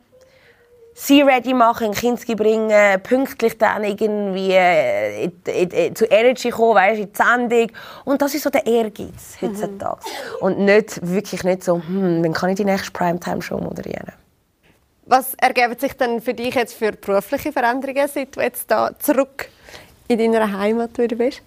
sie 0.93 1.21
ready 1.21 1.53
machen, 1.53 1.91
Kinski 1.93 2.35
bringen, 2.35 3.01
pünktlich 3.01 3.57
dann 3.57 3.83
irgendwie 3.83 4.51
äh, 4.51 5.25
in, 5.25 5.33
in, 5.45 5.69
in, 5.69 5.95
zu 5.95 6.05
Energy 6.05 6.49
kommen, 6.49 6.75
weißt, 6.75 6.99
in 6.99 7.11
die 7.11 7.17
Sendung. 7.17 7.71
Und 8.05 8.21
das 8.21 8.33
ist 8.33 8.43
so 8.43 8.49
der 8.49 8.65
Ehrgeiz 8.65 9.37
heutzutage. 9.41 10.01
Und 10.39 10.59
nicht, 10.59 10.99
wirklich 11.01 11.43
nicht 11.43 11.63
so, 11.63 11.75
hm, 11.75 12.23
wann 12.23 12.33
kann 12.33 12.49
ich 12.49 12.57
die 12.57 12.65
nächste 12.65 12.91
Primetime-Show 12.91 13.57
moderieren? 13.57 14.11
Was 15.05 15.33
ergeben 15.35 15.77
sich 15.77 15.93
denn 15.93 16.21
für 16.21 16.33
dich 16.33 16.55
jetzt 16.55 16.73
für 16.73 16.91
berufliche 16.91 17.51
Veränderungen, 17.51 18.07
seit 18.07 18.35
du 18.35 18.41
jetzt 18.41 18.69
da 18.69 18.91
zurück 18.97 19.49
in 20.07 20.17
deiner 20.17 20.57
Heimat 20.57 20.97
wieder 20.97 21.15
bist? 21.15 21.41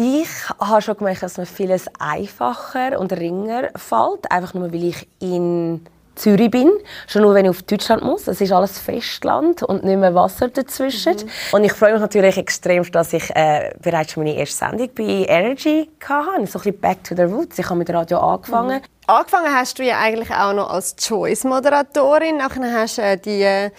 Ich 0.00 0.28
habe 0.60 0.80
schon 0.80 0.96
gemerkt, 0.96 1.24
dass 1.24 1.38
mir 1.38 1.46
vieles 1.46 1.86
einfacher 1.98 3.00
und 3.00 3.12
ringer 3.12 3.70
fällt, 3.74 4.30
einfach 4.30 4.54
nur, 4.54 4.72
weil 4.72 4.84
ich 4.84 5.08
in 5.18 5.84
Zürich 6.14 6.52
bin. 6.52 6.70
Schon 7.08 7.22
nur, 7.22 7.34
wenn 7.34 7.46
ich 7.46 7.50
auf 7.50 7.64
Deutschland 7.64 8.04
muss. 8.04 8.28
Es 8.28 8.40
ist 8.40 8.52
alles 8.52 8.78
Festland 8.78 9.64
und 9.64 9.82
nicht 9.82 9.98
mehr 9.98 10.14
Wasser 10.14 10.50
dazwischen. 10.50 11.16
Und 11.50 11.64
ich 11.64 11.72
freue 11.72 11.94
mich 11.94 12.00
natürlich 12.00 12.36
extrem, 12.36 12.88
dass 12.92 13.12
ich 13.12 13.28
äh, 13.34 13.72
bereits 13.82 14.12
schon 14.12 14.22
meine 14.22 14.36
erste 14.36 14.66
Sendung 14.66 14.88
bei 14.94 15.26
Energy 15.28 15.90
hatte. 16.08 16.46
So 16.46 16.60
ein 16.60 16.62
bisschen 16.62 16.78
back 16.78 17.02
to 17.02 17.16
the 17.16 17.22
roots. 17.22 17.58
Ich 17.58 17.64
habe 17.64 17.80
mit 17.80 17.90
Radio 17.90 18.20
angefangen. 18.20 18.80
Angefangen 19.08 19.52
hast 19.52 19.80
du 19.80 19.82
ja 19.82 19.98
eigentlich 19.98 20.30
auch 20.30 20.52
noch 20.52 20.70
als 20.70 20.94
Choice-Moderatorin. 20.94 22.36
Nachher 22.36 22.72
hast 22.72 22.98
du 22.98 23.02
äh, 23.02 23.16
die 23.16 23.72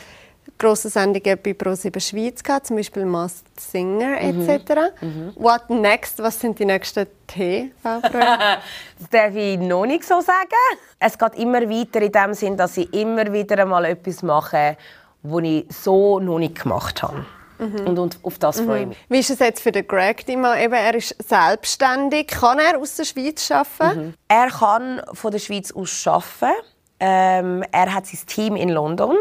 grossen 0.57 0.89
Sendungen 0.91 1.37
bei 1.43 1.53
ProSieben 1.53 2.01
Schweiz 2.01 2.43
gehabt, 2.43 2.67
zum 2.67 2.77
Beispiel 2.77 3.05
Masked 3.05 3.59
Singer 3.59 4.19
etc. 4.19 4.93
What 5.35 5.69
next? 5.69 6.19
Was 6.19 6.39
sind 6.39 6.57
die 6.59 6.65
nächsten 6.65 7.07
TV-Projekte? 7.27 8.19
Das 8.99 9.09
darf 9.09 9.35
ich 9.35 9.57
noch 9.57 9.85
nicht 9.85 10.03
so 10.03 10.19
sagen. 10.19 10.79
Es 10.99 11.17
geht 11.17 11.35
immer 11.35 11.61
weiter 11.61 12.01
in 12.01 12.11
dem 12.11 12.33
Sinn, 12.33 12.57
dass 12.57 12.75
ich 12.77 12.93
immer 12.93 13.31
wieder 13.31 13.59
einmal 13.59 13.85
etwas 13.85 14.21
mache, 14.23 14.75
was 15.23 15.43
ich 15.43 15.65
so 15.69 16.19
noch 16.19 16.39
nicht 16.39 16.61
gemacht 16.61 17.01
habe. 17.03 17.25
Und, 17.59 17.99
und 17.99 18.19
auf 18.23 18.39
das 18.39 18.61
freue 18.61 18.81
ich 18.81 18.87
mich. 18.87 18.97
Wie 19.09 19.19
ist 19.19 19.29
es 19.29 19.39
jetzt 19.39 19.61
für 19.61 19.71
den 19.71 19.85
Greg 19.85 20.25
Dima? 20.25 20.57
Eben, 20.57 20.73
er 20.73 20.95
ist 20.95 21.15
selbstständig. 21.21 22.27
Kann 22.27 22.57
er 22.57 22.79
aus 22.79 22.95
der 22.95 23.03
Schweiz 23.03 23.51
arbeiten? 23.51 24.15
Er 24.29 24.47
kann 24.47 25.01
von 25.13 25.31
der 25.31 25.39
Schweiz 25.39 25.71
aus 25.71 26.07
arbeiten. 26.07 26.55
Ähm, 27.01 27.63
er 27.71 27.93
hat 27.93 28.07
sein 28.07 28.19
Team 28.27 28.55
in 28.55 28.69
London. 28.69 29.17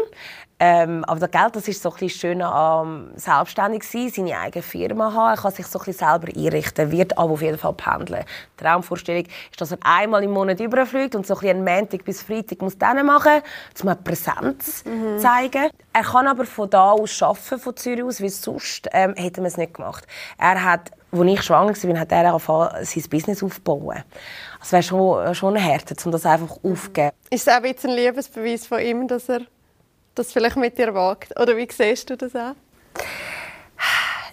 Ähm, 0.61 1.05
aber 1.05 1.21
das 1.21 1.31
Geld, 1.31 1.55
das 1.55 1.67
ist 1.69 1.81
so 1.81 1.89
ein 1.89 1.95
bisschen 1.95 2.19
schön 2.19 2.41
am 2.41 3.11
selbstständig 3.15 3.83
sein, 3.83 4.09
seine 4.09 4.37
eigene 4.37 4.61
Firma 4.61 5.13
haben. 5.13 5.37
Er 5.37 5.41
kann 5.41 5.51
sich 5.53 5.65
so 5.65 5.79
ein 5.79 5.85
bisschen 5.85 6.07
selber 6.07 6.27
einrichten, 6.35 6.91
wird 6.91 7.17
aber 7.17 7.31
auf 7.31 7.41
jeden 7.41 7.57
Fall 7.57 7.73
pendeln. 7.73 8.25
Die 8.59 8.63
Traumvorstellung 8.63 9.23
ist, 9.23 9.61
dass 9.61 9.71
er 9.71 9.77
einmal 9.83 10.21
im 10.23 10.31
Monat 10.31 10.59
überfliegt 10.59 11.15
und 11.15 11.25
so 11.25 11.35
ein 11.35 11.39
bisschen 11.39 11.63
Montag 11.63 12.03
bis 12.03 12.21
Freitag 12.23 12.61
muss 12.61 12.77
dann 12.77 13.05
machen, 13.05 13.41
um 13.81 13.87
eine 13.87 13.95
Präsenz 13.95 14.83
zeigen. 15.17 15.69
Er 15.93 16.03
kann 16.03 16.27
aber 16.27 16.45
von 16.45 16.69
da 16.69 16.91
aus 16.91 17.21
arbeiten, 17.21 17.59
von 17.59 17.77
Zürich 17.77 18.03
aus, 18.03 18.21
weil 18.21 18.29
sonst 18.29 18.89
ähm, 18.91 19.13
hätte 19.15 19.39
man 19.39 19.47
es 19.47 19.57
nicht 19.57 19.75
gemacht. 19.75 20.05
Er 20.37 20.61
hat 20.63 20.91
als 21.11 21.27
ich 21.27 21.41
schwanger 21.41 21.73
war, 21.73 21.99
hat 21.99 22.11
er 22.11 22.27
angefangen, 22.27 22.85
sein 22.85 23.03
Business 23.09 23.41
aufzubauen. 23.41 24.03
Es 24.61 24.71
wäre 24.71 24.83
schon, 24.83 25.33
schon 25.33 25.57
ein 25.57 25.63
Härte, 25.63 25.95
um 26.05 26.11
das 26.11 26.25
einfach 26.25 26.57
aufzugeben. 26.63 27.11
Ist 27.31 27.47
es 27.47 27.53
auch 27.53 27.63
ein 27.63 27.73
bisschen 27.73 27.91
ein 27.91 27.95
Liebesbeweis 27.95 28.67
von 28.67 28.79
ihm, 28.79 29.07
dass 29.07 29.27
er 29.29 29.41
das 30.19 30.31
vielleicht 30.31 30.57
mit 30.57 30.77
dir 30.77 30.93
wagt? 30.93 31.39
Oder 31.39 31.55
wie 31.55 31.67
siehst 31.71 32.09
du 32.09 32.17
das 32.17 32.35
auch? 32.35 32.55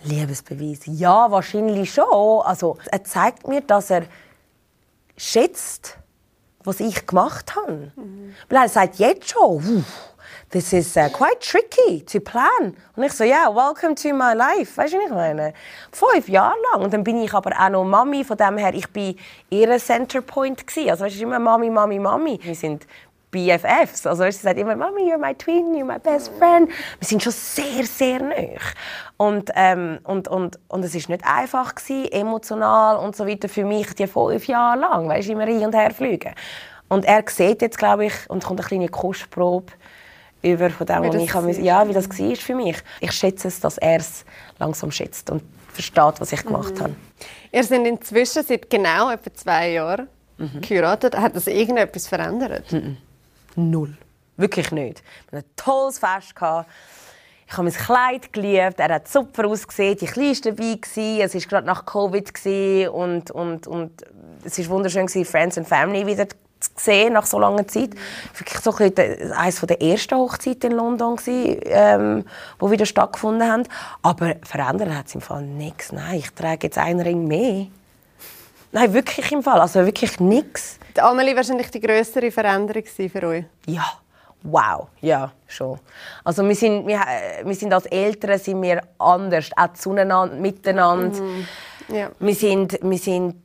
Liebesbeweis. 0.03 0.81
Ja, 0.87 1.31
wahrscheinlich 1.31 1.93
schon. 1.93 2.43
Also, 2.45 2.77
er 2.91 3.05
zeigt 3.05 3.49
mir, 3.49 3.61
dass 3.61 3.91
er 3.91 4.05
schätzt, 5.17 5.99
was 6.65 6.81
ich 6.81 7.07
gemacht 7.07 7.55
habe. 7.57 7.93
Weil 8.49 8.63
er 8.65 8.69
sagt 8.69 8.97
jetzt 8.97 9.31
schon, 9.31 9.63
"Puh, 9.63 9.85
this 10.51 10.73
is 10.73 10.97
uh, 10.97 11.09
quite 11.09 11.41
tricky 11.41 12.03
to 12.03 12.21
plan. 12.21 12.77
Und 12.95 13.03
ich 13.03 13.13
so, 13.13 13.25
ja, 13.25 13.49
yeah, 13.49 13.55
welcome 13.55 13.95
to 13.95 14.13
my 14.15 14.33
life. 14.35 14.77
Weißt 14.77 14.95
du, 14.95 14.99
was 14.99 15.07
ich 15.07 15.11
meine? 15.11 15.53
Fünf 15.93 16.29
Jahre 16.29 16.57
lang. 16.73 16.83
Und 16.83 16.93
dann 16.95 17.05
bin 17.05 17.23
ich 17.23 17.33
aber 17.35 17.51
auch 17.59 17.69
noch 17.69 17.85
Mami. 17.85 18.25
Von 18.25 18.37
dem 18.37 18.57
her, 18.59 18.73
ich 18.75 18.89
bin 18.91 19.17
ihr 19.51 19.79
Centerpoint 19.79 20.67
gewesen. 20.67 20.91
Also, 20.91 21.05
weißt 21.05 21.19
du, 21.19 21.23
immer 21.23 21.39
Mami, 21.39 21.71
Mami, 21.71 21.99
Mami. 21.99 22.39
Wir 22.43 22.55
sind 22.55 22.87
BFFs. 23.37 24.07
Also, 24.07 24.23
weißt, 24.25 24.39
sie 24.41 24.45
sagt 24.45 24.59
immer, 24.59 24.75
Mami, 24.77 25.13
you're 25.13 25.19
my 25.19 25.35
twin, 25.35 25.75
you're 25.75 25.85
my 25.85 25.99
best 25.99 26.33
friend. 26.39 26.69
Wir 26.99 27.07
sind 27.07 27.23
schon 27.23 27.33
sehr, 27.33 27.85
sehr 27.85 28.23
nah. 28.23 28.35
Und, 29.19 29.51
ähm, 29.55 29.99
und, 30.05 30.29
und, 30.29 30.59
und 30.69 30.85
es 30.85 30.95
war 30.95 31.15
nicht 31.17 31.25
einfach, 31.27 31.75
gewesen, 31.75 32.11
emotional 32.13 32.97
und 32.97 33.15
so 33.15 33.27
weiter 33.27 33.49
für 33.49 33.65
mich, 33.65 33.95
die 33.95 34.07
fünf 34.07 34.47
Jahre 34.47 34.79
lang, 34.81 35.09
weißt, 35.09 35.29
immer 35.29 35.45
hin 35.45 35.65
und 35.67 35.75
her 35.75 35.91
fliegen. 35.93 36.33
Und 36.89 37.05
er 37.05 37.25
sieht 37.29 37.63
jetzt, 37.63 37.79
glaube 37.79 38.07
ich, 38.07 38.15
und 38.29 38.45
kommt 38.45 38.61
eine 38.61 38.69
kleine 38.69 38.89
Kostprobe 38.89 39.73
über 40.43 40.71
von 40.71 40.87
dem, 40.87 41.03
Wie 41.13 41.25
ich 41.25 41.35
war. 41.35 41.49
ja, 41.51 41.89
wie 41.89 41.93
das 41.93 42.09
war 42.09 42.37
für 42.37 42.55
mich. 42.55 42.77
Ich 43.01 43.13
schätze 43.13 43.49
es, 43.49 43.61
dass 43.61 43.79
er 43.79 43.97
es 43.97 44.25
langsam 44.59 44.91
schätzt 44.91 45.31
und 45.31 45.43
versteht, 45.73 46.21
was 46.21 46.33
ich 46.33 46.43
gemacht 46.45 46.81
habe. 46.81 46.95
Ihr 47.53 47.65
seid 47.65 47.87
inzwischen 47.87 48.45
seit 48.45 48.71
genau 48.71 49.11
etwa 49.11 49.33
zwei 49.35 49.73
Jahren 49.73 50.09
Mhm. 50.39 50.61
geheiratet. 50.61 51.17
Hat 51.17 51.35
das 51.35 51.47
irgendetwas 51.47 52.07
verändert? 52.07 52.65
Null. 53.57 53.97
Wirklich 54.37 54.71
nicht. 54.71 55.03
Wir 55.31 55.39
hatten 55.39 55.49
ein 55.49 55.57
tolles 55.57 55.99
Fest. 55.99 56.37
gehabt. 56.37 56.69
Ich 57.49 57.53
habe 57.53 57.63
mein 57.63 57.73
Kleid 57.73 58.33
geliebt, 58.33 58.81
er 58.81 58.95
hat 58.95 59.07
super 59.07 59.47
ausgesehen, 59.47 59.97
die 59.97 60.07
Kleine 60.07 60.31
war 60.31 60.53
dabei, 60.53 60.75
gewesen. 60.75 61.21
es 61.21 61.35
war 61.35 61.41
gerade 61.43 61.67
nach 61.67 61.87
Covid 61.87 62.33
und, 62.93 63.31
und, 63.31 63.67
und 63.69 64.03
es 64.45 64.59
war 64.59 64.67
wunderschön, 64.69 65.07
gewesen, 65.07 65.25
Friends 65.25 65.57
and 65.57 65.69
Family 65.69 66.05
wieder 66.07 66.29
zu 66.29 66.71
sehen 66.77 67.13
nach 67.13 67.27
so 67.27 67.39
langer 67.39 67.69
Zeit. 67.69 67.91
Wirklich 68.37 68.59
so 68.61 68.75
ein 68.75 69.33
eines 69.33 69.61
der 69.61 69.81
ersten 69.81 70.17
Hochzeiten 70.17 70.73
in 70.73 70.77
London, 70.77 71.17
gewesen, 71.17 71.61
ähm, 71.67 72.25
wo 72.59 72.71
wieder 72.71 72.87
stattgefunden 72.87 73.49
haben. 73.49 73.63
Aber 74.03 74.35
verändert 74.43 74.91
hat 74.91 75.07
es 75.07 75.15
im 75.15 75.21
Fall 75.21 75.43
nichts. 75.43 75.93
Nein, 75.93 76.17
ich 76.17 76.31
trage 76.33 76.67
jetzt 76.67 76.79
einen 76.79 77.01
Ring 77.01 77.29
mehr. 77.29 77.67
Nein, 78.73 78.93
wirklich 78.93 79.31
im 79.33 79.43
Fall, 79.43 79.61
also 79.61 79.85
wirklich 79.85 80.19
nichts. 80.21 80.79
Die 80.97 81.01
Amelie 81.01 81.37
wahrscheinlich 81.37 81.71
die 81.71 81.81
größere 81.81 82.31
Veränderung 82.31 82.85
für 82.85 83.27
euch. 83.27 83.45
Ja, 83.67 83.85
wow, 84.43 84.89
ja, 85.01 85.33
schon. 85.47 85.79
Also 86.25 86.47
wir 86.47 86.55
sind, 86.55 86.87
wir, 86.87 86.97
äh, 86.97 87.45
wir 87.45 87.55
sind 87.55 87.73
als 87.73 87.87
Eltern 87.87 88.39
sind 88.39 88.63
wir 88.63 88.83
anders, 88.99 89.51
auch 89.57 89.73
zueinander, 89.75 90.35
miteinander. 90.37 91.19
Ja. 91.89 92.11
Wir 92.19 92.35
sind, 92.35 92.79
wir 92.83 92.99
sind 92.99 93.37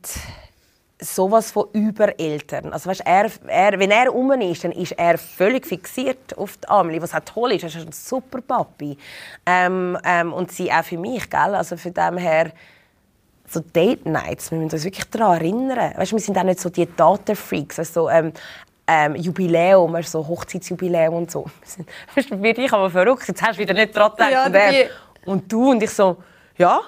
sowas 1.02 1.50
von 1.50 1.66
Übereltern. 1.72 2.72
Also 2.72 2.88
weißt, 2.88 3.02
er, 3.04 3.30
er, 3.46 3.78
wenn 3.78 3.90
er 3.90 4.08
rum 4.08 4.32
ist, 4.32 4.64
dann 4.64 4.72
ist 4.72 4.92
er 4.92 5.18
völlig 5.18 5.66
fixiert 5.66 6.36
auf 6.36 6.56
die 6.56 6.68
Amelie, 6.68 7.02
was 7.02 7.14
auch 7.14 7.20
toll 7.20 7.52
ist. 7.52 7.62
Er 7.62 7.68
ist 7.68 7.76
ein 7.76 7.92
super 7.92 8.40
Papi. 8.40 8.96
Ähm, 9.44 9.98
ähm, 10.04 10.32
und 10.32 10.52
sie 10.52 10.72
auch 10.72 10.84
für 10.84 10.98
mich, 10.98 11.28
gell? 11.28 11.54
Also 11.54 11.76
von 11.76 11.92
dem 11.92 12.16
her 12.18 12.52
so 13.52 13.60
Date 13.60 14.06
Nights, 14.06 14.50
wir 14.50 14.58
müssen 14.58 14.74
uns 14.74 14.84
wirklich 14.84 15.04
daran 15.10 15.36
erinnern. 15.38 15.92
Weißt, 15.96 16.12
wir 16.12 16.18
sind 16.18 16.36
auch 16.38 16.42
nicht 16.42 16.60
so 16.60 16.70
die 16.70 16.86
Datenfreaks, 16.94 17.78
weißt, 17.78 17.94
so, 17.94 18.08
ähm, 18.08 18.32
ähm, 18.86 19.14
Jubiläum, 19.16 19.92
weißt, 19.92 20.10
so 20.10 20.26
Hochzeitsjubiläum 20.26 21.14
und 21.14 21.30
so. 21.30 21.44
Weißt, 22.14 22.28
für 22.28 22.36
dich 22.36 22.72
aber 22.72 22.90
verrückt, 22.90 23.28
jetzt 23.28 23.40
hast 23.42 23.56
du 23.56 23.62
wieder 23.62 23.74
nicht 23.74 23.96
daran 23.96 24.10
gedacht. 24.12 24.30
Ja, 24.32 24.46
und, 24.46 24.54
die- 24.54 25.30
und 25.30 25.52
du 25.52 25.70
und 25.70 25.82
ich 25.82 25.90
so, 25.90 26.16
ja, 26.58 26.80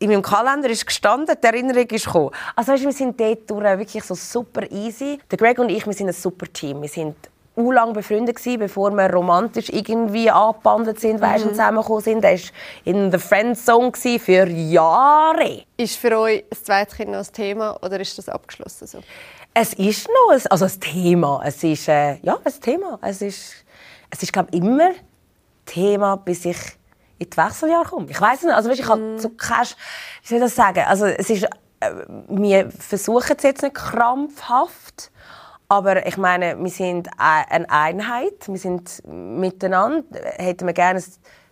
in 0.00 0.10
meinem 0.10 0.22
Kalender 0.22 0.68
ist 0.68 0.86
gestanden, 0.86 1.36
die 1.40 1.46
Erinnerung 1.46 1.86
ist 1.86 2.06
gekommen. 2.06 2.30
Also 2.56 2.72
weißt, 2.72 2.84
wir 2.84 2.92
sind 2.92 3.20
dort 3.20 3.48
durch 3.50 3.78
wirklich 3.78 4.02
so 4.02 4.14
super 4.14 4.62
easy. 4.70 5.20
Der 5.30 5.38
Greg 5.38 5.58
und 5.58 5.68
ich, 5.68 5.86
wir 5.86 5.92
sind 5.92 6.08
ein 6.08 6.14
super 6.14 6.46
Team. 6.52 6.80
Wir 6.80 6.88
sind 6.88 7.14
lang 7.56 7.92
befreundet 7.92 8.36
gewesen, 8.36 8.58
bevor 8.58 8.90
wir 8.92 9.12
romantisch 9.12 9.68
irgendwie 9.68 10.30
angebandelt 10.30 11.00
sind, 11.00 11.20
weißt, 11.20 11.44
und 11.44 11.50
zusammengekommen 11.50 12.02
sind. 12.02 12.24
Er 12.24 12.32
war 12.32 12.40
in 12.84 13.10
der 13.10 13.20
Friendzone 13.20 13.92
für 13.92 14.46
Jahre. 14.46 15.64
Ist 15.76 15.96
für 15.96 16.18
euch 16.18 16.44
das 16.48 16.64
zweite 16.64 16.96
Kind 16.96 17.10
noch 17.10 17.18
ein 17.18 17.32
Thema 17.32 17.76
oder 17.82 18.00
ist 18.00 18.16
das 18.18 18.28
abgeschlossen? 18.28 18.86
So? 18.86 19.00
Es 19.52 19.74
ist 19.74 20.08
noch 20.08 20.34
ein, 20.34 20.46
also 20.48 20.64
ein 20.64 20.80
Thema. 20.80 21.42
Es 21.44 21.62
ist 21.64 21.88
äh, 21.88 22.16
ja 22.22 22.38
ein 22.42 22.60
Thema. 22.60 22.98
Es 23.02 23.20
ist, 23.20 23.54
es 24.10 24.22
ist 24.22 24.32
glaube 24.32 24.50
immer 24.56 24.92
Thema, 25.66 26.16
bis 26.16 26.44
ich 26.44 26.56
in 27.18 27.28
die 27.28 27.36
Wechseljahre 27.36 27.84
komme. 27.84 28.06
Ich 28.08 28.20
weiß 28.20 28.42
nicht. 28.42 28.54
Also 28.54 28.70
weißt, 28.70 28.80
ich 28.80 28.88
habe 28.88 29.18
so 29.18 29.30
keine, 29.30 29.66
wie 30.22 30.28
soll 30.28 30.38
ich 30.38 30.44
das 30.44 30.54
sagen? 30.54 30.84
Also 30.86 31.06
es 31.06 31.28
ist, 31.30 31.44
äh, 31.80 31.90
wir 32.28 32.70
versuchen 32.70 33.36
es 33.36 33.42
jetzt 33.42 33.62
nicht 33.62 33.74
krampfhaft. 33.74 35.10
Aber 35.70 36.04
ich 36.06 36.16
meine, 36.16 36.58
wir 36.58 36.70
sind 36.70 37.08
ei- 37.16 37.44
eine 37.48 37.70
Einheit, 37.70 38.48
wir 38.48 38.58
sind 38.58 39.02
miteinander. 39.06 40.02
Hätten 40.36 40.66
wir 40.66 40.74
gerne 40.74 40.98
ein 40.98 41.04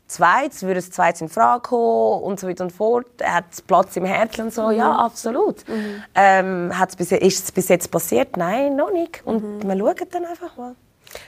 zweites, 0.09 0.62
würde 0.64 0.81
ein 0.81 0.90
zweites 0.92 1.20
in 1.20 1.28
Frage 1.28 1.62
kommen 1.62 2.22
und 2.24 2.40
so 2.40 2.48
weiter 2.48 2.64
und 2.64 2.72
fort. 2.72 3.07
Hat 3.22 3.44
es 3.52 3.62
Platz 3.62 3.94
im 3.96 4.04
Herzen 4.04 4.46
und 4.46 4.52
so? 4.52 4.70
Ja, 4.72 4.90
absolut. 4.96 5.64
Ähm, 6.16 6.72
hat's 6.76 6.96
bis, 6.96 7.12
ist 7.12 7.44
es 7.44 7.52
bis 7.52 7.68
jetzt 7.68 7.90
passiert? 7.92 8.37
Nein, 8.37 8.74
noch 8.74 8.90
nicht. 8.90 9.22
Und 9.24 9.62
wir 9.64 9.76
schauen 9.78 10.09
dann 10.11 10.24
einfach 10.24 10.57
mal. 10.57 10.74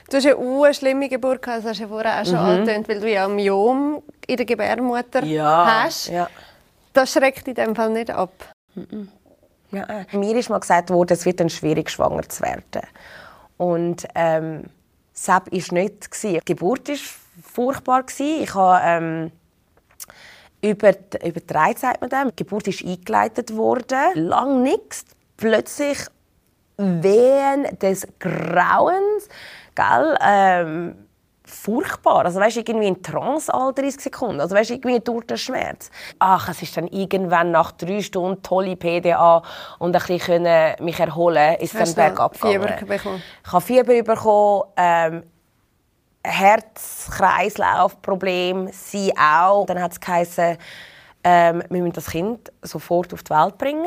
Du 0.09 0.17
hast 0.17 0.25
ja 0.25 0.35
auch 0.35 0.63
eine 0.63 0.73
schlimme 0.73 1.07
Geburt 1.07 1.41
gehabt, 1.41 1.63
das 1.63 1.69
hast 1.71 1.77
du 1.79 1.83
ja 1.83 1.87
vorher 1.89 2.21
auch 2.21 2.25
schon 2.25 2.35
angetönt, 2.35 2.89
weil 2.89 2.99
du 2.99 3.09
ja 3.09 3.25
ein 3.25 3.35
Myom 3.35 4.03
in 4.27 4.35
der 4.37 4.45
Gebärmutter 4.45 5.21
hast. 5.83 6.07
Ja. 6.09 6.27
Das 6.93 7.13
schreckt 7.13 7.47
in 7.47 7.55
dem 7.55 7.73
Fall 7.73 7.89
nicht 7.89 8.11
ab. 8.11 8.33
Ja, 9.71 9.83
äh. 9.83 10.17
Mir 10.17 10.35
ist 10.35 10.49
mal 10.49 10.59
gesagt 10.59 10.89
worden, 10.89 11.13
es 11.13 11.25
wird 11.25 11.39
dann 11.39 11.49
schwierig, 11.49 11.89
schwanger 11.89 12.27
zu 12.27 12.43
werden. 12.43 12.63
Und 13.57 14.07
ähm, 14.15 14.63
Sepp 15.13 15.51
war 15.51 15.73
nicht. 15.73 16.23
Die 16.23 16.39
Geburt 16.43 16.89
war 16.89 16.95
furchtbar. 17.43 18.03
Ich 18.17 18.55
habe 18.55 18.81
ähm, 18.83 19.31
über, 20.61 20.93
übertragen, 21.23 21.77
sagt 21.77 22.01
man 22.01 22.09
dem. 22.09 22.29
Die 22.29 22.43
Geburt 22.43 22.67
ist 22.67 22.83
eingeleitet 22.83 23.55
worden. 23.55 24.15
Lang 24.15 24.63
nichts. 24.63 25.05
Plötzlich 25.37 25.99
Wehen 26.77 27.77
des 27.79 28.07
Grauens. 28.19 29.29
Gell? 29.75 30.17
Ähm, 30.21 30.95
furchtbar. 31.43 32.25
Also 32.25 32.39
weißt, 32.39 32.57
irgendwie 32.57 32.87
in 32.87 33.01
Trance 33.01 33.53
alle 33.53 33.73
30 33.73 34.01
Sekunden. 34.01 34.41
Also 34.41 34.55
weißt, 34.55 34.71
irgendwie 34.71 34.99
durch 34.99 35.25
den 35.25 35.37
Schmerz. 35.37 35.89
Ach, 36.19 36.49
es 36.49 36.61
ist 36.61 36.75
dann 36.77 36.87
irgendwann 36.87 37.51
nach 37.51 37.71
drei 37.71 38.01
Stunden 38.01 38.41
tolle 38.43 38.75
PDA 38.75 39.41
und 39.79 39.95
ein 39.95 40.01
bisschen 40.01 40.19
können 40.19 40.75
mich 40.79 40.99
erholen, 40.99 41.55
ist 41.55 41.73
Hast 41.73 41.97
dann 41.97 42.07
bergab 42.07 42.35
Fieber 42.35 42.65
gegangen. 42.65 42.87
bekommen? 42.87 43.23
Ich 43.45 43.51
habe 43.51 43.65
Fieber 43.65 44.03
bekommen, 44.03 44.63
ähm, 44.77 45.23
Herz-Kreislauf-Problem, 46.23 48.69
sie 48.71 49.11
auch. 49.17 49.65
Dann 49.65 49.81
hat 49.81 49.93
es 49.93 49.99
geheißen, 49.99 50.57
ähm, 51.23 51.63
wir 51.69 51.81
müssen 51.81 51.93
das 51.93 52.07
Kind 52.07 52.51
sofort 52.61 53.13
auf 53.13 53.23
die 53.23 53.29
Welt 53.31 53.57
bringen. 53.57 53.85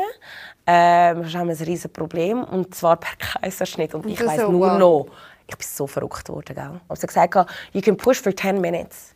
Ähm, 0.67 1.25
haben 1.25 1.49
wir 1.49 1.55
ein 1.55 1.65
riesiges 1.65 1.93
Problem, 1.93 2.43
und 2.45 2.75
zwar 2.75 2.97
per 2.97 3.17
Kaiserschnitt. 3.19 3.95
Und 3.95 4.07
ich 4.07 4.19
Das 4.19 4.29
weiß 4.29 4.49
nur 4.49 4.71
wow. 4.71 4.79
noch, 4.79 5.07
ich 5.47 5.57
bin 5.57 5.67
so 5.67 5.87
verrückt 5.87 6.29
worden. 6.29 6.55
Gell? 6.55 6.81
Aber 6.89 6.97
sie 6.97 7.03
hat 7.03 7.09
gesagt, 7.09 7.51
you 7.73 7.81
can 7.81 7.97
push 7.97 8.21
for 8.21 8.35
10 8.35 8.61
minutes. 8.61 9.15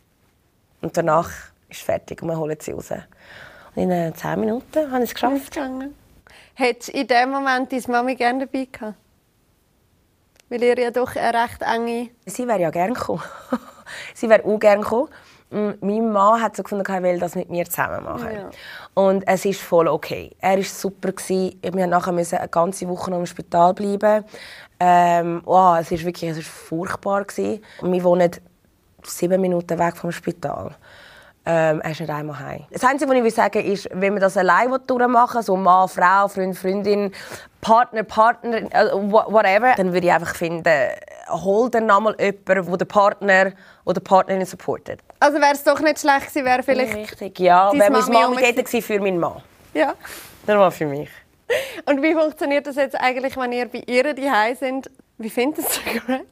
Und 0.81 0.95
danach 0.95 1.29
ist 1.69 1.79
es 1.79 1.81
fertig 1.81 2.21
und 2.21 2.29
wir 2.29 2.37
holen 2.37 2.57
sie 2.59 2.71
raus. 2.71 2.91
Und 2.91 3.83
in 3.83 3.91
äh, 3.91 4.13
10 4.13 4.39
Minuten 4.39 4.91
habe 4.91 5.03
ich 5.03 5.09
es 5.09 5.13
geschafft. 5.13 5.59
Hättest 6.55 6.89
du 6.89 6.97
in 6.97 7.07
dem 7.07 7.29
Moment 7.31 7.71
deine 7.71 7.83
Mami 7.87 8.15
gerne 8.15 8.45
dabei 8.45 8.67
gehabt? 8.71 8.95
Weil 10.49 10.63
ihr 10.63 10.77
ja 10.77 10.91
doch 10.91 11.15
eine 11.15 11.43
recht 11.43 11.61
enge... 11.61 12.09
Sie 12.25 12.47
wäre 12.47 12.59
ja 12.59 12.69
gerne 12.71 12.93
gekommen. 12.93 13.21
sie 14.15 14.27
wäre 14.27 14.43
auch 14.43 14.59
gerne 14.59 14.81
gekommen. 14.81 15.09
Mein 15.51 16.11
Mann 16.11 16.41
hat 16.41 16.55
so 16.55 16.61
gefunden, 16.61 16.85
er 16.85 17.01
will 17.01 17.17
das 17.19 17.33
mit 17.35 17.49
mir 17.49 17.65
zusammen 17.65 18.03
machen. 18.03 18.31
Ja. 18.31 18.49
Und 18.93 19.27
es 19.27 19.45
ist 19.45 19.61
voll 19.61 19.87
okay. 19.87 20.35
Er 20.39 20.57
war 20.57 20.63
super. 20.63 21.11
gewesen. 21.11 21.57
Wir 21.61 21.71
mussten 21.71 21.89
nachher 21.89 22.11
müssen 22.11 22.37
eine 22.37 22.47
ganze 22.49 22.87
Woche 22.87 23.09
noch 23.09 23.17
im 23.17 23.25
Spital 23.25 23.73
bleiben. 23.73 24.25
Ähm, 24.79 25.41
oh, 25.45 25.75
es 25.79 25.91
ist 25.91 26.05
wirklich 26.05 26.29
es 26.29 26.37
ist 26.37 26.47
furchtbar. 26.47 27.23
Gewesen. 27.25 27.63
Und 27.81 27.91
wir 27.91 28.03
wohnen 28.03 28.29
sieben 29.03 29.41
Minuten 29.41 29.79
weg 29.79 29.97
vom 29.97 30.11
Spital. 30.11 30.75
Ähm, 31.45 31.81
er 31.81 31.91
ist 31.91 31.99
nicht 31.99 32.09
einmal 32.11 32.37
heim. 32.37 32.65
Das 32.69 32.83
Einzige, 32.83 33.09
was 33.09 33.17
ich 33.17 33.23
will 33.23 33.31
sagen 33.31 33.65
ist, 33.65 33.89
wenn 33.93 34.13
man 34.13 34.21
das 34.21 34.37
allein 34.37 34.69
durchmachen 34.85 35.37
will, 35.37 35.43
so 35.43 35.55
Mann, 35.55 35.87
Frau, 35.87 36.27
Freund, 36.27 36.55
Freundin, 36.55 37.11
Partner, 37.61 38.03
Partner, 38.03 38.57
äh, 38.57 38.91
wha- 38.93 39.25
whatever, 39.29 39.73
dann 39.75 39.93
würde 39.93 40.05
ich 40.07 40.13
einfach 40.13 40.35
finden, 40.35 40.89
hol 41.29 41.69
dann 41.71 41.87
nochmal 41.87 42.15
jemanden, 42.19 42.45
der 42.45 42.77
den 42.77 42.87
Partner 42.87 43.51
oder 43.85 43.99
die 43.99 44.03
Partnerin 44.03 44.45
supportet. 44.45 44.99
Also 45.19 45.39
wäre 45.39 45.53
es 45.53 45.63
doch 45.63 45.79
nicht 45.81 45.99
schlecht 45.99 46.27
gewesen, 46.27 46.45
wäre 46.45 46.63
vielleicht... 46.63 46.95
Richtig, 46.95 47.39
ja. 47.39 47.71
Wäre 47.73 47.91
meine 47.91 48.05
Mami 48.05 48.37
dort 48.41 48.55
gewesen 48.55 48.81
für 48.81 48.99
meinen 48.99 49.19
Mann. 49.19 49.41
Ja. 49.73 49.93
Nicht 50.47 50.57
mal 50.57 50.71
für 50.71 50.85
mich. 50.85 51.09
Und 51.85 52.01
wie 52.01 52.13
funktioniert 52.13 52.67
das 52.67 52.75
jetzt 52.75 52.95
eigentlich, 52.95 53.35
wenn 53.35 53.51
ihr 53.51 53.67
bei 53.67 53.83
ihr 53.85 54.13
daheim 54.13 54.55
sind? 54.55 54.89
Wie 55.17 55.29
findet 55.29 55.65
es 55.65 55.81
Greg? 55.83 56.25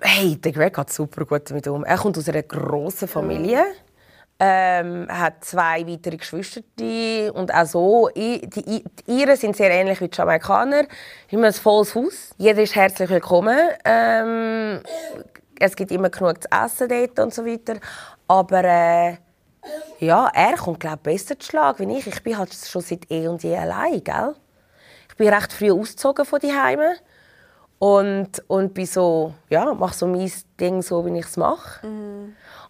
Hey, 0.00 0.36
der 0.36 0.52
Greg 0.52 0.76
geht 0.76 0.92
super 0.92 1.24
gut 1.24 1.50
damit 1.50 1.66
um. 1.66 1.84
Er 1.84 1.96
kommt 1.98 2.16
aus 2.16 2.28
einer 2.28 2.42
grossen 2.42 3.08
Familie. 3.08 3.64
Ähm, 4.38 5.08
er 5.08 5.18
hat 5.18 5.44
zwei 5.44 5.84
weitere 5.84 6.16
Geschwister 6.16 6.60
und 7.34 7.52
auch 7.52 7.66
so. 7.66 8.08
Die, 8.14 8.44
I- 8.44 8.84
die 9.08 9.20
Iren 9.20 9.36
sind 9.36 9.56
sehr 9.56 9.70
ähnlich 9.72 10.00
wie 10.00 10.06
die 10.06 10.16
Jamaikaner. 10.16 10.84
Immer 11.30 11.48
ein 11.48 11.52
volles 11.52 11.96
Haus. 11.96 12.30
Jeder 12.36 12.62
ist 12.62 12.76
herzlich 12.76 13.10
willkommen. 13.10 13.58
Ähm, 13.84 14.80
es 15.60 15.76
gibt 15.76 15.90
immer 15.90 16.10
genug 16.10 16.42
zu 16.42 16.48
essen 16.50 16.88
dort 16.88 17.18
und 17.18 17.34
so 17.34 17.44
weiter. 17.44 17.76
Aber 18.26 18.64
äh, 18.64 19.16
ja, 20.00 20.30
er 20.32 20.56
kommt 20.56 20.80
glaube 20.80 20.98
besser 21.02 21.38
zu 21.38 21.48
Schlag 21.48 21.78
wie 21.80 21.98
ich. 21.98 22.06
Ich 22.06 22.22
bin 22.22 22.38
halt 22.38 22.52
schon 22.54 22.82
seit 22.82 23.10
eh 23.10 23.28
und 23.28 23.42
je 23.42 23.56
allein, 23.56 24.02
gell? 24.02 24.34
Ich 25.08 25.16
bin 25.16 25.28
recht 25.28 25.52
früh 25.52 25.72
ausgezogen 25.72 26.24
von 26.24 26.40
die 26.40 26.52
Heime 26.52 26.94
und 27.78 28.42
und 28.48 28.74
bin 28.74 28.86
so 28.86 29.34
ja 29.50 29.72
mache 29.74 29.94
so 29.94 30.06
mein 30.06 30.30
Ding 30.60 30.82
so 30.82 31.04
wie 31.06 31.16
ich 31.16 31.26
es 31.26 31.36
mache 31.36 31.86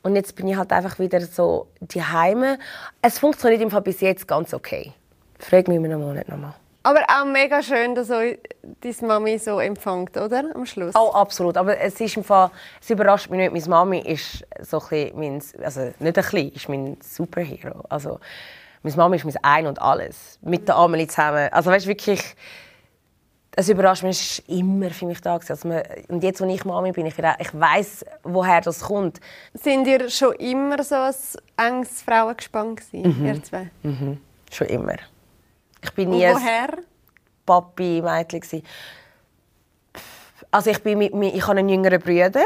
und 0.03 0.17
jetzt 0.17 0.35
bin 0.37 0.49
ich 0.49 0.57
halt 0.57 0.71
einfach 0.71 0.99
wieder 0.99 1.21
so 1.21 1.69
die 1.81 2.03
Heime 2.03 2.59
es 3.01 3.19
funktioniert 3.19 3.63
im 3.63 3.71
Fall 3.71 3.81
bis 3.83 4.01
jetzt 4.01 4.29
ganz 4.29 4.53
okay 4.53 4.93
frag 5.39 5.67
mich 5.67 5.79
in 5.79 5.87
einem 5.87 6.01
Monat 6.03 6.29
nochmal 6.29 6.55
Aber 6.89 7.01
auch 7.09 7.27
mega 7.27 7.63
schön, 7.63 7.95
dass 7.95 8.09
euch 8.11 8.39
deine 8.81 8.95
Mami 9.07 9.39
so 9.39 9.59
empfängt, 9.61 10.17
oder? 10.17 10.45
Am 10.55 10.65
Schluss. 10.65 10.95
oh 10.97 11.11
absolut 11.13 11.57
aber 11.59 11.79
es 11.79 12.01
ist 12.01 12.17
im 12.17 12.25
Fall 12.25 12.51
es 12.81 12.89
überrascht 12.89 13.29
mich 13.29 13.39
nicht 13.41 13.53
meine 13.53 13.69
Mami 13.69 13.99
ist 14.01 14.43
so 14.61 14.81
ein 14.91 15.13
mein 15.15 15.43
also 15.63 15.81
nicht 15.81 15.99
ein 16.01 16.13
bisschen 16.13 16.53
ist 16.53 16.69
mein 16.69 16.97
Superhero 17.03 17.85
also 17.91 18.19
meine 18.83 18.97
Mami 18.97 19.17
ist 19.17 19.25
mein 19.27 19.37
Ein 19.43 19.67
und 19.67 19.83
Alles 19.83 20.39
mit 20.41 20.67
der 20.67 20.77
Amelie 20.77 21.09
zusammen 21.09 21.49
also 21.53 21.71
weißt 21.71 21.87
wirklich 21.87 22.23
es 23.57 23.69
überrascht 23.69 24.05
mich, 24.05 24.13
es 24.21 24.39
ist 24.39 24.49
immer 24.49 24.91
für 24.91 25.05
mich 25.07 25.21
da. 25.21 25.35
Also 25.49 25.69
und 26.09 26.23
jetzt, 26.23 26.41
wo 26.41 26.45
ich 26.47 26.65
Mami 26.65 26.93
bin, 26.93 27.07
ich, 27.07 27.19
ich 27.19 27.61
weiß, 27.61 28.05
woher 28.23 28.61
das 28.61 28.83
kommt. 28.83 29.19
Sind 29.53 29.85
ihr 29.89 30.09
schon 30.11 30.35
immer 30.35 30.81
so 30.85 30.95
ein 30.95 31.15
enges 31.57 32.03
Frauengespann 32.03 32.77
gewesen, 32.77 33.19
Mhm. 33.21 33.27
ihr 33.27 33.43
zwei? 33.43 33.67
Schon 34.53 34.67
immer. 34.69 34.95
Ich 35.83 35.93
bin 35.93 36.11
nie 36.11 36.27
woher? 36.27 36.79
Papi-Mädchen. 37.47 38.41
gewesen. 38.41 38.63
Also 40.51 40.71
ich, 40.71 40.83
bin 40.83 40.99
mit, 40.99 41.13
ich 41.13 41.47
habe 41.47 41.59
einen 41.59 41.69
jüngeren 41.69 42.01
Bruder. 42.01 42.45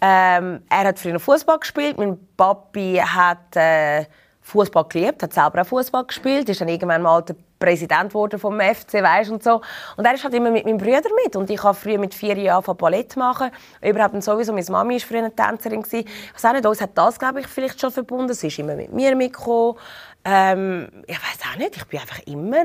Ähm, 0.00 0.62
er 0.68 0.84
hat 0.84 0.98
früher 0.98 1.18
Fußball 1.18 1.58
gespielt. 1.58 1.98
Mein 1.98 2.16
Papi 2.36 3.00
hat 3.04 3.56
äh, 3.56 4.04
Fußball 4.42 4.84
geliebt, 4.84 5.22
hat 5.22 5.32
selber 5.32 5.62
auch 5.62 5.66
Fußball 5.66 6.04
gespielt. 6.04 6.48
Ist 6.48 6.60
dann 6.60 6.68
irgendwann 6.68 7.02
mal 7.02 7.22
der 7.22 7.34
Präsident 7.58 8.10
geworden 8.10 8.38
vom 8.38 8.60
FC, 8.60 9.02
weißt 9.02 9.30
und 9.30 9.42
so. 9.42 9.62
Und 9.96 10.04
er 10.04 10.14
ist 10.14 10.22
halt 10.22 10.34
immer 10.34 10.50
mit 10.50 10.64
meinem 10.64 10.76
Bruder 10.76 11.08
mit. 11.24 11.34
Und 11.34 11.50
ich 11.50 11.62
habe 11.62 11.74
früher 11.74 11.98
mit 11.98 12.14
vier 12.14 12.36
Jahren 12.36 12.56
angefangen 12.56 12.78
Ballett 12.78 13.16
machen. 13.16 13.50
Überhaupt 13.80 14.22
sowieso. 14.22 14.52
Meine 14.52 14.66
Mami 14.70 14.94
war 14.94 15.00
früher 15.00 15.18
eine 15.18 15.34
Tänzerin 15.34 15.82
gewesen. 15.82 16.06
Ich 16.06 16.34
weiß 16.34 16.44
auch 16.44 16.52
nicht, 16.52 16.66
uns 16.66 16.80
hat 16.80 16.90
das 16.94 17.18
glaube 17.18 17.40
ich 17.40 17.46
vielleicht 17.46 17.80
schon 17.80 17.90
verbunden. 17.90 18.34
Sie 18.34 18.48
ist 18.48 18.58
immer 18.58 18.76
mit 18.76 18.92
mir 18.92 19.16
mitgekommen. 19.16 19.76
Ähm, 20.24 20.88
ich 21.06 21.16
weiß 21.16 21.52
auch 21.52 21.58
nicht, 21.58 21.76
ich 21.76 21.84
bin 21.84 22.00
einfach 22.00 22.20
immer, 22.26 22.64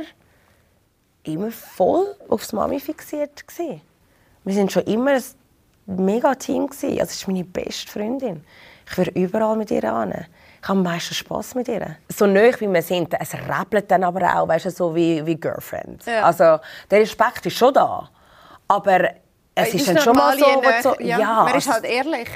immer 1.24 1.52
voll 1.52 2.16
aufs 2.30 2.54
Mami 2.54 2.80
fixiert 2.80 3.46
gewesen. 3.48 3.82
Wir 4.46 4.54
sind 4.54 4.72
schon 4.72 4.84
immer 4.84 5.12
ein 5.12 5.24
mega 6.06 6.36
Team 6.36 6.68
gewesen. 6.68 7.00
Also, 7.00 7.12
ist 7.12 7.28
meine 7.28 7.44
beste 7.44 7.92
Freundin. 7.92 8.46
Ich 8.90 8.98
wäre 8.98 9.12
überall 9.12 9.58
mit 9.58 9.72
ihr 9.72 9.84
an. 9.84 10.12
Ich 10.62 10.68
habe 10.68 10.80
am 10.80 10.84
meisten 10.84 11.14
Spass 11.14 11.56
mit 11.56 11.68
ihr. 11.68 11.98
So 12.10 12.26
nah 12.26 12.60
wie 12.60 12.68
wir 12.68 12.82
sind, 12.82 13.14
es 13.20 13.34
rappelt 13.34 13.90
dann 13.92 14.04
aber 14.04 14.36
auch, 14.36 14.48
weißt 14.48 14.66
du, 14.66 14.72
so 14.72 14.96
wie, 14.96 15.26
wie 15.26 15.36
Girlfriend. 15.36 16.06
Ja. 16.06 16.24
Also, 16.24 16.60
der 16.90 17.00
Respekt 17.02 17.46
ist 17.46 17.58
schon 17.58 17.74
da. 17.74 18.10
Aber 18.68 19.10
es 19.56 19.74
ist, 19.74 19.88
dann 19.88 19.98
schon 20.00 20.16
mal 20.16 20.38
so, 20.38 20.46
so 20.82 20.96
ja, 21.00 21.20
ja, 21.20 21.44
Man 21.44 21.56
ist 21.56 21.72
halt 21.72 21.84
ehrlich, 21.86 22.30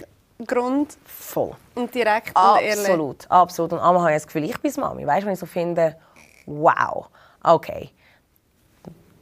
Grund 0.45 0.97
voll. 1.06 1.56
und 1.75 1.93
direkt 1.93 2.38
und 2.38 2.62
ehrlich. 2.62 2.79
Absolut, 2.79 3.29
absolut. 3.32 3.73
Und 3.73 3.79
einmal 3.79 4.01
habe 4.01 4.12
ich 4.12 4.15
das 4.17 4.27
Gefühl, 4.27 4.43
ich 4.45 4.58
bin 4.60 4.71
Mami. 4.77 5.06
Weißt 5.08 5.21
du, 5.23 5.25
wenn 5.27 5.34
ich 5.34 5.39
so 5.39 5.45
finde, 5.45 5.95
wow, 6.45 7.08
okay, 7.43 7.89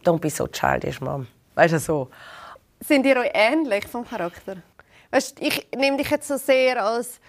don't 0.04 0.20
be 0.20 0.30
so 0.30 0.48
childish, 0.48 1.00
Mom. 1.02 1.28
Weißt 1.56 1.74
du, 1.74 1.80
so. 1.80 2.10
Sind 2.80 3.06
ihr 3.06 3.18
euch 3.18 3.30
ähnlich 3.34 3.88
vom 3.88 4.08
Charakter? 4.08 4.58
Weißt, 5.12 5.40
ich 5.42 5.68
nehme 5.76 5.98
dich 5.98 6.10
jetzt 6.10 6.28
so 6.28 6.38
sehr 6.38 6.84
als 6.84 7.20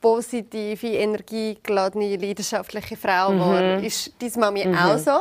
positive, 0.00 0.86
energiegeladene, 0.86 2.16
leidenschaftliche 2.16 2.96
Frau 2.96 3.30
Mhm. 3.32 3.40
wahr. 3.40 3.78
Ist 3.82 4.12
deine 4.20 4.32
Mami 4.38 4.66
auch 4.76 4.98
so? 4.98 5.18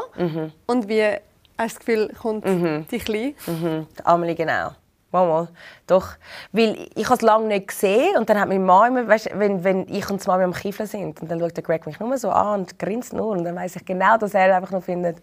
Und 0.68 0.88
wie 0.88 1.04
hast 1.04 1.18
du 1.18 1.20
das 1.58 1.80
Gefühl, 1.80 2.14
kommt 2.20 2.46
die 2.46 3.00
Kleine? 3.00 3.34
Mhm. 3.46 3.88
Amelie, 4.04 4.36
genau. 4.36 4.72
Mal, 5.12 5.26
mal. 5.26 5.48
Doch. 5.88 6.16
Weil 6.52 6.90
ich 6.96 7.06
habe 7.06 7.16
es 7.16 7.22
lange 7.22 7.48
nicht 7.48 7.70
gesehen 7.70 8.18
und 8.18 8.30
dann 8.30 8.40
hat 8.40 8.50
meine 8.50 8.60
Mama 8.60 8.88
immer, 8.88 9.08
weißt, 9.08 9.30
wenn, 9.36 9.64
wenn 9.64 9.88
ich 9.88 10.10
und 10.10 10.26
Mami 10.28 10.44
am 10.44 10.54
Kiefeln 10.54 10.88
sind 10.88 11.22
und 11.22 11.32
dann 11.32 11.40
schaut 11.40 11.56
der 11.56 11.64
Greg 11.64 11.86
mich 11.86 12.00
nur 12.00 12.18
so 12.18 12.30
an 12.30 12.62
und 12.62 12.78
grinst 12.78 13.14
nur 13.14 13.28
und 13.28 13.46
dann 13.46 13.56
weiß 13.56 13.78
ich 13.78 13.86
genau, 13.86 14.18
dass 14.18 14.34
er 14.34 14.56
einfach 14.56 14.72
nur 14.72 14.82
findet, 14.82 15.18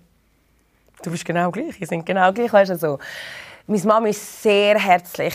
du 1.02 1.10
bist 1.10 1.24
genau 1.24 1.50
gleich, 1.50 1.78
ihr 1.80 1.86
sind 1.86 2.06
genau 2.06 2.32
gleich, 2.32 2.52
weißt 2.52 2.72
du, 2.72 2.78
so. 2.78 2.98
Meine 3.66 3.82
Mama 3.82 4.08
ist 4.08 4.42
sehr 4.42 4.78
herzlich, 4.78 5.34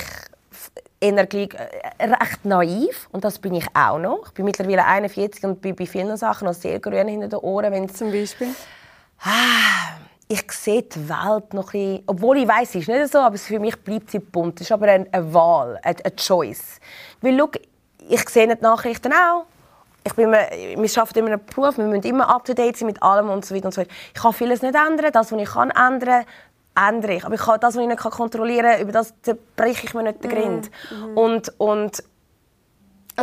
Energie, 1.02 1.50
äh, 1.98 2.06
recht 2.06 2.44
naiv 2.44 3.08
und 3.12 3.24
das 3.24 3.40
bin 3.40 3.54
ich 3.54 3.68
auch 3.74 4.00
noch. 4.00 4.28
Ich 4.28 4.34
bin 4.34 4.46
mittlerweile 4.46 4.86
41 4.86 5.44
und 5.46 5.62
bin 5.62 5.76
bei 5.76 5.86
vielen 5.86 6.18
Sachen 6.18 6.46
noch 6.46 6.54
sehr 6.54 6.80
grün 6.80 7.08
hinter 7.08 7.30
den 7.30 7.40
Ohren, 7.40 7.72
wenn 7.72 7.88
Zum 7.88 8.12
Beispiel? 8.12 8.50
Ich 10.32 10.52
sehe 10.52 10.84
die 10.84 11.10
Welt 11.10 11.54
noch 11.56 11.74
ein 11.74 11.98
bisschen, 11.98 12.04
obwohl 12.06 12.38
ich 12.38 12.48
weiß, 12.48 12.70
es 12.70 12.76
ist 12.76 12.88
nicht 12.88 13.12
so, 13.12 13.18
aber 13.18 13.38
für 13.38 13.60
mich 13.60 13.76
bleibt 13.78 14.12
sie 14.12 14.20
bunt. 14.20 14.62
Es 14.62 14.68
ist 14.68 14.72
aber 14.72 14.86
eine, 14.86 15.08
eine 15.12 15.34
Wahl, 15.34 15.80
eine, 15.82 16.06
eine 16.06 16.16
Choice. 16.16 16.80
Weil, 17.22 17.36
schau, 17.36 17.50
ich 18.08 18.30
sehe 18.30 18.48
die 18.48 18.62
Nachrichten 18.62 19.12
auch. 19.12 19.46
Ich 20.04 20.14
bin 20.14 20.26
immer, 20.26 20.38
wir 20.38 21.02
arbeiten 21.02 21.20
in 21.20 21.26
einem 21.26 21.42
Beruf, 21.44 21.78
wir 21.78 21.86
müssen 21.86 22.04
immer 22.04 22.30
up-to-date 22.30 22.78
sein 22.78 22.86
mit 22.86 23.02
allem 23.02 23.30
und 23.30 23.44
so 23.44 23.56
weiter 23.56 23.66
und 23.66 23.74
so 23.74 23.82
weiter. 23.82 23.92
Ich 24.14 24.22
kann 24.22 24.34
vieles 24.34 24.62
nicht 24.62 24.76
ändern. 24.76 25.12
Das, 25.12 25.32
was 25.32 25.42
ich 25.42 25.50
kann 25.50 25.72
ändern 25.72 26.26
ändere 26.76 27.16
ich. 27.16 27.26
Aber 27.26 27.34
ich 27.34 27.42
kann 27.42 27.60
das, 27.60 27.76
was 27.76 27.82
ich 27.82 27.88
nicht 27.88 28.00
kontrollieren 28.00 28.72
kann, 28.72 28.82
über 28.82 28.92
das 28.92 29.14
breche 29.56 29.88
ich 29.88 29.94
mir 29.96 30.04
nicht 30.04 30.24
den 30.24 30.30
Grind. 30.30 30.72
Und, 31.16 31.54
und 31.58 32.04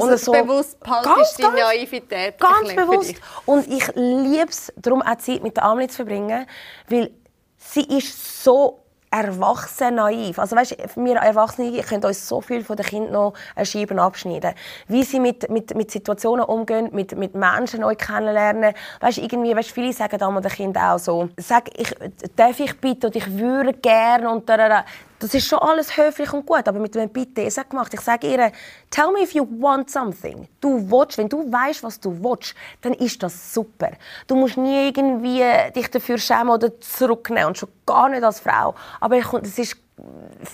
Also 0.02 0.09
und 0.12 0.18
so- 0.18 0.32
bewusst 0.32 0.80
Ganz, 0.80 1.02
behaltest 1.02 1.38
ganz- 1.38 1.54
deine 1.54 1.66
Naivität. 1.66 2.38
Ganz 2.38 2.74
bewusst. 2.74 3.14
Und 3.44 3.66
ich 3.68 3.87
liebe 3.94 4.48
es, 4.48 4.72
darum 4.76 5.02
auch 5.02 5.16
Zeit 5.18 5.42
mit 5.42 5.56
der 5.56 5.64
Amelie 5.64 5.88
zu 5.88 5.96
verbringen, 5.96 6.46
weil 6.88 7.11
sie 7.56 7.82
ist 7.82 8.42
so 8.44 8.80
erwachsen 9.11 9.94
naiv. 9.94 10.38
Also 10.38 10.56
weißt, 10.56 10.76
wir 10.96 11.16
Erwachsene 11.16 11.80
können 11.82 12.04
uns 12.04 12.28
so 12.28 12.40
viel 12.40 12.64
von 12.64 12.76
den 12.76 12.85
Kindern 12.85 13.12
noch 13.12 13.35
eine 13.54 13.64
Scheibe 13.64 14.00
abschneiden. 14.00 14.52
Wie 14.88 15.04
sie 15.04 15.20
mit, 15.20 15.48
mit, 15.48 15.74
mit 15.74 15.90
Situationen 15.90 16.44
umgehen, 16.44 16.90
mit, 16.92 17.16
mit 17.16 17.35
Menschen 17.35 17.80
neu 17.80 17.94
kennenlernen. 17.94 18.74
Weißt, 19.00 19.18
irgendwie, 19.18 19.56
weißt, 19.56 19.70
viele 19.70 19.92
sagen 19.92 20.20
einmal 20.20 20.42
den 20.42 20.50
Kindern 20.52 20.90
auch 20.94 20.98
so, 20.98 21.28
sag, 21.38 21.70
ich, 21.78 21.94
darf 22.35 22.59
ich 22.61 22.78
bitte 22.80 23.06
und 23.06 23.16
ich 23.16 23.38
würde 23.38 23.72
gerne 23.74 24.28
und 24.28 24.48
da, 24.48 24.56
da, 24.56 24.68
da. 24.68 24.85
Das 25.18 25.33
ist 25.33 25.48
schon 25.48 25.59
alles 25.61 25.96
höflich 25.96 26.33
und 26.33 26.44
gut, 26.44 26.68
aber 26.68 26.79
mit 26.79 26.94
dem 26.94 27.09
Bitte 27.09 27.42
ist 27.42 27.57
es 27.57 27.68
gemacht. 27.68 27.92
Ich 27.94 28.00
sage 28.00 28.26
ihr, 28.26 28.52
tell 28.90 29.11
me 29.12 29.22
if 29.22 29.33
you 29.33 29.46
want 29.59 29.90
something. 29.90 30.46
Du 30.61 30.90
willst, 30.90 31.16
wenn 31.16 31.29
du 31.29 31.50
weißt, 31.50 31.83
was 31.83 31.98
du 31.98 32.22
willst, 32.22 32.55
dann 32.83 32.92
ist 32.92 33.22
das 33.22 33.55
super. 33.55 33.92
Du 34.26 34.37
musst 34.37 34.57
nie 34.59 34.88
irgendwie 34.88 35.42
dich 35.74 35.90
dafür 35.90 36.18
schämen 36.18 36.50
oder 36.50 36.79
zurücknehmen 36.81 37.46
und 37.46 37.59
schon 37.59 37.70
gar 37.87 38.09
nicht 38.09 38.22
als 38.22 38.40
Frau. 38.40 38.74
Aber 39.00 39.16
es 39.16 39.59
ist 39.59 39.76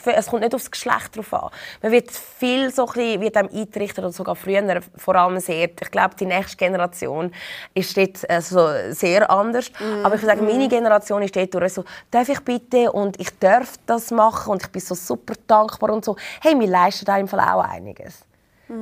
es 0.04 0.26
kommt 0.26 0.42
nicht 0.42 0.54
aufs 0.54 0.70
Geschlecht 0.70 1.16
drauf 1.16 1.34
an. 1.34 1.50
Man 1.82 1.92
wird 1.92 2.10
viel 2.10 2.70
so 2.70 2.86
ein 2.86 2.92
bisschen, 2.92 3.20
wird 3.20 3.36
einem 3.36 3.48
eintrichtert 3.52 4.04
oder 4.04 4.12
sogar 4.12 4.36
früher, 4.36 4.80
vor 4.96 5.16
allem 5.16 5.40
sehr. 5.40 5.68
Ich 5.68 5.90
glaube, 5.90 6.14
die 6.14 6.26
nächste 6.26 6.56
Generation 6.56 7.32
ist 7.74 7.96
dort 7.96 8.30
also 8.30 8.68
sehr 8.90 9.28
anders. 9.28 9.70
Aber 10.04 10.14
ich 10.14 10.22
würde 10.22 10.36
sagen, 10.36 10.46
meine 10.46 10.68
Generation 10.68 11.22
ist 11.22 11.34
dort 11.34 11.52
durch 11.54 11.72
so, 11.72 11.84
darf 12.10 12.28
ich 12.28 12.40
bitte 12.40 12.92
und 12.92 13.20
ich 13.20 13.36
darf 13.38 13.74
das 13.86 14.10
machen 14.12 14.52
und 14.52 14.62
ich 14.62 14.68
bin 14.70 14.80
so 14.80 14.94
super 14.94 15.34
dankbar 15.46 15.90
und 15.90 16.04
so. 16.04 16.16
Hey, 16.40 16.58
wir 16.58 16.68
leisten 16.68 17.04
da 17.04 17.18
im 17.18 17.26
Fall 17.26 17.40
auch 17.40 17.64
einiges. 17.64 18.24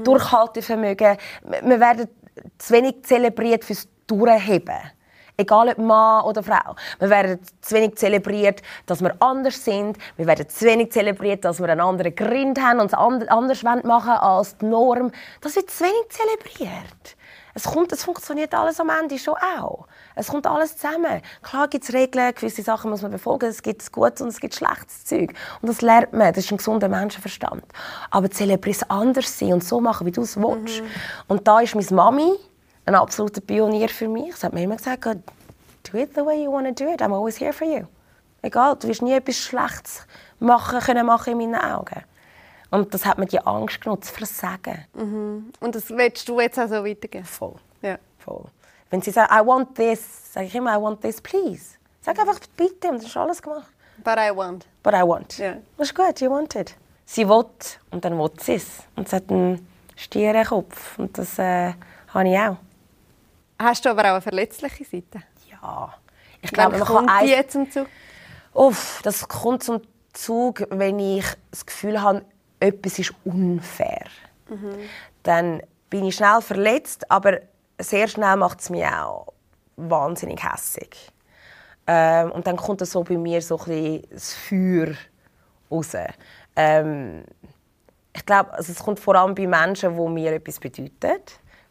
Durchhaltevermögen. 0.05 1.17
Wir 1.63 1.81
werden 1.81 2.09
zu 2.59 2.75
wenig 2.75 3.03
zelebriert 3.05 3.65
fürs 3.65 3.89
Durchheben. 4.07 4.79
Egal 5.41 5.69
ob 5.71 5.79
Mann 5.79 6.25
oder 6.25 6.43
Frau. 6.43 6.77
Wir 6.99 7.09
werden 7.09 7.41
zu 7.63 7.75
wenig 7.75 7.97
zelebriert, 7.97 8.61
dass 8.85 9.01
wir 9.01 9.15
anders 9.21 9.65
sind. 9.65 9.97
Wir 10.19 10.27
werden 10.27 10.47
zu 10.49 10.67
wenig 10.67 10.93
zelebriert, 10.93 11.47
dass 11.47 11.61
wir 11.61 11.69
einen 11.69 11.81
anderen 11.81 12.15
Grind 12.15 12.61
haben 12.61 12.79
und 12.79 12.87
es 12.87 12.95
and- 12.95 13.31
anders 13.31 13.63
machen 13.63 14.13
als 14.13 14.59
die 14.59 14.67
Norm. 14.67 15.11
Das 15.41 15.57
wird 15.57 15.71
zu 15.71 15.85
wenig 15.85 16.09
zelebriert. 16.11 17.17
Es, 17.55 17.65
kommt, 17.65 17.91
es 17.93 18.05
funktioniert 18.05 18.55
alles 18.55 18.79
am 18.81 18.91
Ende 18.91 19.19
schon 19.19 19.35
auch. 19.59 19.87
Es 20.15 20.29
kommt 20.29 20.47
alles 20.47 20.77
zusammen. 20.77 21.21
Klar 21.43 21.69
gibt 21.69 21.85
es 21.85 21.93
Regeln, 21.93 22.35
gewisse 22.35 22.63
Sachen 22.63 22.91
muss 22.91 23.03
man 23.03 23.11
befolgen. 23.11 23.49
Es 23.49 23.63
gibt 23.63 23.91
Gutes 23.91 24.21
und 24.21 24.29
es 24.29 24.41
gibt 24.41 24.55
schlechtes 24.55 25.05
Zeug. 25.05 25.33
Und 25.61 25.69
das 25.69 25.81
lernt 25.81 26.13
man. 26.13 26.29
Das 26.33 26.45
ist 26.45 26.53
ein 26.53 26.59
gesunder 26.59 26.89
Menschenverstand. 26.89 27.65
Aber 28.11 28.31
zelebrieren 28.31 28.89
anders 28.89 29.39
sein 29.39 29.55
und 29.55 29.65
so 29.65 29.81
machen, 29.81 30.07
wie 30.07 30.13
du 30.13 30.23
es 30.23 30.37
willst. 30.37 30.83
Und 31.29 31.49
da 31.49 31.61
ist 31.61 31.75
meine 31.75 31.87
Mami 31.91 32.33
ein 32.91 33.01
absoluter 33.01 33.41
Pionier 33.41 33.89
für 33.89 34.09
mich. 34.09 34.37
Sie 34.37 34.47
hat 34.47 34.53
mir 34.53 34.63
immer 34.63 34.77
gesagt, 34.77 35.03
"Go, 35.03 35.15
do 35.15 35.99
it 35.99 36.15
the 36.15 36.25
way 36.25 36.45
you 36.45 36.53
want 36.53 36.67
to 36.67 36.85
do 36.85 36.91
it. 36.91 37.01
I'm 37.01 37.15
always 37.15 37.39
here 37.39 37.53
for 37.53 37.67
you. 37.67 37.87
Egal, 38.43 38.77
du 38.77 38.89
wirst 38.89 39.03
nie 39.03 39.13
etwas 39.13 39.37
Schlechtes 39.37 40.07
machen 40.39 40.81
können 40.81 41.07
machen 41.07 41.33
in 41.33 41.51
meinen 41.53 41.63
Augen. 41.63 42.03
Und 42.71 42.95
das 42.95 43.05
hat 43.05 43.19
mir 43.19 43.27
die 43.27 43.41
Angst 43.41 43.81
genommen, 43.81 44.01
zu 44.01 44.13
versagen. 44.15 44.87
Und 45.61 45.75
das 45.75 45.91
willst 45.91 46.29
du 46.29 46.41
jetzt 46.41 46.59
auch 46.59 46.69
so 46.69 46.85
weitergeben? 46.85 47.25
Voll. 47.25 47.57
Ja. 47.83 47.99
Voll. 48.19 48.45
Wenn 48.91 49.03
sie 49.03 49.11
sagt, 49.11 49.33
I 49.33 49.45
want 49.45 49.75
this, 49.75 50.33
sage 50.33 50.47
ich 50.47 50.55
immer, 50.55 50.77
I 50.77 50.81
want 50.81 51.01
this, 51.01 51.21
please. 51.21 51.77
Sag 52.01 52.19
einfach 52.19 52.39
bitte 52.57 52.89
und 52.89 52.99
dann 52.99 53.07
ist 53.07 53.17
alles 53.17 53.43
gemacht. 53.43 53.69
But 54.03 54.17
I 54.17 54.35
want. 54.35 54.67
But 54.83 54.95
I 54.95 55.03
want. 55.03 55.37
Ja. 55.39 55.57
Das 55.77 55.89
ist 55.89 55.95
gut, 55.95 56.21
you 56.21 56.31
want 56.31 56.55
it. 56.55 56.75
Sie 57.05 57.29
will 57.29 57.45
und 57.91 58.05
dann 58.05 58.19
will 58.19 58.31
sie 58.39 58.55
es. 58.55 58.85
Und 58.97 59.09
sie 59.09 59.17
hat 59.17 59.31
einen 59.31 59.67
stieren 59.97 60.45
Kopf. 60.47 60.99
Und 60.99 61.19
das 61.19 61.39
äh, 61.39 61.75
habe 62.09 62.29
ich 62.29 62.39
auch. 62.39 62.57
Hast 63.61 63.85
du 63.85 63.91
aber 63.91 64.03
auch 64.05 64.13
eine 64.13 64.21
verletzliche 64.23 64.85
Seite? 64.85 65.23
Ja. 65.51 65.95
Ich 66.41 66.51
glaube, 66.51 66.79
man 66.79 66.87
kann 66.87 66.97
kommt 66.97 67.11
die 67.11 67.13
eins 67.13 67.31
jetzt 67.31 67.53
zum 67.53 67.71
Zug? 67.71 67.87
Uff, 68.55 69.01
das 69.05 69.29
kommt 69.29 69.63
zum 69.63 69.83
Zug, 70.15 70.67
wenn 70.71 70.99
ich 70.99 71.27
das 71.51 71.67
Gefühl 71.67 72.01
habe, 72.01 72.25
etwas 72.59 72.99
ist 72.99 73.13
unfair. 73.25 74.07
Dann 75.23 75.63
bin 75.91 76.07
ich 76.07 76.17
schnell 76.17 76.41
verletzt, 76.41 77.11
aber 77.11 77.41
sehr 77.79 78.09
schnell 78.09 78.37
macht 78.37 78.61
es 78.61 78.71
mich 78.71 78.87
auch 78.87 79.27
wahnsinnig 79.77 80.43
hässig. 80.43 81.13
Ähm, 81.87 82.33
und 82.33 82.47
dann 82.47 82.57
kommt 82.57 82.85
so 82.87 83.05
bei 83.05 83.19
mir 83.19 83.43
so 83.43 83.59
ein 83.59 83.65
bisschen 83.65 84.03
das 84.11 84.35
Feuer 84.35 84.95
raus. 85.71 85.93
Ähm, 86.57 87.25
ich 88.15 88.25
glaube, 88.25 88.53
also 88.55 88.73
es 88.73 88.79
kommt 88.79 89.01
vor 89.01 89.15
allem 89.17 89.35
bei 89.35 89.47
Menschen, 89.47 89.97
die 89.97 90.09
mir 90.09 90.33
etwas 90.33 90.59
bedeuten. 90.59 91.21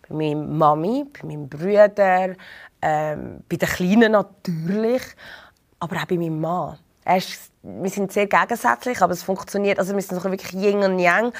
Bei 0.10 0.16
meiner 0.16 0.36
Mami, 0.36 1.06
bei 1.14 1.28
meinem 1.28 1.48
Bruder, 1.48 2.36
ähm, 2.82 3.44
bei 3.50 3.56
den 3.56 3.70
Kleinen 3.70 4.12
natürlich, 4.12 5.04
aber 5.80 5.98
auch 5.98 6.06
bei 6.06 6.18
meinem 6.18 6.40
Mann. 6.40 6.78
Er 7.06 7.18
ist, 7.18 7.52
wir 7.64 7.90
sind 7.90 8.12
sehr 8.12 8.28
gegensätzlich, 8.28 9.02
aber 9.02 9.14
es 9.14 9.24
funktioniert. 9.24 9.80
Also 9.80 9.96
wir 9.96 10.02
sind 10.02 10.22
so 10.22 10.30
wirklich 10.30 10.54
Yin 10.54 10.84
und 10.84 11.00
Yang. 11.00 11.34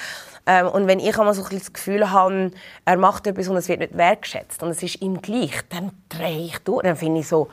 Ähm, 0.46 0.66
und 0.68 0.86
wenn 0.86 0.98
ich 0.98 1.16
einmal 1.18 1.34
so 1.34 1.44
ein 1.44 1.58
das 1.58 1.72
Gefühl 1.72 2.10
habe, 2.10 2.50
er 2.84 2.96
macht 2.96 3.26
etwas 3.26 3.48
und 3.48 3.56
es 3.56 3.68
wird 3.68 3.80
nicht 3.80 3.96
wertgeschätzt 3.96 4.62
und 4.62 4.70
es 4.70 4.82
ist 4.82 5.00
ihm 5.00 5.20
gleich, 5.20 5.60
dann 5.68 5.92
drehe 6.08 6.46
ich 6.46 6.58
durch. 6.60 6.82
Dann 6.82 6.96
finde 6.96 7.20
ich 7.20 7.28
so, 7.28 7.48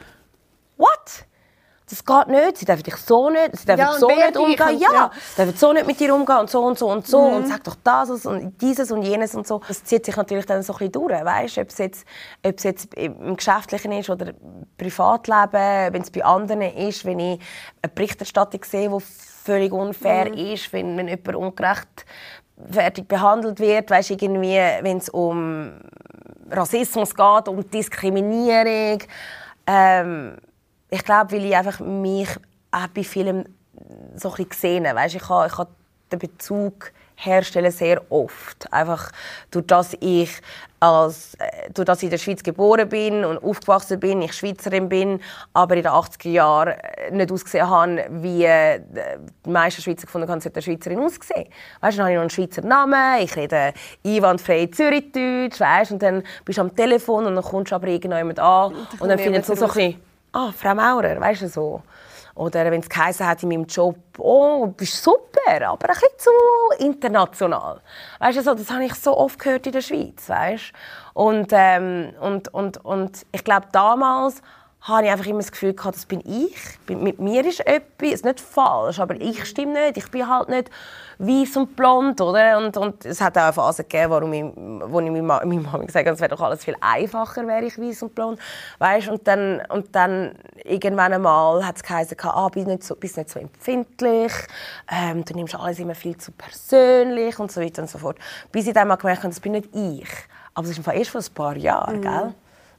what? 0.77 1.25
Das 1.89 2.03
geht 2.03 2.27
nicht. 2.27 2.57
Sie 2.57 2.65
dürfen 2.65 2.83
dich 2.83 2.97
so 2.97 3.29
nicht, 3.29 3.55
sie 3.55 3.65
dürfen 3.65 3.79
Ja, 3.79 3.93
so 3.93 4.07
nicht 4.07 4.35
umgehen. 4.35 4.77
Ja, 4.77 4.93
ja. 4.93 5.11
sie 5.35 5.43
dürfen 5.43 5.57
so 5.57 5.71
nicht 5.71 5.87
mit 5.87 5.97
dir 5.97 6.13
umgehen 6.13 6.39
und 6.39 6.49
so 6.49 6.61
und 6.63 6.77
so 6.77 6.89
und 6.89 7.07
so 7.07 7.19
und 7.19 7.47
sag 7.47 7.63
doch 7.63 7.75
das 7.81 8.25
und 8.25 8.61
dieses 8.61 8.91
und 8.91 9.03
jenes 9.03 9.35
und 9.35 9.47
so. 9.47 9.61
Das 9.65 9.85
zieht 9.85 10.05
sich 10.05 10.17
natürlich 10.17 10.45
dann 10.45 10.61
so 10.63 10.73
ein 10.73 10.79
bisschen 10.79 10.91
durch, 10.91 11.23
weißt? 11.23 11.59
Ob 11.59 11.69
es 11.69 11.77
jetzt, 11.77 12.05
ob 12.45 12.57
es 12.57 12.63
jetzt 12.63 12.93
im 12.95 13.37
Geschäftlichen 13.37 13.93
ist 13.93 14.09
oder 14.09 14.27
im 14.27 14.67
Privatleben, 14.77 15.93
wenn 15.93 16.01
es 16.01 16.11
bei 16.11 16.25
anderen 16.25 16.61
ist, 16.61 17.05
wenn 17.05 17.19
ich 17.19 17.39
eine 17.81 17.93
Berichterstattung 17.93 18.63
sehe, 18.65 18.89
die 18.89 19.03
völlig 19.45 19.71
unfair 19.71 20.33
ist, 20.33 20.73
wenn, 20.73 20.97
wenn 20.97 21.07
jemand 21.07 21.35
ungerecht 21.35 22.05
fertig 22.69 23.07
behandelt 23.07 23.59
wird, 23.59 23.89
weißt 23.89 24.11
irgendwie, 24.11 24.59
wenn 24.81 24.97
es 24.97 25.07
um 25.07 25.79
Rassismus 26.51 27.15
geht, 27.15 27.47
um 27.47 27.69
Diskriminierung. 27.69 29.03
Ähm, 29.65 30.37
ich 30.89 31.03
glaube, 31.03 31.33
weil 31.33 31.45
ich 31.45 31.55
einfach 31.55 31.79
mich 31.79 32.29
auch 32.71 32.87
bei 32.87 33.03
Filmen 33.03 33.45
so 34.15 34.29
ein 34.29 34.35
bisschen 34.35 34.49
gesehen 34.49 34.83
weißt, 34.83 35.15
ich 35.15 35.29
habe, 35.29 35.47
ich 35.47 35.57
habe 35.57 35.69
den 36.11 36.19
Bezug 36.19 36.91
herstellen 37.17 37.71
sehr 37.71 38.01
oft. 38.11 38.71
Einfach 38.71 39.11
durch 39.51 39.65
das 39.65 39.97
ich 39.99 40.31
als, 40.79 41.33
äh, 41.39 41.71
durch 41.73 41.85
das 41.87 41.99
ich 41.99 42.03
in 42.03 42.09
der 42.11 42.19
Schweiz 42.19 42.43
geboren 42.43 42.87
bin 42.87 43.25
und 43.25 43.43
aufgewachsen 43.43 43.99
bin, 43.99 44.21
ich 44.21 44.33
Schweizerin 44.33 44.87
bin, 44.87 45.19
aber 45.53 45.75
in 45.75 45.83
den 45.83 45.91
80er 45.91 46.29
Jahren 46.29 46.75
äh, 46.77 47.11
nicht 47.11 47.31
ausgesehen 47.31 47.67
habe, 47.67 48.05
wie 48.11 48.45
äh, 48.45 48.79
die 49.43 49.49
meisten 49.49 49.81
Schweizer 49.81 50.05
gefunden 50.05 50.29
haben, 50.29 50.39
sollte 50.39 50.57
eine 50.57 50.61
Schweizerin 50.61 50.99
aussehen. 50.99 51.47
Weißt, 51.81 51.97
dann 51.97 52.05
habe 52.05 52.11
ich 52.11 52.15
noch 52.15 52.21
einen 52.21 52.29
Schweizer 52.29 52.61
Namen, 52.61 53.23
ich 53.23 53.35
rede 53.35 53.73
einwandfrei 54.05 54.67
Zürichdeutsch, 54.67 55.59
weißt, 55.59 55.93
und 55.93 56.03
dann 56.03 56.23
bist 56.45 56.59
du 56.59 56.61
am 56.61 56.75
Telefon 56.75 57.25
und 57.25 57.33
dann 57.33 57.43
kommst 57.43 57.71
du 57.71 57.75
aber 57.75 57.87
irgendjemand 57.87 58.39
an 58.39 58.75
und, 58.75 59.01
und 59.01 59.09
dann 59.09 59.17
findet 59.17 59.49
es 59.49 59.59
so 59.59 59.65
ein 59.65 59.71
bisschen, 59.71 60.01
ah, 60.33 60.51
Frau 60.51 60.75
Maurer, 60.75 61.19
weißt 61.19 61.43
du, 61.43 61.49
so. 61.49 61.81
Oder 62.35 62.69
wenn 62.69 62.81
es 62.81 62.89
geheißen 62.89 63.25
hat 63.25 63.41
in 63.41 63.49
meinem 63.49 63.65
Job, 63.65 63.97
oh, 64.19 64.67
du 64.67 64.71
bist 64.73 65.01
super, 65.01 65.67
aber 65.67 65.89
ein 65.89 65.95
bisschen 65.95 66.09
zu 66.17 66.85
international. 66.85 67.81
Weißt 68.19 68.37
du, 68.37 68.43
so, 68.43 68.53
das 68.53 68.69
habe 68.69 68.85
ich 68.85 68.93
so 68.93 69.17
oft 69.17 69.39
gehört 69.39 69.65
in 69.65 69.71
der 69.71 69.81
Schweiz, 69.81 70.29
weißt? 70.29 70.71
Und, 71.15 71.47
ähm, 71.51 72.13
und, 72.21 72.53
und, 72.53 72.85
und 72.85 73.25
ich 73.31 73.43
glaube, 73.43 73.67
damals 73.71 74.43
habe 74.81 75.05
ich 75.05 75.11
einfach 75.11 75.25
immer 75.25 75.39
das 75.39 75.51
Gefühl 75.51 75.73
gehabt, 75.73 75.95
das 75.95 76.05
bin 76.05 76.21
ich. 76.21 76.55
Mit 76.87 77.19
mir 77.19 77.45
ist 77.45 77.65
etwas 77.65 78.23
nicht 78.23 78.39
falsch, 78.39 78.99
aber 78.99 79.15
ich 79.15 79.43
stimme 79.45 79.73
nicht. 79.73 79.97
Ich 79.97 80.09
bin 80.09 80.27
halt 80.29 80.49
nicht 80.49 80.69
weiß 81.19 81.57
und 81.57 81.75
blond, 81.75 82.21
oder? 82.21 82.57
Und, 82.57 82.77
und 82.77 83.03
es 83.03 83.19
hat 83.19 83.37
auch 83.37 83.43
eine 83.43 83.53
Phase 83.53 83.83
gegeben, 83.83 84.11
warum 84.11 84.33
ich, 84.33 84.43
wo 84.91 84.99
ich 84.99 85.11
meiner 85.11 85.45
Mama 85.45 85.83
gesagt 85.83 86.05
habe, 86.05 86.15
es 86.15 86.21
wäre 86.21 86.29
doch 86.29 86.41
alles 86.41 86.63
viel 86.63 86.75
einfacher, 86.79 87.45
wäre 87.47 87.65
ich 87.65 87.77
weiß 87.77 88.03
und 88.03 88.15
blond. 88.15 88.39
Weißt? 88.79 89.09
Und 89.09 89.27
dann, 89.27 89.61
und 89.69 89.95
dann 89.95 90.35
irgendwann 90.63 91.11
einmal 91.11 91.65
hat 91.65 91.77
es 91.77 91.83
geheißen, 91.83 92.17
ah, 92.21 92.49
bist 92.49 92.67
nicht 92.67 92.83
so, 92.83 92.95
bist 92.95 93.17
nicht 93.17 93.29
so 93.29 93.39
empfindlich, 93.39 94.31
ähm, 94.89 95.25
du 95.25 95.33
nimmst 95.33 95.55
alles 95.55 95.79
immer 95.79 95.95
viel 95.95 96.17
zu 96.17 96.31
persönlich 96.31 97.39
und 97.39 97.51
so 97.51 97.61
weiter 97.61 97.81
und 97.81 97.89
so 97.89 97.97
fort. 97.97 98.17
Bis 98.51 98.67
ich 98.67 98.73
dann 98.73 98.87
mal 98.87 98.95
gemerkt 98.95 99.23
habe, 99.23 99.29
das 99.29 99.39
bin 99.39 99.53
nicht 99.53 99.69
ich. 99.75 100.09
Aber 100.53 100.67
das 100.67 100.77
ist 100.77 100.87
erst 100.87 101.09
vor 101.09 101.21
ein 101.21 101.33
paar 101.33 101.57
Jahren, 101.57 101.97
mhm. 101.97 102.01
gell? 102.01 102.33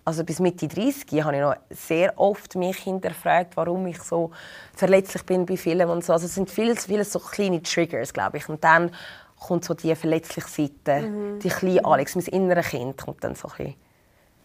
Also 0.08 0.24
bis 0.24 0.40
Mitte 0.40 0.66
30 0.66 1.22
habe 1.22 1.36
ich 1.36 1.42
noch 1.42 1.56
sehr 1.68 2.18
oft 2.18 2.56
mich 2.56 2.78
hinterfragt, 2.78 3.58
warum 3.58 3.86
ich 3.86 4.02
so 4.02 4.30
verletzlich 4.74 5.22
bin 5.24 5.44
bei 5.44 5.58
Filmen 5.58 5.90
und 5.90 6.02
so. 6.02 6.14
Also 6.14 6.24
es 6.24 6.34
sind 6.34 6.50
viele, 6.50 6.74
viele 6.76 7.04
so 7.04 7.18
kleine 7.18 7.62
Triggers, 7.62 8.14
glaube 8.14 8.38
ich. 8.38 8.48
Und 8.48 8.64
dann 8.64 8.90
kommt 9.38 9.66
so 9.66 9.74
die 9.74 9.94
verletzliche 9.94 10.48
Seite, 10.48 11.06
mhm. 11.06 11.38
die 11.40 11.50
kleine 11.50 11.84
Alex, 11.84 12.16
mein 12.16 12.24
inneres 12.24 12.68
Kind, 12.68 12.96
kommt 12.96 13.22
dann 13.22 13.34
so 13.34 13.48
ein 13.48 13.56
bisschen 13.56 13.74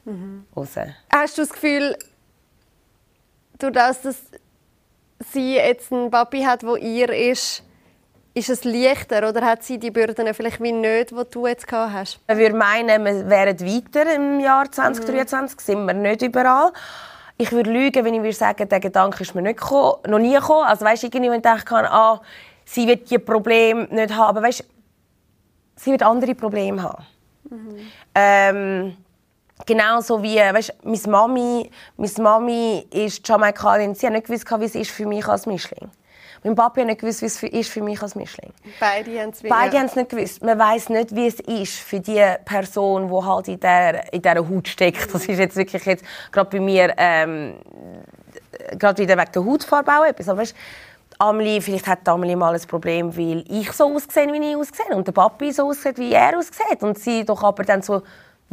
mhm. 0.04 0.46
raus. 0.54 0.76
Hast 1.10 1.38
du 1.38 1.44
das 1.44 1.52
Gefühl, 1.52 1.98
du 3.58 3.72
dass 3.72 4.02
sie 5.32 5.56
jetzt 5.56 5.94
einen 5.94 6.12
Papi 6.12 6.44
hat, 6.44 6.66
wo 6.66 6.76
ihr 6.76 7.08
ist, 7.08 7.64
ist 8.34 8.50
es 8.50 8.64
leichter 8.64 9.30
oder 9.30 9.46
hat 9.46 9.64
sie 9.64 9.78
die 9.78 9.92
Bürden 9.92 10.34
vielleicht 10.34 10.62
wie 10.62 10.72
nicht, 10.72 11.12
die 11.12 11.24
du 11.30 11.48
jetzt 11.48 11.68
gehabt 11.68 11.94
hast? 11.94 12.20
Ich 12.28 12.38
würde 12.38 12.56
meinen, 12.56 13.06
wir 13.06 13.30
wären 13.30 13.60
weiter 13.60 14.16
im 14.16 14.40
Jahr 14.40 14.72
2023, 14.72 15.58
mhm. 15.58 15.62
sind 15.62 15.86
wir 15.86 15.94
nicht 15.94 16.22
überall. 16.24 16.72
Ich 17.38 17.52
würde 17.52 17.72
lügen, 17.72 18.04
wenn 18.06 18.14
ich 18.14 18.22
würde 18.22 18.34
sagen, 18.34 18.68
der 18.70 18.80
Gedanke 18.80 19.24
ist 19.24 19.36
mir 19.36 19.42
nicht 19.42 19.60
gekommen, 19.60 19.98
noch 20.08 20.20
nie 20.20 20.34
gekommen. 20.34 20.66
Also 20.66 20.86
weißt, 20.86 21.04
irgendwie, 21.04 21.30
wenn 21.30 21.38
ich 21.38 21.42
denke, 21.42 21.92
ah, 21.92 22.22
sie 22.66 22.88
wird 22.88 23.10
die 23.10 23.20
Probleme 23.20 23.88
nicht 23.92 24.16
haben, 24.16 24.42
weißt, 24.42 24.64
sie 25.76 25.92
wird 25.92 26.04
andere 26.04 26.34
Probleme 26.36 26.82
haben. 26.82 27.06
Mhm. 27.50 27.78
Ähm, 28.16 28.98
genauso 29.66 30.22
wie, 30.24 30.38
weißt, 30.38 30.74
meine 30.84 31.00
Mami, 31.08 31.72
meine 31.98 32.14
Mami 32.20 32.88
ist 32.92 33.28
Jamaikanerin, 33.28 33.94
sie 33.94 34.08
hat 34.08 34.14
nicht 34.14 34.28
gewusst, 34.28 34.50
wie 34.60 34.66
es 34.66 34.76
ist 34.76 34.92
für 34.92 35.06
mich 35.06 35.28
als 35.28 35.46
Mischling. 35.46 35.90
Mein 36.44 36.56
Papi 36.56 36.82
hat 36.82 36.88
nicht 36.88 37.02
gewusst, 37.02 37.22
wie 37.22 37.26
es 37.26 37.42
ist 37.42 37.70
für 37.70 37.82
mich 37.82 38.02
als 38.02 38.16
Mischling. 38.16 38.52
Beide 38.80 39.20
haben 39.22 39.30
es 39.30 39.42
Beide 39.42 39.78
haben 39.78 39.86
es 39.86 39.96
nicht 39.96 40.10
gewusst. 40.10 40.44
Man 40.44 40.60
weiß 40.60 40.90
nicht, 40.90 41.16
wie 41.16 41.28
es 41.28 41.40
ist 41.40 41.80
für 41.80 42.00
die 42.00 42.24
Person, 42.44 43.08
die 43.08 43.26
halt 43.26 43.48
in 43.48 43.60
dieser, 43.60 44.14
in 44.14 44.22
dieser 44.22 44.50
Haut 44.50 44.68
steckt. 44.68 45.14
Das 45.14 45.26
ist 45.26 45.40
jetzt 45.40 45.56
wirklich 45.56 45.86
jetzt 45.86 46.04
gerade 46.32 46.50
bei 46.50 46.60
mir 46.60 46.94
ähm, 46.98 47.56
gerade 48.78 49.02
wieder 49.02 49.18
wegen 49.18 49.32
der 49.32 49.46
Hautfarbe 49.46 49.92
auch 49.92 50.06
etwas. 50.06 50.28
Aber 50.30 50.42
weißt, 50.42 50.56
Amelie, 51.20 51.62
vielleicht 51.62 51.88
hat 51.88 52.08
Amelie 52.08 52.36
mal 52.36 52.54
ein 52.54 52.68
Problem, 52.68 53.16
weil 53.16 53.46
ich 53.48 53.72
so 53.72 53.94
aussehe, 53.94 54.32
wie 54.34 54.52
ich 54.52 54.56
aussehe 54.56 54.96
und 54.96 55.08
der 55.08 55.12
Papi 55.14 55.52
so 55.52 55.70
aussieht, 55.70 55.98
wie 55.98 56.12
er 56.12 56.38
aussieht 56.38 56.82
und 56.82 56.98
sie 56.98 57.24
doch 57.24 57.44
aber 57.44 57.64
dann 57.64 57.82
so 57.82 58.02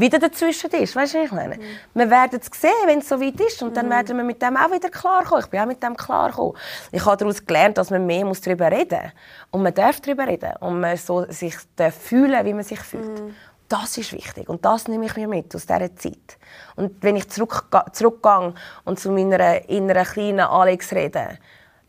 wieder 0.01 0.19
dazwischen 0.19 0.71
ist. 0.71 0.97
Weißt 0.97 1.15
du, 1.15 1.19
was 1.19 1.27
ich 1.27 1.33
meine? 1.33 1.57
Mhm. 1.57 1.61
Wir 1.95 2.11
werden 2.11 2.41
es 2.41 2.61
sehen, 2.61 2.71
wenn 2.87 2.99
es 3.01 3.09
so 3.09 3.21
weit 3.21 3.39
ist. 3.41 3.63
Und 3.63 3.77
dann 3.77 3.87
mhm. 3.87 3.91
werden 3.91 4.17
wir 4.17 4.25
mit 4.25 4.41
dem 4.43 4.57
auch 4.57 4.73
wieder 4.73 4.89
klarkommen. 4.89 5.45
Ich 5.45 5.51
bin 5.51 5.61
auch 5.61 5.67
mit 5.67 5.83
dem 5.83 5.97
klargekommen. 5.97 6.55
Ich 6.93 7.05
habe 7.05 7.17
daraus 7.17 7.45
gelernt, 7.45 7.79
dass 7.79 7.91
man 7.91 8.07
mehr 8.07 8.25
darüber 8.25 8.71
reden 8.71 9.03
muss. 9.03 9.13
Und 9.51 9.63
man 9.63 9.75
darf 9.75 10.01
darüber 10.01 10.27
reden. 10.27 10.53
Und 10.61 10.81
man 10.81 10.97
so 10.97 11.27
sich 11.31 11.57
fühlen 12.01 12.45
wie 12.45 12.55
man 12.55 12.65
sich 12.65 12.81
fühlt. 12.81 13.21
Mhm. 13.21 13.35
Das 13.69 13.97
ist 13.99 14.13
wichtig. 14.13 14.49
Und 14.49 14.65
das 14.65 14.89
nehme 14.89 15.07
ich 15.07 15.15
mir 15.15 15.29
mit 15.29 15.55
aus 15.55 15.65
dieser 15.65 15.95
Zeit. 15.95 16.39
Und 16.75 17.03
wenn 17.03 17.15
ich 17.15 17.29
zurück, 17.29 17.71
zurückgehe 17.93 18.55
und 18.85 18.99
zu 18.99 19.13
meiner 19.13 19.69
inneren 19.69 20.05
kleinen 20.05 20.41
Alex 20.41 20.93
rede, 20.93 21.39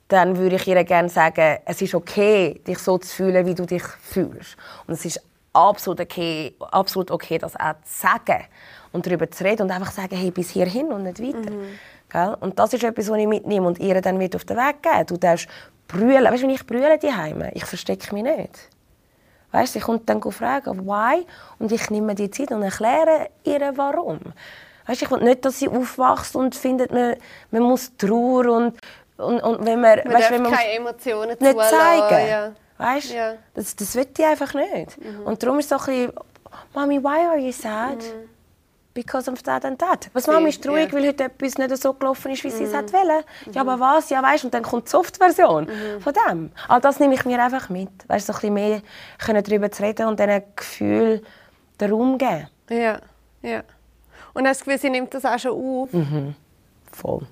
dann 0.08 0.38
würde 0.38 0.58
ich 0.58 0.68
ihr 0.68 0.84
gerne 0.84 1.10
sagen, 1.10 1.60
es 1.66 1.82
ist 1.82 1.96
okay, 1.96 2.62
dich 2.68 2.78
so 2.78 2.98
zu 2.98 3.16
fühlen, 3.16 3.46
wie 3.46 3.56
du 3.56 3.66
dich 3.66 3.84
fühlst. 3.84 4.58
Und 4.86 4.94
es 4.94 5.06
ist 5.06 5.22
absolut 5.54 6.00
okay, 6.00 6.56
absolut 6.60 7.12
okay 7.12 7.38
das 7.38 7.56
auch 7.56 7.74
zu 7.84 8.00
sagen 8.00 8.46
und 8.92 9.06
darüber 9.06 9.30
zu 9.30 9.44
reden 9.44 9.64
und 9.64 9.72
einfach 9.72 9.92
sagen, 9.92 10.16
hey, 10.16 10.32
bis 10.32 10.50
hierhin 10.50 10.92
und 10.92 11.04
nicht 11.04 11.22
weiter. 11.22 11.52
Mhm. 11.52 12.36
Und 12.42 12.60
das 12.60 12.74
ist 12.74 12.84
etwas, 12.84 13.10
was 13.10 13.18
ich 13.18 13.28
mitnehme 13.28 13.68
und 13.68 13.80
ihr 13.80 14.02
dann 14.02 14.18
mit 14.18 14.36
auf 14.36 14.44
den 14.44 14.58
Weg 14.58 14.84
geben. 14.84 15.06
Du 15.08 15.18
darfst 15.18 15.48
brüllen. 15.88 16.26
Weißt 16.26 16.44
du, 16.44 16.48
wenn 16.48 16.56
ich 16.56 16.66
brülle 16.66 16.98
die 16.98 17.14
Heime, 17.14 17.52
ich 17.54 17.66
verstecke 17.66 18.14
mich 18.14 18.24
nicht. 18.24 18.70
Weißt, 19.52 19.74
sie 19.74 19.80
kommt 19.80 20.10
dann 20.10 20.22
fragen, 20.22 20.86
why, 20.86 21.26
und 21.60 21.72
ich 21.72 21.90
nehme 21.90 22.16
die 22.16 22.30
Zeit 22.30 22.52
und 22.52 22.64
erkläre 22.64 23.30
ihr, 23.44 23.74
warum. 23.76 24.20
Weißt, 24.88 25.02
ich 25.02 25.12
will 25.12 25.22
nicht, 25.22 25.44
dass 25.44 25.60
sie 25.60 25.68
aufwachst 25.68 26.36
und 26.36 26.56
findet, 26.56 26.92
man, 26.92 27.16
man 27.52 27.64
muss 27.64 27.96
Trauer 27.98 28.46
und, 28.46 28.78
und, 29.18 29.42
und 29.42 29.66
wenn 29.66 29.82
man, 29.82 30.00
man 30.06 30.14
weißt, 30.14 30.32
wenn 30.32 30.42
man 30.42 30.52
keine 30.54 30.72
Emotionen 30.72 31.38
nicht 31.40 31.60
zeigen. 31.60 32.28
Ja. 32.28 32.52
Weißt 32.82 33.14
ja. 33.14 33.34
das, 33.54 33.76
das 33.76 33.96
will 33.96 34.08
ich 34.18 34.26
einfach 34.26 34.54
nicht. 34.54 35.00
Mhm. 35.00 35.24
Und 35.24 35.44
darum 35.44 35.60
ist 35.60 35.72
es 35.72 35.78
so 35.78 35.92
ein 35.92 36.08
bisschen, 36.08 36.14
Mami, 36.74 37.04
why 37.04 37.28
are 37.28 37.38
you 37.38 37.52
sad? 37.52 37.98
Mhm. 37.98 38.30
Because 38.94 39.32
of 39.32 39.42
that 39.44 39.64
and 39.64 39.80
that. 39.80 40.10
Was 40.14 40.28
Mami 40.28 40.50
ist 40.50 40.62
traurig, 40.62 40.92
ja. 40.92 40.94
weil 40.94 41.08
heute 41.08 41.24
etwas 41.26 41.58
nicht 41.58 41.78
so 41.78 41.94
gelaufen 41.94 42.32
ist, 42.32 42.44
wie 42.44 42.50
sie 42.50 42.66
es 42.66 42.74
mhm. 42.74 42.92
wollte. 42.92 43.26
Ja, 43.54 43.62
aber 43.62 43.80
was? 43.80 44.10
Ja, 44.10 44.22
weißt, 44.22 44.46
und 44.46 44.54
dann 44.54 44.64
kommt 44.64 44.88
die 44.88 44.90
Soft-Version 44.90 45.66
mhm. 45.66 46.02
von 46.02 46.14
dem. 46.14 46.52
All 46.68 46.82
das 46.82 47.00
nehme 47.00 47.14
ich 47.14 47.24
mir 47.24 47.42
einfach 47.42 47.70
mit. 47.70 47.90
Weißt, 48.08 48.28
so 48.28 48.34
ein 48.34 48.36
bisschen 48.36 48.54
mehr 48.54 48.82
können 49.18 49.44
darüber 49.44 49.72
zu 49.72 49.84
reden 49.84 50.08
und 50.08 50.20
diesen 50.20 50.44
Gefühl 50.56 51.22
den 51.80 51.92
Raum 51.92 52.18
geben. 52.18 52.48
Ja, 52.70 53.00
ja. 53.42 53.64
Und 54.34 54.48
hast 54.48 54.62
du 54.62 54.66
Gefühl, 54.66 54.80
sie 54.80 54.90
nimmt 54.90 55.14
das 55.14 55.24
auch 55.24 55.40
schon 55.40 55.52
auf? 55.52 55.94
Mhm. 55.94 56.36
Voll. 56.92 57.28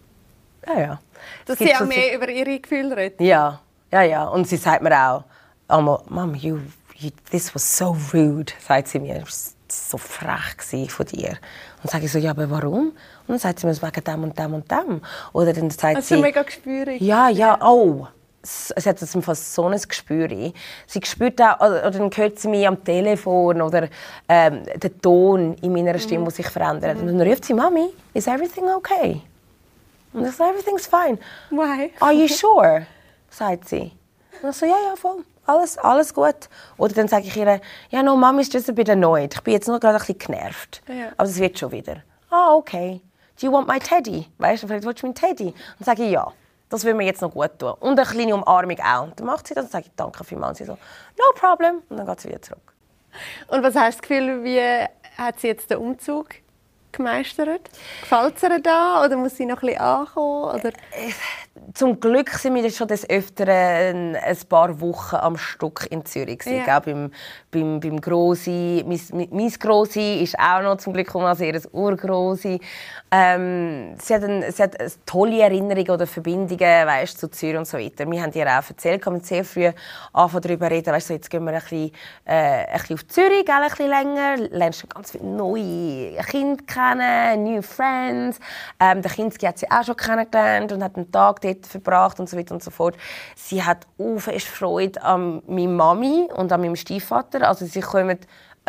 Ja, 0.68 0.80
ja. 0.80 1.00
Dass 1.46 1.60
sie 1.60 1.76
auch 1.76 1.86
mehr 1.86 2.16
über 2.16 2.30
ihre 2.30 2.60
Gefühle 2.60 2.96
redet? 2.96 3.22
Ja, 3.22 3.60
ja, 3.92 4.02
ja. 4.04 4.26
Und 4.26 4.48
sie 4.48 4.58
sagt 4.58 4.82
mir 4.82 4.96
auch, 4.96 5.24
einmal, 5.70 6.02
Mom, 6.10 6.36
you, 6.36 6.60
you, 6.98 7.12
this 7.32 7.54
was 7.54 7.64
so 7.64 7.96
rude, 8.14 8.52
sagt 8.66 8.90
sie 8.90 9.00
mir. 9.00 9.20
Das 9.20 9.56
war 9.56 9.56
so 9.70 9.98
frech 9.98 10.92
von 10.92 11.06
dir. 11.06 11.30
Und 11.30 11.86
dann 11.86 11.92
sage 11.92 12.06
ich 12.06 12.12
so, 12.12 12.20
ja, 12.20 12.32
aber 12.32 12.50
warum? 12.50 12.88
Und 12.88 12.96
dann 13.28 13.40
sagt 13.40 13.60
sie 13.60 13.68
mir, 13.68 13.82
wegen 13.82 14.04
dem 14.04 14.24
und 14.24 14.38
dem 14.38 14.54
und 14.54 14.70
dem. 14.70 15.02
Oder 15.34 15.54
dann 15.54 15.70
sagt 15.70 15.98
also 15.98 16.16
sie... 16.16 16.22
mega 16.22 16.44
gespürig. 16.44 17.02
Ja, 17.02 17.30
ja, 17.30 17.60
oh. 17.62 18.08
Es 18.42 18.74
hat 18.86 19.02
jetzt 19.02 19.18
fast 19.22 19.54
so 19.54 19.68
ein 19.68 19.80
Gespür. 19.80 20.30
Sie 20.88 21.02
spürt 21.04 21.42
auch, 21.42 21.60
oder 21.60 21.92
dann 21.92 22.10
hört 22.10 22.40
sie 22.40 22.48
mich 22.48 22.66
am 22.66 22.82
Telefon 22.84 23.62
oder 23.62 23.90
ähm, 24.30 24.64
den 24.78 25.02
Ton 25.02 25.56
in 25.56 25.74
meiner 25.74 26.00
Stimme, 26.00 26.24
mhm. 26.24 26.30
sich 26.30 26.48
verändert. 26.48 27.02
Mhm. 27.02 27.10
Und 27.10 27.18
dann 27.20 27.28
ruft 27.28 27.44
sie, 27.44 27.54
Mami, 27.54 27.90
is 28.14 28.28
everything 28.28 28.64
okay? 28.70 29.22
Und 30.14 30.26
ich 30.26 30.32
sage, 30.32 30.52
everything's 30.52 30.88
fine. 30.88 31.20
Why? 31.50 31.92
Are 32.00 32.14
you 32.14 32.28
sure? 32.34 32.88
sagt 33.30 33.68
sie. 33.68 33.92
Und 34.42 34.52
ich 34.52 34.56
so, 34.56 34.66
ja, 34.66 34.78
ja, 34.88 34.96
voll 34.96 35.24
alles, 35.50 35.78
alles 35.78 36.14
gut. 36.14 36.50
Oder 36.78 36.94
dann 36.94 37.08
sage 37.08 37.26
ich 37.28 37.36
ihr, 37.36 37.60
ja, 37.90 38.04
no, 38.04 38.16
Mami 38.16 38.42
ist 38.42 38.54
just 38.54 38.70
ein 38.70 38.76
bisschen 38.76 39.02
erneut. 39.02 39.34
Ich 39.34 39.42
bin 39.42 39.54
jetzt 39.54 39.68
nur 39.68 39.80
gerade 39.80 39.96
ein 39.96 40.00
bisschen 40.00 40.20
genervt. 40.20 40.82
Ja. 40.88 41.10
Aber 41.18 41.28
es 41.28 41.40
wird 41.40 41.58
schon 41.58 41.72
wieder. 41.72 41.98
Ah, 42.30 42.54
okay. 42.54 43.02
Do 43.40 43.48
you 43.48 43.52
want 43.54 43.68
my 43.68 43.80
Teddy? 43.80 44.28
Weißt 44.38 44.64
du, 44.64 44.68
vielleicht 44.68 44.86
willst 44.86 45.02
du 45.02 45.08
meinen 45.08 45.16
Teddy? 45.16 45.48
Und 45.48 45.56
dann 45.80 45.86
sage 45.86 46.04
ich, 46.04 46.12
ja. 46.12 46.32
Das 46.70 46.84
will 46.84 46.94
mir 46.94 47.06
jetzt 47.06 47.22
noch 47.22 47.32
gut 47.32 47.58
tun. 47.58 47.74
Und 47.80 48.00
eine 48.00 48.08
kleine 48.08 48.36
Umarmung 48.36 48.80
auch. 48.80 49.04
Und 49.06 49.20
dann 49.20 49.26
macht 49.26 49.48
sie 49.48 49.56
das 49.56 49.66
und 49.66 49.72
sage 49.72 49.86
ich, 49.88 49.92
danke 49.96 50.24
vielmals. 50.24 50.60
Und 50.60 50.66
sie 50.68 50.72
so, 50.72 50.78
no 51.18 51.34
problem. 51.34 51.82
Und 51.90 51.98
dann 51.98 52.06
geht 52.06 52.20
sie 52.20 52.30
wieder 52.30 52.42
zurück. 52.44 52.74
Und 53.48 53.64
was 53.64 53.74
hast 53.74 53.98
du 53.98 54.02
das 54.02 54.02
Gefühl, 54.02 54.44
wie 54.44 54.62
hat 55.18 55.40
sie 55.40 55.48
jetzt 55.48 55.72
den 55.72 55.80
Umzug 55.80 56.28
gemeistert? 56.92 57.70
Gefällt 58.02 58.38
es 58.38 58.44
ihr 58.44 58.60
da 58.60 59.04
oder 59.04 59.18
muss 59.18 59.36
sie 59.36 59.48
noch 59.48 59.64
ein 59.64 59.68
bisschen 59.68 59.82
ankommen? 59.82 60.56
Oder? 60.56 60.72
Zum 61.74 62.00
Glück 62.00 62.30
sind 62.32 62.56
wir 62.56 62.70
schon 62.72 62.88
des 62.88 63.10
Öfteren 63.10 64.16
ein 64.16 64.38
paar 64.48 64.80
Wochen 64.82 65.16
am 65.16 65.38
Stück 65.38 65.88
in 65.90 66.06
Zürich. 66.06 66.44
Ja. 66.46 66.78
Auch 66.78 66.82
beim, 66.82 67.12
beim, 67.52 67.80
beim 67.80 68.02
Grossi. 68.02 68.84
Mein, 68.88 69.28
mein 69.32 69.50
Grossi 69.50 70.20
ist 70.22 70.38
auch 70.40 70.62
noch 70.62 70.78
zum 70.78 70.94
Glück 70.94 71.14
mal 71.16 71.36
sehr 71.36 71.54
ein 71.54 71.62
Urgrossi. 71.72 72.60
Ähm, 73.12 73.96
sie, 74.02 74.14
hat 74.14 74.24
ein, 74.24 74.44
sie 74.52 74.64
hat 74.64 74.78
tolle 75.06 75.42
Erinnerungen 75.42 75.90
oder 75.90 76.08
Verbindungen 76.08 76.60
weißt, 76.60 77.20
zu 77.20 77.30
Zürich 77.30 77.58
und 77.58 77.66
so 77.66 77.78
weiter. 77.78 78.10
Wir 78.10 78.22
haben 78.22 78.34
ihr 78.34 78.48
auch 78.48 78.70
erzählt, 78.70 79.06
man 79.06 79.22
sehr 79.22 79.44
früh 79.44 79.72
anfangen 80.14 80.42
darüber 80.44 80.70
reden. 80.70 80.94
Weißt, 80.94 81.08
so, 81.08 81.14
jetzt 81.14 81.30
gehen 81.30 81.44
wir 81.44 81.54
ein 81.54 81.62
bisschen, 81.62 81.92
äh, 82.26 82.66
ein 82.66 82.80
bisschen 82.80 82.96
auf 82.96 83.08
Zürich, 83.08 83.50
ein 83.50 83.70
bisschen 83.70 83.90
länger, 83.90 84.38
lernst 84.52 84.84
du 84.84 84.88
ganz 84.88 85.12
viele 85.12 85.26
neue 85.26 86.18
Kinder 86.30 86.64
kennen, 86.66 87.44
neue 87.44 87.64
Friends. 87.64 88.40
Ähm, 88.80 89.02
der 89.02 89.12
Kinski 89.12 89.46
hat 89.46 89.58
sie 89.58 89.70
auch 89.70 89.84
schon 89.84 89.96
kennengelernt 89.96 90.72
und 90.72 90.84
hat 90.84 90.96
einen 90.96 91.12
Tag 91.12 91.42
dort 91.54 91.68
verbracht 91.68 92.20
und 92.20 92.30
so 92.30 92.38
weiter 92.38 92.54
und 92.54 92.64
so 92.64 92.72
fort. 92.72 92.96
Sie 93.36 93.64
hat 93.64 93.88
auch 93.98 94.20
Freude 94.20 95.02
an 95.02 95.42
meiner 95.48 95.70
Mami 95.70 96.30
und 96.36 96.52
an 96.52 96.62
meinem 96.62 96.76
Stiefvater. 96.76 97.48
Also 97.48 97.66
sie 97.66 97.82
kommen 97.82 98.20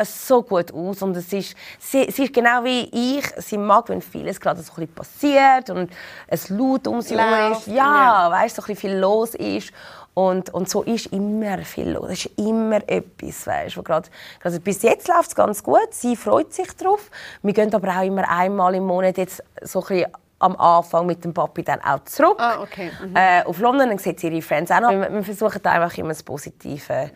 so 0.04 0.42
gut 0.42 0.72
aus 0.72 1.02
und 1.02 1.16
es 1.16 1.32
ist, 1.32 1.54
sie, 1.78 2.10
sie 2.10 2.24
ist 2.24 2.32
genau 2.32 2.64
wie 2.64 2.88
ich, 3.18 3.26
sie 3.38 3.58
mag, 3.58 3.88
wenn 3.88 4.00
vieles 4.00 4.40
gerade 4.40 4.62
so 4.62 4.72
ein 4.72 4.86
bisschen 4.86 4.94
passiert 4.94 5.70
und 5.70 5.90
es 6.26 6.48
laut 6.48 6.86
um 6.86 7.00
sie 7.00 7.18
herum 7.18 7.52
ist, 7.52 7.66
ja, 7.66 7.74
ja. 7.74 8.30
weißt, 8.30 8.56
so 8.56 8.62
ein 8.62 8.66
bisschen 8.66 8.90
viel 8.90 8.98
los 8.98 9.34
ist 9.34 9.72
und, 10.14 10.52
und 10.54 10.68
so 10.68 10.82
ist 10.82 11.06
immer 11.06 11.58
viel 11.58 11.90
los, 11.90 12.10
es 12.10 12.26
ist 12.26 12.38
immer 12.38 12.76
etwas, 12.88 13.46
weißt, 13.46 13.76
wo 13.76 13.82
grad, 13.82 14.10
also 14.42 14.60
bis 14.60 14.82
jetzt 14.82 15.08
läuft 15.08 15.30
es 15.30 15.34
ganz 15.34 15.62
gut, 15.62 15.88
sie 15.90 16.16
freut 16.16 16.52
sich 16.52 16.72
darauf, 16.76 17.10
wir 17.42 17.52
gehen 17.52 17.72
aber 17.74 17.88
auch 17.96 18.02
immer 18.02 18.28
einmal 18.28 18.74
im 18.74 18.86
Monat 18.86 19.18
jetzt 19.18 19.42
so 19.62 19.80
ein 19.82 19.86
bisschen 19.88 20.12
am 20.40 20.56
Anfang 20.56 21.06
mit 21.06 21.24
dem 21.24 21.32
Papi 21.32 21.62
dann 21.62 21.80
auch 21.82 22.04
zurück 22.04 22.36
ah, 22.38 22.60
okay. 22.62 22.90
mhm. 23.00 23.14
äh, 23.14 23.42
auf 23.44 23.58
London. 23.60 23.88
Dann 23.88 23.98
sieht 23.98 24.18
sie 24.20 24.28
ihre 24.28 24.42
Friends 24.42 24.70
auch 24.70 24.80
noch. 24.80 24.90
Wir, 24.90 25.12
wir 25.12 25.22
versuchen 25.22 25.64
einfach 25.64 25.96
immer 25.96 26.08
das 26.08 26.22
Positive 26.22 27.10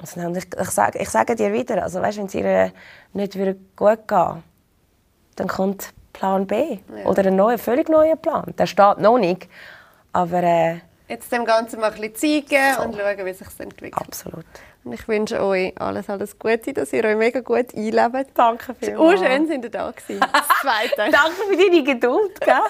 also, 0.00 0.20
ich, 0.36 0.46
ich, 0.60 0.70
sage, 0.70 0.98
ich 1.00 1.08
sage 1.08 1.34
dir 1.34 1.52
wieder, 1.52 1.82
also 1.82 2.00
weißt, 2.00 2.18
wenn 2.18 2.26
es 2.26 2.34
ihr 2.34 2.72
nicht 3.12 3.36
wieder 3.36 3.54
gut 3.74 4.06
geht, 4.06 4.42
dann 5.36 5.48
kommt 5.48 5.92
Plan 6.12 6.46
B 6.46 6.78
ja. 6.96 7.04
oder 7.04 7.26
ein 7.26 7.36
neuer, 7.36 7.58
völlig 7.58 7.88
neuer 7.88 8.16
Plan. 8.16 8.54
Der 8.56 8.66
steht 8.66 8.98
noch 8.98 9.18
nicht, 9.18 9.48
aber 10.12 10.42
äh, 10.42 10.76
jetzt 11.08 11.32
dem 11.32 11.44
Ganzen 11.44 11.80
mal 11.80 11.92
ein 11.92 12.00
bisschen 12.00 12.46
zeigen 12.46 12.74
so. 12.76 12.82
und 12.82 12.96
schauen, 12.96 13.26
wie 13.26 13.32
sich 13.32 13.48
entwickelt. 13.58 13.94
Absolut. 13.94 14.46
Und 14.84 14.92
ich 14.92 15.08
wünsche 15.08 15.42
euch 15.42 15.72
alles, 15.80 16.08
alles 16.08 16.38
Gute, 16.38 16.72
dass 16.72 16.92
ihr 16.92 17.04
euch 17.04 17.16
mega 17.16 17.40
gut 17.40 17.74
einlebt. 17.74 18.30
Danke 18.34 18.74
vielmals. 18.74 19.00
Oh, 19.00 19.24
schön, 19.24 19.46
sind 19.46 19.64
ihr 19.64 19.70
da 19.70 19.90
gewesen. 19.90 20.20
Das 20.32 20.48
Zweite. 20.60 21.10
Danke 21.10 21.42
für 21.48 21.56
deine 21.56 21.82
Geduld. 21.82 22.40
Gell? 22.40 22.60